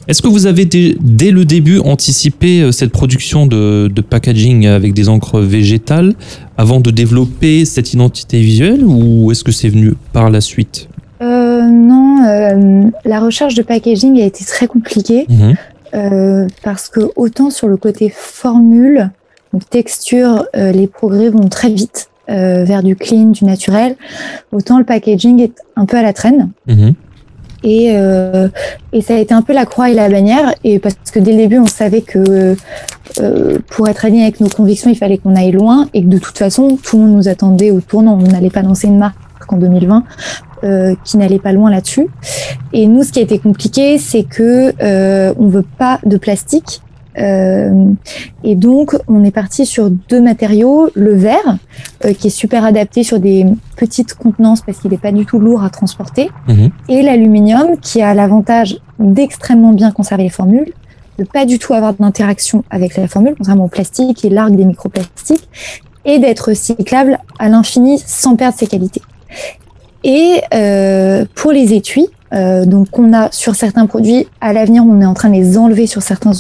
Est-ce 0.07 0.21
que 0.21 0.29
vous 0.29 0.45
avez 0.45 0.63
dès, 0.63 1.31
le 1.31 1.43
début 1.43 1.79
anticipé 1.79 2.61
euh, 2.61 2.71
cette 2.71 2.91
production 2.91 3.45
de, 3.45 3.91
packaging 4.09 4.67
avec 4.67 4.93
des 4.93 5.09
encres 5.09 5.41
végétales 5.41 6.13
avant 6.57 6.79
de 6.79 6.89
développer 6.89 7.65
cette 7.65 7.91
identité 7.91 8.39
visuelle 8.39 8.81
ou 8.85 9.29
est-ce 9.29 9.43
que 9.43 9.51
c'est 9.51 9.67
venu 9.67 9.95
par 10.13 10.29
la 10.29 10.39
suite? 10.39 10.87
Euh, 11.21 11.67
non, 11.67 12.19
la 13.03 13.19
recherche 13.19 13.55
de 13.55 13.61
packaging 13.61 14.21
a 14.21 14.25
été 14.25 14.45
très 14.45 14.67
compliquée. 14.67 15.25
Mhm. 15.29 15.55
Euh, 15.95 16.47
parce 16.63 16.89
que 16.89 17.11
autant 17.15 17.49
sur 17.49 17.67
le 17.67 17.77
côté 17.77 18.09
formule, 18.13 19.11
donc 19.53 19.69
texture, 19.69 20.45
euh, 20.55 20.71
les 20.71 20.87
progrès 20.87 21.29
vont 21.29 21.47
très 21.47 21.69
vite 21.69 22.09
euh, 22.29 22.65
vers 22.65 22.83
du 22.83 22.95
clean, 22.95 23.27
du 23.27 23.45
naturel, 23.45 23.95
autant 24.51 24.77
le 24.77 24.83
packaging 24.83 25.39
est 25.39 25.53
un 25.75 25.85
peu 25.85 25.97
à 25.97 26.01
la 26.01 26.11
traîne. 26.11 26.49
Mhm. 26.67 26.93
Et, 27.63 27.95
et 28.93 29.01
ça 29.01 29.15
a 29.15 29.17
été 29.17 29.33
un 29.33 29.41
peu 29.41 29.51
la 29.51 29.65
croix 29.65 29.89
et 29.89 29.95
la 29.95 30.07
bannière, 30.07 30.53
et 30.63 30.77
parce 30.77 30.95
que 31.11 31.17
dès 31.17 31.31
le 31.31 31.37
début, 31.37 31.57
on 31.57 31.65
savait 31.65 32.01
que 32.01 32.55
pour 33.69 33.87
être 33.87 34.05
aligné 34.05 34.21
avec 34.21 34.39
nos 34.39 34.49
convictions, 34.49 34.91
il 34.91 34.95
fallait 34.95 35.17
qu'on 35.17 35.35
aille 35.35 35.51
loin, 35.51 35.87
et 35.95 36.03
que 36.03 36.07
de 36.07 36.19
toute 36.19 36.37
façon, 36.37 36.77
tout 36.77 36.97
le 36.97 37.05
monde 37.05 37.15
nous 37.15 37.27
attendait 37.27 37.71
au 37.71 37.81
tournant. 37.81 38.19
On 38.21 38.27
n'allait 38.27 38.51
pas 38.51 38.61
lancer 38.61 38.85
une 38.85 38.99
marque 38.99 39.17
en 39.51 39.57
2020 39.57 40.03
euh, 40.65 40.95
qui 41.03 41.17
n'allait 41.17 41.39
pas 41.39 41.53
loin 41.53 41.69
là-dessus. 41.71 42.07
Et 42.73 42.87
nous, 42.87 43.03
ce 43.03 43.11
qui 43.11 43.19
a 43.19 43.21
été 43.21 43.39
compliqué, 43.39 43.97
c'est 43.97 44.23
que 44.23 44.73
euh, 44.81 45.33
on 45.39 45.47
veut 45.47 45.65
pas 45.77 45.99
de 46.05 46.17
plastique. 46.17 46.81
Euh, 47.17 47.91
et 48.43 48.55
donc, 48.55 48.97
on 49.07 49.23
est 49.23 49.31
parti 49.31 49.65
sur 49.65 49.89
deux 49.89 50.19
matériaux, 50.19 50.89
le 50.95 51.13
verre, 51.13 51.57
euh, 52.03 52.11
qui 52.13 52.27
est 52.27 52.29
super 52.29 52.65
adapté 52.65 53.03
sur 53.03 53.21
des 53.21 53.45
petites 53.77 54.15
contenances 54.15 54.59
parce 54.61 54.79
qu'il 54.79 54.91
n'est 54.91 54.97
pas 54.97 55.13
du 55.13 55.25
tout 55.25 55.39
lourd 55.39 55.63
à 55.63 55.69
transporter, 55.69 56.29
Mhm. 56.49 56.71
et 56.89 57.01
l'aluminium, 57.03 57.77
qui 57.81 58.01
a 58.01 58.13
l'avantage 58.13 58.79
d'extrêmement 58.99 59.71
bien 59.71 59.91
conserver 59.91 60.23
les 60.23 60.29
formules, 60.29 60.73
de 61.17 61.23
pas 61.23 61.45
du 61.45 61.57
tout 61.57 61.73
avoir 61.73 61.93
d'interaction 61.93 62.65
avec 62.69 62.97
la 62.97 63.07
formule, 63.07 63.35
contrairement 63.37 63.65
au 63.65 63.69
plastique 63.69 64.17
qui 64.17 64.29
largue 64.29 64.57
des 64.57 64.65
microplastiques, 64.65 65.47
et 66.03 66.19
d'être 66.19 66.49
recyclable 66.49 67.17
à 67.39 67.47
l'infini 67.47 67.97
sans 68.05 68.35
perdre 68.35 68.57
ses 68.57 68.67
qualités. 68.67 69.01
Et 70.05 70.41
euh, 70.53 71.25
pour 71.33 71.51
les 71.51 71.73
étuis, 71.73 72.07
euh, 72.31 72.65
donc 72.65 72.99
on 72.99 73.11
a 73.11 73.31
sur 73.31 73.55
certains 73.55 73.87
produits, 73.87 74.27
à 74.39 74.53
l'avenir, 74.53 74.83
on 74.87 75.01
est 75.01 75.05
en 75.05 75.15
train 75.15 75.29
de 75.29 75.33
les 75.33 75.57
enlever 75.57 75.87
sur 75.87 76.03
certains 76.03 76.31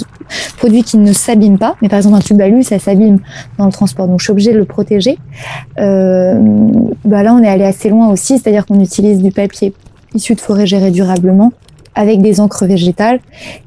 produits 0.57 0.83
qui 0.83 0.99
ne 0.99 1.11
s'abîment 1.13 1.57
pas. 1.57 1.75
Mais 1.81 1.89
par 1.89 1.97
exemple, 1.97 2.15
un 2.15 2.19
tube 2.19 2.39
alu, 2.39 2.61
ça 2.61 2.77
s'abîme 2.77 3.19
dans 3.57 3.65
le 3.65 3.71
transport, 3.71 4.07
donc 4.07 4.19
je 4.19 4.25
suis 4.25 4.31
obligée 4.31 4.53
de 4.53 4.59
le 4.59 4.65
protéger. 4.65 5.17
Euh, 5.79 6.39
bah 7.05 7.23
là, 7.23 7.33
on 7.33 7.41
est 7.41 7.47
allé 7.47 7.63
assez 7.63 7.89
loin 7.89 8.09
aussi, 8.09 8.37
c'est-à-dire 8.37 8.67
qu'on 8.67 8.79
utilise 8.79 9.19
du 9.19 9.31
papier 9.31 9.73
issu 10.13 10.35
de 10.35 10.41
forêt 10.41 10.67
gérée 10.67 10.91
durablement 10.91 11.51
avec 11.95 12.21
des 12.21 12.39
encres 12.39 12.65
végétales. 12.65 13.19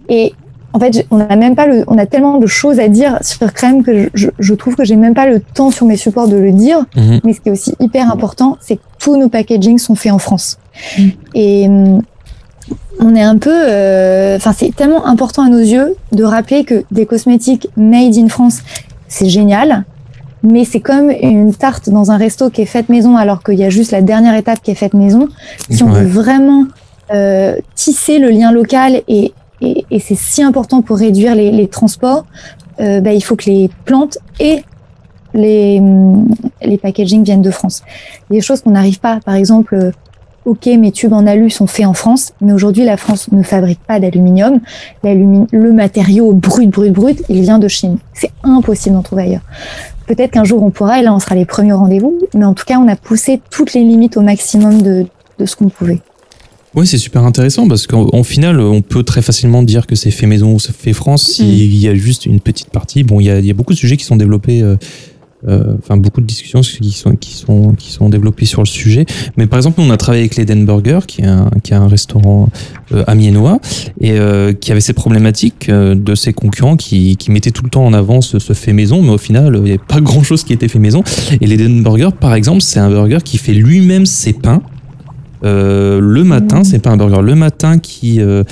Et 0.09 0.33
en 0.75 0.79
fait, 0.79 1.07
on 1.11 1.19
a 1.19 1.35
même 1.35 1.57
pas 1.57 1.67
le, 1.67 1.83
on 1.89 1.99
a 1.99 2.07
tellement 2.07 2.39
de 2.39 2.47
choses 2.47 2.79
à 2.79 2.87
dire 2.87 3.19
sur 3.23 3.53
crème 3.53 3.83
que 3.83 4.11
je, 4.15 4.29
je 4.39 4.55
trouve 4.55 4.77
que 4.77 4.85
j'ai 4.85 4.97
même 4.97 5.15
pas 5.15 5.27
le 5.27 5.41
temps 5.41 5.73
sur 5.73 5.87
mes 5.87 5.97
supports 5.97 6.29
de 6.29 6.37
le 6.37 6.53
dire. 6.53 6.85
Mhm. 6.95 7.21
Mais 7.25 7.33
ce 7.33 7.41
qui 7.41 7.49
est 7.49 7.53
aussi 7.53 7.75
hyper 7.81 8.13
important, 8.13 8.57
c'est 8.61 8.77
que 8.77 8.83
tous 8.99 9.17
nos 9.17 9.29
packagings 9.29 9.79
sont 9.79 9.95
faits 9.95 10.13
en 10.13 10.19
France. 10.19 10.59
Mhm. 10.99 11.13
Et 11.35 11.69
hum, 11.69 12.03
on 13.01 13.15
est 13.15 13.23
un 13.23 13.39
peu, 13.39 13.53
euh, 13.55 14.37
enfin, 14.37 14.53
c'est 14.53 14.75
tellement 14.75 15.07
important 15.07 15.43
à 15.45 15.49
nos 15.49 15.59
yeux 15.61 15.95
de 16.13 16.25
rappeler 16.25 16.65
que 16.65 16.85
des 16.91 17.07
cosmétiques 17.07 17.69
made 17.77 18.17
in 18.17 18.29
France, 18.29 18.59
c'est 19.09 19.29
génial. 19.29 19.85
Mais 20.45 20.65
c'est 20.65 20.81
comme 20.81 21.11
une 21.11 21.53
tarte 21.53 21.91
dans 21.91 22.13
un 22.13 22.17
resto 22.17 22.49
qui 22.51 22.63
est 22.63 22.67
faite 22.67 22.89
maison 22.89 23.17
alors 23.17 23.43
qu'il 23.43 23.59
y 23.59 23.65
a 23.65 23.71
juste 23.71 23.91
la 23.91 24.03
dernière 24.03 24.35
étape 24.37 24.63
qui 24.63 24.71
est 24.71 24.77
faite 24.77 24.95
maison. 24.95 25.29
Si 25.71 25.83
on 25.83 25.91
Ouais. 25.91 26.03
veut 26.03 26.07
vraiment 26.07 26.65
euh, 27.13 27.57
tisser 27.75 28.19
le 28.21 28.31
lien 28.31 28.53
local 28.53 29.03
et, 29.09 29.33
et, 29.61 29.85
et 29.91 29.99
c'est 29.99 30.15
si 30.15 30.43
important 30.43 30.81
pour 30.83 30.97
réduire 30.99 31.35
les, 31.35 31.51
les 31.51 31.67
transports, 31.67 32.25
euh, 32.81 33.01
bah, 33.01 33.13
il 33.13 33.21
faut 33.21 33.35
que 33.35 33.47
les 33.47 33.69
plantes 33.85 34.19
et 34.39 34.63
les, 35.39 35.81
les 36.63 36.79
packaging 36.79 37.25
viennent 37.25 37.43
de 37.43 37.51
France. 37.51 37.83
Des 38.31 38.41
choses 38.41 38.61
qu'on 38.61 38.73
n'arrive 38.73 39.01
pas, 39.01 39.21
par 39.25 39.35
exemple, 39.35 39.75
euh, 39.75 39.91
ok, 40.45 40.67
mes 40.67 40.93
tubes 40.93 41.13
en 41.13 41.27
alu 41.27 41.51
sont 41.51 41.67
faits 41.67 41.87
en 41.87 41.95
France, 41.95 42.33
mais 42.41 42.53
aujourd'hui 42.53 42.85
la 42.85 42.97
France 42.97 43.31
ne 43.33 43.43
fabrique 43.43 43.81
pas 43.87 44.01
d'aluminium. 44.01 44.61
Le 45.03 45.73
matériau 45.73 46.33
brut, 46.33 46.71
brut, 46.71 46.93
brut, 46.93 47.23
il 47.29 47.43
vient 47.43 47.59
de 47.59 47.69
Chine. 47.69 47.99
C'est 48.15 48.31
impossible 48.43 48.95
d'en 48.95 49.03
trouver 49.03 49.25
ailleurs. 49.25 49.45
Peut-être 50.07 50.31
qu'un 50.31 50.45
jour 50.45 50.63
on 50.63 50.71
pourra, 50.71 51.01
et 51.01 51.03
là 51.03 51.15
on 51.15 51.19
sera 51.19 51.35
les 51.35 51.45
premiers 51.45 51.73
au 51.73 51.79
rendez-vous, 51.79 52.19
mais 52.35 52.47
en 52.47 52.55
tout 52.55 52.65
cas 52.65 52.79
on 52.79 52.89
a 52.89 52.97
poussé 52.97 53.41
toutes 53.51 53.75
les 53.75 53.85
limites 53.85 54.17
au 54.17 54.23
maximum 54.23 54.81
de, 54.81 55.07
de 55.39 55.47
ce 55.47 55.55
qu'on 55.55 55.69
pouvait. 55.69 56.01
Oui, 56.75 56.87
c'est 56.87 56.99
super 56.99 57.25
intéressant 57.25 57.67
parce 57.67 57.87
qu'en 57.87 58.09
en 58.13 58.23
final, 58.23 58.61
on 58.61 58.83
peut 58.83 59.03
très 59.03 59.23
facilement 59.23 59.63
dire 59.63 59.87
que 59.87 59.97
c'est 59.97 60.11
fait 60.11 60.27
maison 60.27 60.55
ou 60.55 60.59
c'est 60.59 60.75
fait 60.77 60.93
France 60.93 61.25
s'il 61.25 61.75
y 61.75 61.89
a 61.89 61.95
juste 61.95 62.27
une 62.27 62.41
petite 62.41 62.69
partie. 62.69 63.05
Bon, 63.05 63.21
il 63.21 63.25
y 63.25 63.31
a, 63.31 63.39
il 63.39 63.47
y 63.47 63.51
a 63.51 63.55
beaucoup 63.55 63.73
de 63.73 63.79
sujets 63.79 63.97
qui 63.97 64.05
sont 64.05 64.17
développés, 64.17 64.63
euh, 64.63 64.77
enfin 65.47 65.97
beaucoup 65.97 66.21
de 66.21 66.27
discussions 66.27 66.61
qui 66.61 66.91
sont, 66.91 67.15
qui, 67.15 67.33
sont, 67.33 67.75
qui 67.75 67.93
sont 67.93 68.09
développées 68.09 68.47
sur 68.47 68.61
le 68.61 68.67
sujet. 68.67 69.07
Mais 69.37 69.47
par 69.47 69.59
exemple, 69.59 69.81
on 69.81 69.91
a 69.91 69.97
travaillé 69.97 70.23
avec 70.23 70.37
l'Eden 70.37 70.65
Burger, 70.67 71.01
qui 71.07 71.23
est 71.23 71.27
un, 71.27 71.51
qui 71.63 71.73
est 71.73 71.77
un 71.77 71.89
restaurant 71.89 72.49
euh, 72.93 73.05
amiénois, 73.07 73.61
et 74.01 74.13
euh, 74.13 74.53
qui 74.53 74.73
avait 74.73 74.81
ces 74.81 74.93
problématiques 74.93 75.69
euh, 75.69 75.95
de 75.95 76.15
ses 76.15 76.33
concurrents 76.33 76.77
qui, 76.77 77.17
qui 77.17 77.31
mettaient 77.31 77.51
tout 77.51 77.65
le 77.65 77.71
temps 77.71 77.85
en 77.85 77.93
avant 77.93 78.21
ce, 78.21 78.39
ce 78.39 78.53
fait 78.53 78.73
maison, 78.73 79.03
mais 79.03 79.11
au 79.11 79.19
final, 79.19 79.55
il 79.57 79.63
n'y 79.63 79.71
avait 79.71 79.79
pas 79.79 80.01
grand-chose 80.01 80.45
qui 80.45 80.53
était 80.53 80.69
fait 80.69 80.79
maison. 80.79 81.03
Et 81.41 81.47
l'Eden 81.47 81.83
Burger, 81.83 82.11
par 82.19 82.35
exemple, 82.35 82.63
c'est 82.63 82.81
un 82.81 82.91
burger 82.91 83.19
qui 83.25 83.39
fait 83.39 83.55
lui-même 83.55 84.07
ses 84.07 84.33
pains. 84.33 84.63
Euh, 85.45 86.01
le 86.01 86.25
matin, 86.25 86.61
Mmh. 86.61 86.65
c'est 86.65 86.79
pas 86.81 86.91
un 86.91 86.97
burger. 86.97 87.23
Le 87.23 87.35
matin 87.35 87.79
qui, 87.79 88.21
euh, 88.21 88.43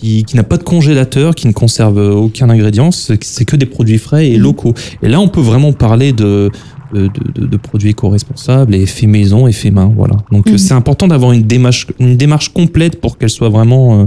qui, 0.00 0.24
qui 0.24 0.36
n'a 0.36 0.42
pas 0.44 0.56
de 0.56 0.62
congélateur, 0.62 1.34
qui 1.34 1.46
ne 1.48 1.52
conserve 1.52 1.98
aucun 1.98 2.48
ingrédient, 2.50 2.90
c'est 2.92 3.44
que 3.44 3.56
des 3.56 3.66
produits 3.66 3.98
frais 3.98 4.28
et 4.28 4.36
Mhm. 4.36 4.42
locaux. 4.42 4.74
Et 5.02 5.08
là, 5.08 5.20
on 5.20 5.28
peut 5.28 5.40
vraiment 5.40 5.72
parler 5.72 6.12
de, 6.12 6.50
de, 6.92 7.08
de- 7.34 7.46
de 7.46 7.56
produits 7.56 7.90
éco-responsables 7.90 8.74
et 8.74 8.86
fait 8.86 9.06
maison 9.06 9.46
et 9.46 9.52
fait 9.52 9.70
main. 9.70 9.92
Voilà. 9.96 10.16
Donc, 10.32 10.48
euh, 10.48 10.56
c'est 10.56 10.74
important 10.74 11.08
d'avoir 11.08 11.32
une 11.32 11.42
démarche, 11.42 11.86
une 11.98 12.16
démarche 12.16 12.50
complète 12.50 13.00
pour 13.00 13.18
qu'elle 13.18 13.30
soit 13.30 13.48
vraiment 13.48 14.02
euh, 14.02 14.06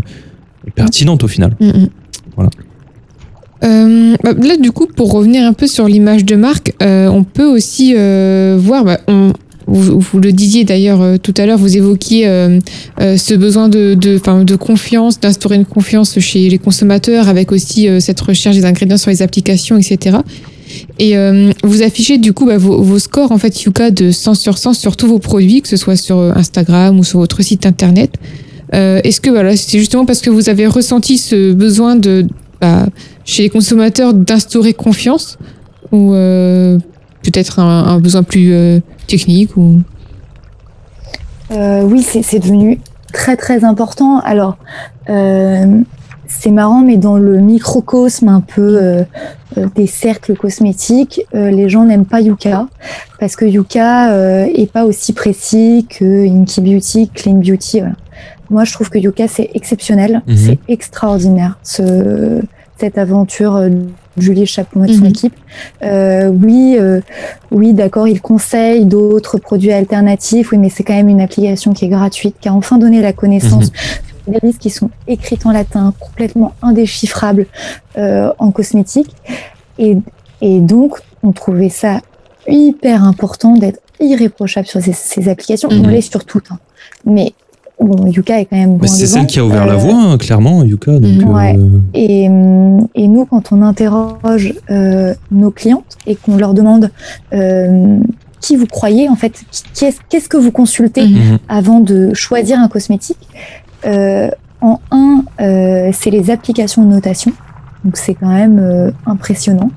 pertinente 0.75 1.23
au 1.23 1.27
final. 1.27 1.55
Mm, 1.59 1.67
mm. 1.67 1.89
Voilà. 2.35 2.49
Euh, 3.63 4.15
bah, 4.23 4.31
là, 4.41 4.57
du 4.57 4.71
coup, 4.71 4.87
pour 4.87 5.11
revenir 5.11 5.45
un 5.45 5.53
peu 5.53 5.67
sur 5.67 5.87
l'image 5.87 6.25
de 6.25 6.35
marque, 6.35 6.73
euh, 6.81 7.07
on 7.09 7.23
peut 7.23 7.45
aussi 7.45 7.93
euh, 7.95 8.57
voir, 8.59 8.83
bah, 8.83 8.99
on- 9.07 9.33
vous, 9.73 9.99
vous 9.99 10.19
le 10.19 10.31
disiez 10.31 10.63
d'ailleurs 10.63 11.01
euh, 11.01 11.17
tout 11.17 11.33
à 11.37 11.45
l'heure, 11.45 11.57
vous 11.57 11.77
évoquiez 11.77 12.27
euh, 12.27 12.59
euh, 12.99 13.17
ce 13.17 13.33
besoin 13.33 13.69
de, 13.69 13.93
de, 13.93 14.43
de 14.43 14.55
confiance, 14.55 15.19
d'instaurer 15.19 15.55
une 15.55 15.65
confiance 15.65 16.19
chez 16.19 16.49
les 16.49 16.57
consommateurs, 16.57 17.27
avec 17.29 17.51
aussi 17.51 17.87
cette 17.99 18.19
recherche 18.21 18.55
des 18.55 18.65
ingrédients 18.65 18.97
sur 18.97 19.11
les 19.11 19.21
applications, 19.21 19.77
etc. 19.77 20.17
Et 20.99 21.17
euh, 21.17 21.51
vous 21.63 21.81
affichez 21.81 22.17
du 22.17 22.33
coup 22.33 22.45
bah, 22.45 22.57
vos, 22.57 22.81
vos 22.81 22.99
scores 22.99 23.31
en 23.31 23.37
fait 23.37 23.63
Yuka 23.63 23.91
de 23.91 24.11
100 24.11 24.35
sur 24.35 24.57
100 24.57 24.73
sur 24.73 24.95
tous 24.95 25.07
vos 25.07 25.19
produits, 25.19 25.61
que 25.61 25.67
ce 25.67 25.77
soit 25.77 25.95
sur 25.95 26.17
Instagram 26.17 26.99
ou 26.99 27.03
sur 27.03 27.19
votre 27.19 27.41
site 27.41 27.65
internet. 27.65 28.15
Euh, 28.73 29.01
Est-ce 29.03 29.19
que 29.19 29.29
voilà, 29.29 29.55
c'est 29.57 29.79
justement 29.79 30.05
parce 30.05 30.21
que 30.21 30.29
vous 30.29 30.49
avez 30.49 30.67
ressenti 30.67 31.17
ce 31.17 31.51
besoin 31.51 31.95
de 31.95 32.25
bah, 32.61 32.87
chez 33.25 33.43
les 33.43 33.49
consommateurs 33.49 34.13
d'instaurer 34.13 34.73
confiance 34.73 35.37
ou 35.91 36.13
euh, 36.13 36.77
peut-être 37.23 37.59
un, 37.59 37.85
un 37.85 37.99
besoin 37.99 38.23
plus 38.23 38.53
technique 39.15 39.55
ou 39.57 39.81
Euh, 41.51 41.83
oui, 41.83 42.01
c'est 42.01 42.23
c'est 42.23 42.39
devenu 42.39 42.79
très 43.11 43.35
très 43.35 43.59
important. 43.65 44.19
Alors, 44.19 44.55
euh, 45.09 45.81
c'est 46.27 46.51
marrant, 46.51 46.81
mais 46.81 46.95
dans 46.95 47.17
le 47.17 47.35
microcosme 47.41 48.29
un 48.29 48.39
peu 48.39 48.69
euh, 48.81 49.03
des 49.75 49.87
cercles 49.87 50.33
cosmétiques, 50.43 51.17
euh, 51.35 51.51
les 51.51 51.67
gens 51.67 51.83
n'aiment 51.83 52.05
pas 52.05 52.21
Yuka 52.21 52.67
parce 53.19 53.35
que 53.35 53.43
Yuka 53.43 54.11
euh, 54.13 54.45
est 54.61 54.71
pas 54.71 54.85
aussi 54.85 55.11
précis 55.11 55.85
que 55.89 56.25
Inky 56.37 56.61
Beauty, 56.61 57.09
Clean 57.13 57.35
Beauty. 57.45 57.79
voilà. 57.81 57.95
Moi, 58.49 58.63
je 58.63 58.71
trouve 58.75 58.89
que 58.89 58.97
Yuka 58.97 59.27
c'est 59.27 59.49
exceptionnel, 59.59 60.21
Mhm. 60.27 60.35
c'est 60.37 60.59
extraordinaire. 60.69 61.53
Ce, 61.63 61.83
cette 62.81 62.97
aventure 62.97 63.55
euh, 63.55 63.69
de 63.69 63.87
Julie 64.17 64.45
Chaperon 64.45 64.83
et 64.83 64.87
de 64.87 64.93
son 64.93 65.01
Mhm. 65.01 65.07
équipe. 65.09 65.33
Euh, 65.83 66.27
oui, 66.29 66.75
euh, 66.79 66.99
oui, 67.51 67.73
d'accord, 67.73 68.07
il 68.07 68.19
conseille 68.21 68.85
d'autres 68.85 69.37
produits 69.37 69.71
alternatifs, 69.71 70.51
oui, 70.51 70.57
mais 70.57 70.69
c'est 70.69 70.83
quand 70.83 70.93
même 70.95 71.07
une 71.09 71.21
application 71.21 71.71
qui 71.73 71.85
est 71.85 71.89
gratuite, 71.89 72.35
qui 72.41 72.49
a 72.49 72.53
enfin 72.53 72.77
donné 72.77 73.01
la 73.01 73.13
connaissance 73.13 73.71
Mhm. 74.27 74.33
des 74.33 74.39
listes 74.47 74.59
qui 74.59 74.69
sont 74.69 74.89
écrites 75.07 75.45
en 75.45 75.51
latin, 75.51 75.93
complètement 75.99 76.53
indéchiffrables 76.61 77.45
euh, 77.97 78.31
en 78.39 78.51
cosmétique. 78.51 79.11
Et, 79.79 79.97
et 80.41 80.59
donc, 80.59 80.97
on 81.23 81.31
trouvait 81.31 81.69
ça 81.69 82.01
hyper 82.47 83.03
important 83.03 83.53
d'être 83.53 83.79
irréprochable 83.99 84.67
sur 84.67 84.81
ces, 84.81 84.93
ces 84.93 85.29
applications. 85.29 85.69
Mhm. 85.69 85.85
On 85.85 85.87
l'est 85.87 86.01
sur 86.01 86.25
toutes. 86.25 86.51
hein. 86.51 86.59
Mais 87.05 87.33
bon, 87.85 88.05
Yuka 88.07 88.39
est 88.39 88.45
quand 88.45 88.57
même 88.57 88.77
c'est 88.85 89.07
celle 89.07 89.25
qui 89.27 89.39
a 89.39 89.45
ouvert 89.45 89.65
la 89.65 89.73
Euh, 89.73 89.77
voie, 89.77 89.95
hein, 89.95 90.17
clairement, 90.17 90.63
Yuka. 90.63 90.99
Donc, 90.99 91.11
Mhm. 91.23 91.33
Ouais. 91.33 91.55
euh, 91.57 91.69
et, 91.93 92.23
et 92.95 93.07
nous, 93.07 93.25
quand 93.25 93.51
on 93.51 93.61
interroge 93.61 94.53
euh, 94.69 95.13
nos 95.31 95.51
clientes 95.51 95.97
et 96.07 96.15
qu'on 96.15 96.37
leur 96.37 96.53
demande 96.53 96.89
euh, 97.33 97.99
qui 98.39 98.55
vous 98.55 98.65
croyez, 98.65 99.07
en 99.09 99.15
fait, 99.15 99.33
qu'est-ce 100.09 100.27
que 100.29 100.37
vous 100.37 100.51
consultez 100.51 101.03
Mhm. 101.07 101.13
mhm. 101.31 101.37
avant 101.47 101.79
de 101.79 102.13
choisir 102.13 102.59
un 102.59 102.67
cosmétique, 102.67 103.17
euh, 103.85 104.29
en 104.61 104.79
un, 104.91 105.23
euh, 105.41 105.89
c'est 105.93 106.09
les 106.11 106.29
applications 106.29 106.83
de 106.83 106.87
notation. 106.89 107.31
Donc 107.83 107.97
c'est 107.97 108.13
quand 108.13 108.29
même 108.29 108.59
euh, 108.59 108.91
impressionnant. 109.07 109.71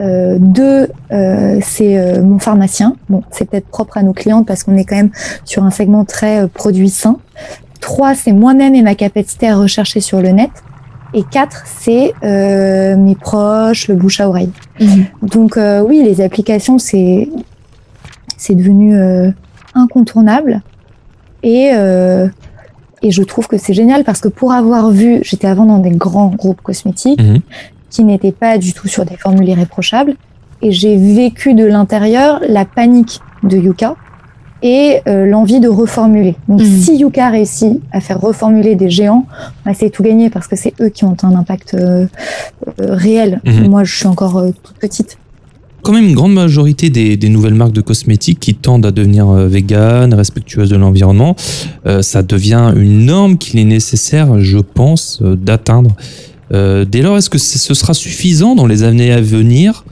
Euh, 0.00 0.38
deux, 0.40 0.88
euh, 1.12 1.58
c'est 1.62 1.98
euh, 1.98 2.22
mon 2.22 2.38
pharmacien. 2.38 2.96
Bon, 3.08 3.22
c'est 3.30 3.48
peut-être 3.48 3.66
propre 3.68 3.98
à 3.98 4.02
nos 4.02 4.12
clientes 4.12 4.46
parce 4.46 4.64
qu'on 4.64 4.76
est 4.76 4.84
quand 4.84 4.96
même 4.96 5.10
sur 5.44 5.62
un 5.64 5.70
segment 5.70 6.04
très 6.04 6.42
euh, 6.42 6.46
produit 6.46 6.88
sain. 6.88 7.16
Trois, 7.80 8.14
c'est 8.14 8.32
moi-même 8.32 8.74
et 8.74 8.82
ma 8.82 8.94
capacité 8.94 9.48
à 9.48 9.56
rechercher 9.56 10.00
sur 10.00 10.20
le 10.22 10.30
net. 10.30 10.50
Et 11.12 11.22
quatre, 11.24 11.64
c'est 11.66 12.12
euh, 12.22 12.96
mes 12.96 13.14
proches, 13.16 13.88
le 13.88 13.94
bouche 13.96 14.20
à 14.20 14.28
oreille. 14.28 14.52
Donc 15.22 15.56
euh, 15.56 15.82
oui, 15.82 16.02
les 16.04 16.20
applications, 16.20 16.78
c'est 16.78 17.28
c'est 18.36 18.54
devenu 18.54 18.96
euh, 18.96 19.30
incontournable. 19.74 20.62
Et, 21.42 21.72
euh, 21.74 22.28
et 23.02 23.10
je 23.10 23.22
trouve 23.22 23.48
que 23.48 23.58
c'est 23.58 23.74
génial 23.74 24.04
parce 24.04 24.20
que 24.20 24.28
pour 24.28 24.52
avoir 24.52 24.90
vu, 24.90 25.20
j'étais 25.22 25.46
avant 25.46 25.66
dans 25.66 25.78
des 25.78 25.90
grands 25.90 26.28
groupes 26.28 26.60
cosmétiques 26.62 27.20
Mhm. 27.20 27.40
Qui 27.90 28.04
n'étaient 28.04 28.32
pas 28.32 28.56
du 28.58 28.72
tout 28.72 28.88
sur 28.88 29.04
des 29.04 29.16
formules 29.16 29.48
irréprochables. 29.48 30.14
Et 30.62 30.72
j'ai 30.72 30.96
vécu 30.96 31.54
de 31.54 31.64
l'intérieur 31.64 32.40
la 32.48 32.64
panique 32.64 33.20
de 33.42 33.56
Yuka 33.56 33.96
et 34.62 35.00
euh, 35.08 35.24
l'envie 35.26 35.58
de 35.58 35.68
reformuler. 35.68 36.36
Donc 36.48 36.60
Mhm. 36.60 36.66
si 36.82 36.96
Yuka 36.98 37.30
réussit 37.30 37.80
à 37.92 38.00
faire 38.00 38.20
reformuler 38.20 38.74
des 38.74 38.90
géants, 38.90 39.26
bah, 39.64 39.72
c'est 39.74 39.88
tout 39.90 40.02
gagné 40.02 40.28
parce 40.28 40.46
que 40.46 40.56
c'est 40.56 40.74
eux 40.82 40.90
qui 40.90 41.04
ont 41.04 41.16
un 41.22 41.34
impact 41.34 41.72
euh, 41.74 42.06
euh, 42.80 42.94
réel. 42.94 43.40
Mhm. 43.44 43.68
Moi, 43.68 43.84
je 43.84 43.96
suis 43.96 44.06
encore 44.06 44.36
euh, 44.38 44.50
toute 44.62 44.76
petite. 44.76 45.16
quand 45.82 45.94
même 45.94 46.04
une 46.04 46.14
grande 46.14 46.34
majorité 46.34 46.90
des, 46.90 47.16
des 47.16 47.30
nouvelles 47.30 47.54
marques 47.54 47.72
de 47.72 47.80
cosmétiques 47.80 48.38
qui 48.38 48.54
tendent 48.54 48.84
à 48.84 48.90
devenir 48.90 49.28
véganes, 49.30 50.12
respectueuses 50.12 50.68
de 50.68 50.76
l'environnement. 50.76 51.36
Euh, 51.86 52.02
ça 52.02 52.22
devient 52.22 52.74
une 52.76 53.06
norme 53.06 53.38
qu'il 53.38 53.58
est 53.58 53.64
nécessaire, 53.64 54.40
je 54.40 54.58
pense, 54.58 55.20
euh, 55.22 55.36
d'atteindre. 55.36 55.96
Euh, 56.52 56.84
dès 56.84 57.02
lors, 57.02 57.16
est-ce 57.16 57.30
que 57.30 57.38
ce 57.38 57.74
sera 57.74 57.94
suffisant 57.94 58.54
dans 58.54 58.66
les 58.66 58.82
années 58.82 59.12
à 59.12 59.20
venir 59.20 59.84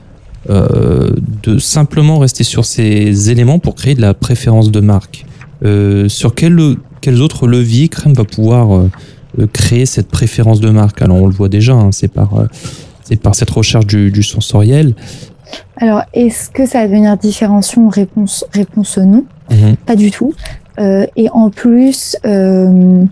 euh, 0.51 1.11
de 1.43 1.59
simplement 1.59 2.19
rester 2.19 2.43
sur 2.45 2.65
ces 2.65 3.31
éléments 3.31 3.59
pour 3.59 3.75
créer 3.75 3.95
de 3.95 4.01
la 4.01 4.15
préférence 4.15 4.71
de 4.71 4.81
marque 4.81 5.25
Euh, 5.65 6.09
sur 6.09 6.35
quel, 6.35 6.57
quels 7.01 7.21
autres 7.21 7.47
leviers 7.49 7.89
Crème 7.89 8.15
va 8.15 8.25
pouvoir 8.25 8.85
créer 9.53 9.87
cette 9.87 10.09
préférence 10.09 10.61
de 10.61 10.71
marque? 10.71 11.03
Alors 11.03 11.17
on 11.23 11.27
le 11.27 11.33
voit 11.35 11.49
déjà, 11.49 11.75
hein, 11.75 11.91
c'est 11.93 12.09
par, 12.13 12.31
cette 13.35 13.51
recherche 13.51 13.87
du, 13.87 14.11
du 14.11 14.23
sensoriel. 14.23 14.95
Alors, 15.79 16.03
est-ce 16.13 16.51
que 16.51 16.67
ça 16.67 16.81
va 16.81 16.87
devenir 16.89 17.17
différenciation 17.17 17.89
Réponse, 17.89 18.45
réponse 18.53 18.99
non, 18.99 19.25
Mhm. 19.51 19.77
pas 19.87 19.97
du 19.97 20.11
tout. 20.11 20.35
Euh, 20.79 21.07
et 21.17 21.29
en 21.31 21.51
plus, 21.51 22.17
euh, 22.27 23.05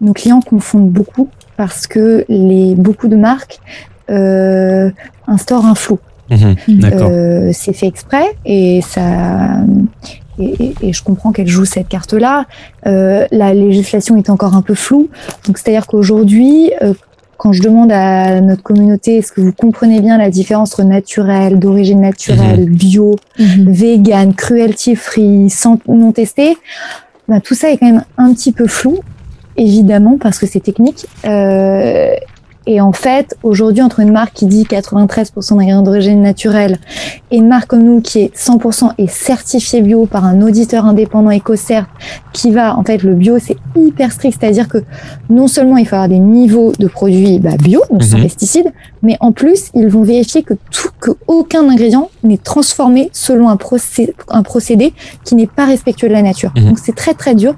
nos 0.00 0.12
clients 0.12 0.40
confondent 0.40 0.90
beaucoup 0.90 1.28
parce 1.58 1.86
que 1.86 2.24
les, 2.30 2.74
beaucoup 2.74 3.08
de 3.08 3.16
marques 3.16 3.58
euh, 4.08 4.90
instaurent 5.26 5.66
un 5.66 5.74
flou. 5.74 5.98
Mhm. 6.30 6.54
D'accord. 6.68 7.08
Euh, 7.10 7.50
c'est 7.52 7.72
fait 7.74 7.86
exprès 7.86 8.24
et 8.46 8.80
ça. 8.80 9.60
Et, 10.38 10.54
et- 10.64 10.74
et 10.82 10.92
je 10.92 11.02
comprends 11.02 11.32
qu'elle 11.32 11.48
joue 11.48 11.64
cette 11.64 11.88
carte-là. 11.88 12.46
Euh, 12.86 13.26
la 13.32 13.52
législation 13.54 14.16
est 14.16 14.30
encore 14.30 14.54
un 14.54 14.62
peu 14.62 14.74
floue. 14.74 15.08
Donc, 15.46 15.58
c'est-à-dire 15.58 15.86
qu'aujourd'hui, 15.88 16.70
euh, 16.80 16.94
quand 17.38 17.52
je 17.52 17.62
demande 17.62 17.90
à 17.92 18.40
notre 18.40 18.62
communauté, 18.62 19.16
est-ce 19.16 19.32
que 19.32 19.40
vous 19.40 19.52
comprenez 19.52 20.00
bien 20.00 20.16
la 20.18 20.30
différence 20.30 20.72
entre 20.74 20.84
naturel, 20.84 21.58
d'origine 21.58 22.00
naturelle, 22.00 22.70
bio, 22.70 23.16
Mhm. 23.38 23.70
vegan, 23.72 24.34
cruelty-free, 24.34 25.50
sans 25.50 25.78
non 25.88 26.12
testé, 26.12 26.56
ben, 27.28 27.40
tout 27.40 27.54
ça 27.54 27.70
est 27.70 27.76
quand 27.78 27.86
même 27.86 28.04
un 28.16 28.32
petit 28.32 28.52
peu 28.52 28.66
flou, 28.66 28.98
évidemment, 29.58 30.16
parce 30.18 30.38
que 30.38 30.46
c'est 30.46 30.60
technique. 30.60 31.06
Euh, 31.24 32.14
et 32.70 32.82
en 32.82 32.92
fait, 32.92 33.34
aujourd'hui, 33.42 33.80
entre 33.82 34.00
une 34.00 34.12
marque 34.12 34.34
qui 34.34 34.44
dit 34.44 34.64
93% 34.64 35.56
d'ingrédients 35.56 35.80
d'origine 35.80 36.20
naturelle 36.20 36.76
et 37.30 37.38
une 37.38 37.48
marque 37.48 37.68
comme 37.68 37.82
nous 37.82 38.02
qui 38.02 38.18
est 38.20 38.36
100% 38.36 38.90
et 38.98 39.06
certifiée 39.06 39.80
bio 39.80 40.04
par 40.04 40.26
un 40.26 40.42
auditeur 40.42 40.84
indépendant 40.84 41.30
EcoCert, 41.34 41.86
qui 42.34 42.50
va, 42.50 42.76
en 42.76 42.84
fait, 42.84 43.02
le 43.02 43.14
bio, 43.14 43.38
c'est 43.38 43.56
hyper 43.74 44.12
strict, 44.12 44.36
c'est-à-dire 44.38 44.68
que 44.68 44.78
non 45.30 45.46
seulement 45.48 45.78
il 45.78 45.88
faut 45.88 45.94
avoir 45.94 46.10
des 46.10 46.18
niveaux 46.18 46.72
de 46.78 46.88
produits 46.88 47.38
bah, 47.38 47.56
bio, 47.58 47.80
donc 47.90 48.02
sans 48.04 48.18
Mhm. 48.18 48.24
pesticides, 48.24 48.70
mais 49.02 49.16
en 49.20 49.32
plus, 49.32 49.70
ils 49.74 49.88
vont 49.88 50.02
vérifier 50.02 50.42
que 50.42 50.52
tout, 50.70 50.88
que 51.00 51.12
aucun 51.26 51.66
ingrédient 51.70 52.10
n'est 52.22 52.36
transformé 52.36 53.08
selon 53.14 53.48
un, 53.48 53.56
procé- 53.56 54.12
un 54.28 54.42
procédé 54.42 54.92
qui 55.24 55.36
n'est 55.36 55.46
pas 55.46 55.64
respectueux 55.64 56.08
de 56.08 56.12
la 56.12 56.22
nature. 56.22 56.52
Mhm. 56.54 56.64
Donc 56.68 56.78
c'est 56.78 56.94
très 56.94 57.14
très 57.14 57.34
dur. 57.34 57.54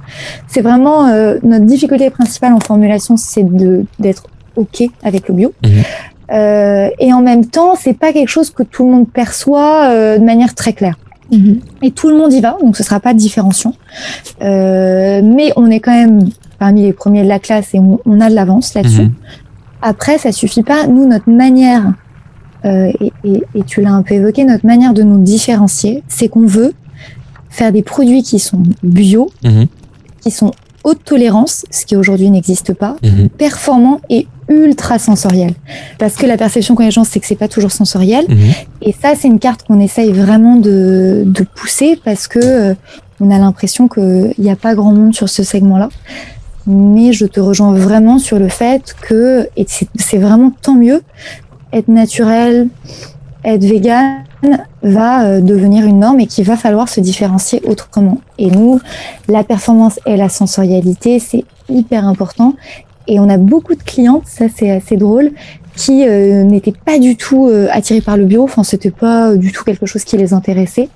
C'est 0.47 0.61
vraiment 0.61 1.09
euh, 1.09 1.39
notre 1.43 1.65
difficulté 1.65 2.11
principale 2.11 2.53
en 2.53 2.61
formulation, 2.61 3.17
c'est 3.17 3.43
de 3.43 3.85
d'être 3.99 4.23
ok 4.57 4.83
avec 5.03 5.29
le 5.29 5.35
bio. 5.35 5.53
Mhm. 5.65 5.71
Euh, 6.33 6.89
et 7.01 7.13
en 7.13 7.23
même 7.23 7.45
temps, 7.47 7.75
c'est 7.75 7.93
pas 7.95 8.13
quelque 8.13 8.29
chose 8.29 8.51
que 8.51 8.63
tout 8.63 8.85
le 8.85 8.93
monde 8.93 9.09
perçoit 9.11 9.87
euh, 9.91 10.19
de 10.19 10.25
manière 10.25 10.55
très 10.55 10.73
claire. 10.73 10.97
Mhm. 11.33 11.61
Et 11.83 11.91
tout 11.91 12.09
le 12.09 12.17
monde 12.17 12.33
y 12.33 12.41
va, 12.41 12.57
donc 12.63 12.77
ce 12.77 12.83
sera 12.83 13.01
pas 13.01 13.15
différenciant. 13.15 13.75
Euh, 14.43 15.21
mais 15.23 15.53
on 15.57 15.71
est 15.71 15.81
quand 15.81 15.93
même 15.93 16.29
parmi 16.59 16.83
les 16.83 16.93
premiers 16.93 17.23
de 17.23 17.29
la 17.29 17.39
classe 17.39 17.75
et 17.75 17.79
on, 17.79 17.99
on 18.05 18.21
a 18.21 18.29
de 18.31 18.35
l'avance 18.35 18.75
là-dessus. 18.75 19.03
Mhm. 19.03 19.13
Après, 19.83 20.19
ça 20.19 20.31
suffit 20.33 20.63
pas. 20.63 20.87
Nous, 20.87 21.07
notre 21.07 21.31
manière, 21.31 21.95
euh, 22.65 22.93
et, 23.01 23.13
et- 23.25 23.43
et 23.55 23.63
tu 23.63 23.81
l'as 23.81 23.93
un 23.93 24.03
peu 24.03 24.15
évoqué, 24.15 24.45
notre 24.45 24.67
manière 24.67 24.93
de 24.93 25.03
nous 25.03 25.19
différencier, 25.23 26.03
c'est 26.09 26.29
qu'on 26.29 26.47
veut 26.47 26.75
faire 27.49 27.73
des 27.73 27.83
produits 27.83 28.23
qui 28.23 28.39
sont 28.39 28.63
bio, 28.83 29.31
qui 30.21 30.31
sont 30.31 30.53
haute 30.85 31.03
tolérance, 31.05 31.65
ce 31.71 31.85
qui 31.87 31.97
aujourd'hui 31.97 32.31
n'existe 32.31 32.73
pas, 32.75 32.97
Mhm. 33.03 33.29
performant 33.31 34.01
et 34.11 34.27
ultra 34.51 34.99
sensoriel. 34.99 35.55
Parce 35.99 36.17
que 36.17 36.27
la 36.27 36.37
perception 36.37 36.75
qu'ont 36.75 36.85
les 36.85 36.91
gens, 36.91 37.05
c'est 37.05 37.21
que 37.21 37.27
c'est 37.27 37.37
pas 37.37 37.49
toujours 37.49 37.71
sensoriel. 37.71 38.27
Mhm. 38.29 38.37
Et 38.83 38.93
ça, 38.93 39.15
c'est 39.17 39.29
une 39.29 39.39
carte 39.39 39.63
qu'on 39.67 39.81
essaye 39.81 40.13
vraiment 40.13 40.57
de, 40.57 41.23
de 41.25 41.45
pousser 41.45 41.99
parce 42.05 42.29
que 42.29 42.41
euh, 42.43 42.75
on 43.21 43.31
a 43.31 43.39
l'impression 43.39 43.89
qu'il 43.89 44.35
n'y 44.39 44.51
a 44.51 44.57
pas 44.57 44.75
grand 44.75 44.93
monde 44.93 45.15
sur 45.15 45.29
ce 45.29 45.43
segment-là. 45.43 45.89
Mais 46.67 47.13
je 47.13 47.27
te 47.27 47.41
rejoins 47.41 47.73
vraiment 47.73 48.19
sur 48.19 48.39
le 48.39 48.49
fait 48.49 48.95
que, 49.01 49.49
et 49.57 49.65
c'est 49.67 49.89
c'est 49.97 50.19
vraiment 50.19 50.53
tant 50.63 50.75
mieux, 50.75 51.03
être 51.73 51.89
naturel, 51.89 52.69
être 53.45 53.65
vegan 53.65 54.25
va 54.83 55.25
euh, 55.25 55.41
devenir 55.41 55.85
une 55.87 56.01
norme 56.01 56.21
et 56.21 56.27
qu'il 56.27 56.45
va 56.45 56.57
falloir 56.57 56.89
se 56.89 57.01
différencier 57.01 57.63
autrement. 57.67 58.19
Et 58.39 58.51
nous, 58.51 58.81
la 59.29 59.45
performance 59.45 60.01
et 60.07 60.17
la 60.17 60.29
sensorialité, 60.29 61.19
c'est 61.19 61.45
hyper 61.69 62.07
important. 62.07 62.55
Et 63.11 63.21
on 63.21 63.29
a 63.29 63.37
beaucoup 63.37 63.75
de 63.75 63.83
clientes, 63.83 64.23
ça 64.27 64.47
c'est 64.55 64.71
assez 64.71 64.97
drôle, 64.97 65.33
qui 65.77 66.07
euh, 66.07 66.45
n'étaient 66.45 66.73
pas 66.73 66.99
du 66.99 67.17
tout 67.17 67.49
euh, 67.49 67.69
attirées 67.71 68.01
par 68.01 68.17
le 68.17 68.25
bio, 68.25 68.43
enfin 68.45 68.63
c'était 68.65 68.91
pas 68.93 69.35
du 69.35 69.51
tout 69.53 69.65
quelque 69.65 69.85
chose 69.85 70.05
qui 70.05 70.17
les 70.17 70.33
intéressait, 70.33 70.89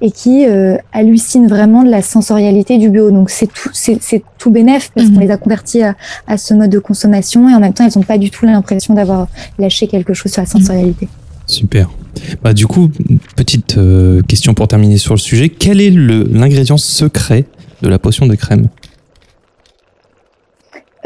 et 0.00 0.10
qui 0.10 0.44
euh, 0.46 0.76
hallucinent 0.92 1.46
vraiment 1.46 1.82
de 1.82 1.88
la 1.88 2.02
sensorialité 2.02 2.78
du 2.78 2.90
bio. 2.90 3.10
Donc 3.10 3.30
c'est 3.30 3.46
tout, 3.46 3.70
c'est, 3.72 4.22
tout 4.38 4.50
bénef 4.50 4.90
parce 4.94 5.06
Mhm. 5.08 5.14
qu'on 5.14 5.20
les 5.20 5.30
a 5.30 5.36
convertis 5.38 5.82
à, 5.82 5.94
à 6.26 6.36
ce 6.36 6.52
mode 6.52 6.70
de 6.70 6.78
consommation 6.80 7.48
et 7.48 7.54
en 7.54 7.60
même 7.60 7.72
temps 7.72 7.86
elles 7.86 7.96
n'ont 7.96 8.02
pas 8.04 8.18
du 8.18 8.30
tout 8.30 8.44
l'impression 8.44 8.92
d'avoir 8.94 9.28
lâché 9.58 9.86
quelque 9.86 10.12
chose 10.14 10.32
sur 10.32 10.42
la 10.42 10.46
sensorialité. 10.46 11.08
Super. 11.46 11.88
Bah, 12.42 12.52
du 12.52 12.66
coup, 12.66 12.90
petite 13.36 13.78
euh, 13.78 14.20
question 14.22 14.52
pour 14.52 14.66
terminer 14.68 14.98
sur 14.98 15.14
le 15.14 15.18
sujet. 15.20 15.48
Quel 15.48 15.80
est 15.80 15.90
l'ingrédient 15.90 16.76
secret 16.76 17.44
de 17.82 17.88
la 17.88 17.98
potion 18.00 18.26
de 18.26 18.34
crème? 18.34 18.68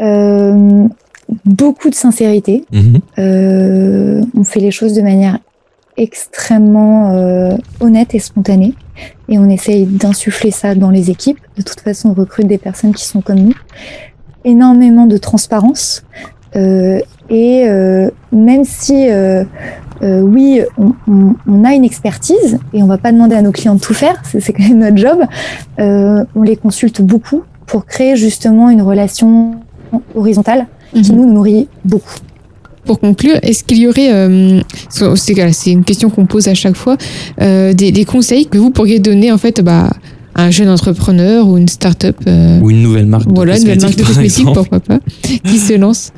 Euh, 0.01 0.30
beaucoup 1.45 1.89
de 1.89 1.95
sincérité. 1.95 2.65
Mhm. 2.71 2.99
Euh, 3.19 4.21
on 4.35 4.43
fait 4.43 4.59
les 4.59 4.71
choses 4.71 4.93
de 4.93 5.01
manière 5.01 5.39
extrêmement 5.97 7.11
euh, 7.11 7.55
honnête 7.79 8.15
et 8.15 8.19
spontanée. 8.19 8.73
Et 9.29 9.37
on 9.39 9.49
essaye 9.49 9.85
d'insuffler 9.85 10.51
ça 10.51 10.75
dans 10.75 10.89
les 10.89 11.09
équipes. 11.09 11.39
De 11.57 11.61
toute 11.61 11.79
façon, 11.79 12.09
on 12.09 12.13
recrute 12.13 12.47
des 12.47 12.57
personnes 12.57 12.93
qui 12.93 13.05
sont 13.05 13.21
comme 13.21 13.39
nous. 13.39 13.53
Énormément 14.43 15.05
de 15.05 15.17
transparence. 15.17 16.03
Euh, 16.55 16.99
et 17.29 17.65
même 18.33 18.65
si, 18.65 19.07
oui, 20.01 20.61
on, 20.77 20.93
on- 21.07 21.35
on 21.47 21.63
a 21.63 21.73
une 21.73 21.85
expertise 21.85 22.59
et 22.73 22.83
on 22.83 22.87
va 22.87 22.97
pas 22.97 23.11
demander 23.13 23.35
à 23.35 23.41
nos 23.41 23.51
clients 23.53 23.75
de 23.75 23.79
tout 23.79 23.93
faire, 23.93 24.21
c'est 24.25 24.51
quand 24.51 24.67
même 24.67 24.79
notre 24.79 24.97
job, 24.97 25.19
on 25.77 26.41
les 26.43 26.57
consulte 26.57 27.01
beaucoup 27.01 27.43
pour 27.67 27.85
créer 27.85 28.17
justement 28.17 28.69
une 28.69 28.81
relation 28.81 29.61
horizontale 30.15 30.67
qui 30.93 31.11
Mhm. 31.11 31.17
nous 31.17 31.33
nourrit 31.33 31.67
beaucoup. 31.85 32.15
Pour 32.85 32.99
conclure, 32.99 33.37
est-ce 33.43 33.63
qu'il 33.63 33.77
y 33.77 33.87
aurait, 33.87 34.11
euh, 34.11 34.59
c'est 34.89 35.71
une 35.71 35.83
question 35.83 36.09
qu'on 36.09 36.25
pose 36.25 36.47
à 36.47 36.53
chaque 36.55 36.75
fois, 36.75 36.97
euh, 37.39 37.73
des, 37.73 37.91
des 37.91 38.05
conseils 38.05 38.47
que 38.47 38.57
vous 38.57 38.71
pourriez 38.71 38.99
donner 38.99 39.31
en 39.31 39.37
fait 39.37 39.61
bah, 39.61 39.89
à 40.33 40.43
un 40.45 40.49
jeune 40.49 40.67
entrepreneur 40.69 41.47
ou 41.47 41.57
une 41.57 41.67
start-up, 41.67 42.17
euh, 42.27 42.59
Ou 42.59 42.71
une 42.71 42.81
nouvelle 42.81 43.05
marque 43.05 43.27
voilà, 43.29 43.53
de 43.53 43.59
une 43.59 43.63
nouvelle 43.65 43.81
marque 43.81 43.97
cosmétiques, 44.03 44.45
de 44.47 44.51
par 44.53 44.63
cosmétiques, 44.65 44.79
pourquoi 44.79 44.79
pas, 44.79 44.99
qui 45.49 45.57
se 45.59 45.73
lance? 45.73 46.11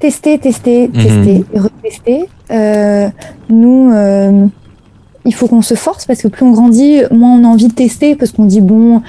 Tester, 0.00 0.38
tester, 0.38 0.86
Mhm. 0.88 1.02
tester, 1.02 1.44
et 1.52 1.58
retester. 1.58 2.24
Euh, 2.52 3.08
nous, 3.50 3.90
euh, 3.92 4.46
il 5.24 5.34
faut 5.34 5.48
qu'on 5.48 5.62
se 5.62 5.74
force 5.74 6.06
parce 6.06 6.22
que 6.22 6.28
plus 6.28 6.44
on 6.46 6.52
grandit, 6.52 7.00
moins 7.10 7.32
on 7.32 7.44
a 7.44 7.48
envie 7.48 7.66
de 7.66 7.72
tester 7.74 8.14
parce 8.14 8.30
qu'on 8.30 8.44
dit 8.44 8.60
bon, 8.60 9.02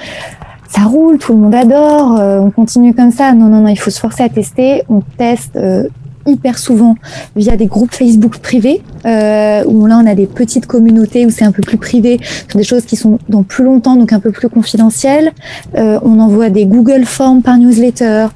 ça 0.70 0.82
roule, 0.82 1.18
tout 1.18 1.32
le 1.32 1.38
monde 1.38 1.54
adore, 1.54 2.18
euh, 2.18 2.38
on 2.38 2.50
continue 2.50 2.94
comme 2.94 3.10
ça. 3.10 3.32
Non, 3.32 3.46
non, 3.46 3.60
non, 3.60 3.68
il 3.68 3.78
faut 3.78 3.90
se 3.90 4.00
forcer 4.00 4.22
à 4.22 4.28
tester. 4.28 4.84
On 4.88 5.00
teste 5.18 5.56
euh, 5.56 5.88
hyper 6.26 6.58
souvent 6.58 6.94
via 7.36 7.56
des 7.56 7.66
groupes 7.66 7.92
Facebook 7.92 8.38
privés 8.38 8.82
euh, 9.06 9.64
où 9.66 9.86
là 9.86 10.00
on 10.02 10.06
a 10.06 10.14
des 10.14 10.26
petites 10.26 10.66
communautés 10.66 11.26
où 11.26 11.30
c'est 11.30 11.44
un 11.44 11.52
peu 11.52 11.62
plus 11.62 11.78
privé 11.78 12.20
sur 12.48 12.58
des 12.58 12.64
choses 12.64 12.84
qui 12.84 12.96
sont 12.96 13.18
dans 13.28 13.42
plus 13.42 13.64
longtemps 13.64 13.96
donc 13.96 14.12
un 14.12 14.20
peu 14.20 14.30
plus 14.30 14.48
confidentielles. 14.48 15.32
Euh, 15.76 15.98
on 16.02 16.18
envoie 16.20 16.50
des 16.50 16.66
Google 16.66 17.04
Forms 17.04 17.42
par 17.42 17.56
newsletter. 17.56 18.26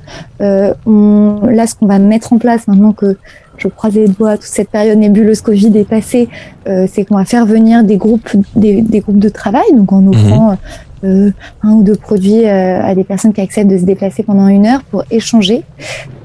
Euh, 0.41 0.74
on, 0.87 1.47
là, 1.47 1.66
ce 1.66 1.74
qu'on 1.74 1.87
va 1.87 1.99
mettre 1.99 2.32
en 2.32 2.39
place 2.39 2.66
maintenant 2.66 2.93
que 2.93 3.16
je 3.57 3.68
croise 3.68 3.95
les 3.95 4.09
doigts, 4.09 4.37
toute 4.37 4.47
cette 4.47 4.70
période 4.70 4.99
nébuleuse 4.99 5.41
Covid 5.41 5.78
est 5.78 5.89
passée, 5.89 6.28
euh, 6.66 6.87
c'est 6.93 7.05
qu'on 7.05 7.16
va 7.16 7.24
faire 7.24 7.47
venir 7.47 7.85
des 7.85 7.99
groupes, 7.99 8.28
des, 8.57 8.82
des 8.82 8.99
groupes 8.99 9.20
de 9.20 9.28
travail, 9.28 9.62
donc 9.72 9.93
en 9.93 10.05
offrant 10.09 10.57
euh, 11.05 11.31
un 11.63 11.71
ou 11.73 11.83
deux 11.83 11.95
produits 11.97 12.45
euh, 12.47 12.81
à 12.83 12.95
des 12.95 13.05
personnes 13.05 13.33
qui 13.33 13.41
acceptent 13.41 13.71
de 13.71 13.79
se 13.79 13.85
déplacer 13.85 14.23
pendant 14.23 14.49
une 14.49 14.67
heure 14.67 14.83
pour 14.85 15.05
échanger. 15.11 15.63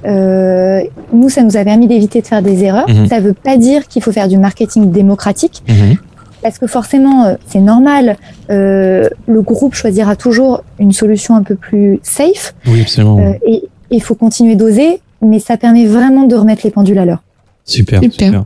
Euh, 0.05 0.81
nous, 1.13 1.29
ça 1.29 1.43
nous 1.43 1.57
a 1.57 1.63
permis 1.63 1.87
d'éviter 1.87 2.21
de 2.21 2.27
faire 2.27 2.41
des 2.41 2.63
erreurs. 2.63 2.89
Mhm. 2.89 3.07
Ça 3.07 3.19
ne 3.19 3.25
veut 3.25 3.33
pas 3.33 3.57
dire 3.57 3.87
qu'il 3.87 4.01
faut 4.01 4.11
faire 4.11 4.27
du 4.27 4.37
marketing 4.37 4.91
démocratique, 4.91 5.63
Mhm. 5.67 5.97
parce 6.41 6.57
que 6.57 6.67
forcément, 6.67 7.25
euh, 7.25 7.35
c'est 7.47 7.59
normal. 7.61 8.17
euh, 8.49 9.07
le 9.27 9.41
groupe 9.43 9.75
choisira 9.75 10.15
toujours 10.15 10.63
une 10.79 10.91
solution 10.91 11.35
un 11.35 11.43
peu 11.43 11.55
plus 11.55 11.99
safe. 12.01 12.55
Oui, 12.67 12.81
absolument. 12.81 13.19
Euh, 13.19 13.33
et 13.45 13.63
il 13.91 14.01
faut 14.01 14.15
continuer 14.15 14.55
d'oser, 14.55 15.01
mais 15.21 15.37
ça 15.39 15.55
permet 15.57 15.85
vraiment 15.85 16.23
de 16.23 16.35
remettre 16.35 16.61
les 16.63 16.71
pendules 16.71 16.97
à 16.97 17.05
l'heure. 17.05 17.21
super, 17.65 18.01
Super. 18.01 18.27
super. 18.27 18.45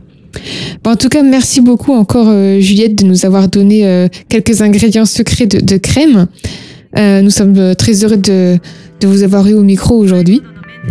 Bon, 0.82 0.92
en 0.92 0.96
tout 0.96 1.08
cas, 1.08 1.22
merci 1.22 1.60
beaucoup 1.60 1.92
encore 1.92 2.28
euh, 2.28 2.60
Juliette 2.60 2.94
de 2.96 3.04
nous 3.04 3.24
avoir 3.26 3.48
donné 3.48 3.86
euh, 3.86 4.08
quelques 4.28 4.62
ingrédients 4.62 5.06
secrets 5.06 5.46
de, 5.46 5.60
de 5.60 5.76
crème. 5.76 6.26
Euh, 6.96 7.22
nous 7.22 7.30
sommes 7.30 7.56
euh, 7.58 7.74
très 7.74 8.04
heureux 8.04 8.16
de, 8.16 8.58
de 9.00 9.06
vous 9.06 9.22
avoir 9.22 9.46
eu 9.46 9.54
au 9.54 9.62
micro 9.62 9.96
aujourd'hui. 9.96 10.42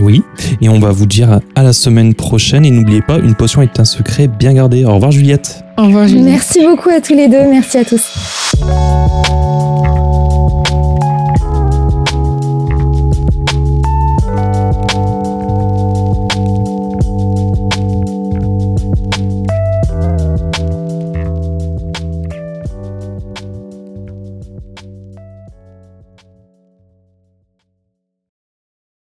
Oui, 0.01 0.23
et 0.59 0.69
on 0.69 0.79
va 0.79 0.91
vous 0.91 1.05
dire 1.05 1.39
à 1.55 1.63
la 1.63 1.71
semaine 1.71 2.15
prochaine. 2.15 2.65
Et 2.65 2.71
n'oubliez 2.71 3.01
pas, 3.01 3.19
une 3.19 3.35
potion 3.35 3.61
est 3.61 3.79
un 3.79 3.85
secret 3.85 4.27
bien 4.27 4.53
gardé. 4.53 4.85
Au 4.85 4.95
revoir 4.95 5.11
Juliette. 5.11 5.63
Au 5.77 5.83
revoir 5.83 6.07
Juliette. 6.07 6.25
Merci 6.25 6.65
beaucoup 6.65 6.89
à 6.89 6.99
tous 6.99 7.13
les 7.15 7.27
deux, 7.27 7.47
merci 7.49 7.77
à 7.77 7.85
tous. 7.85 8.01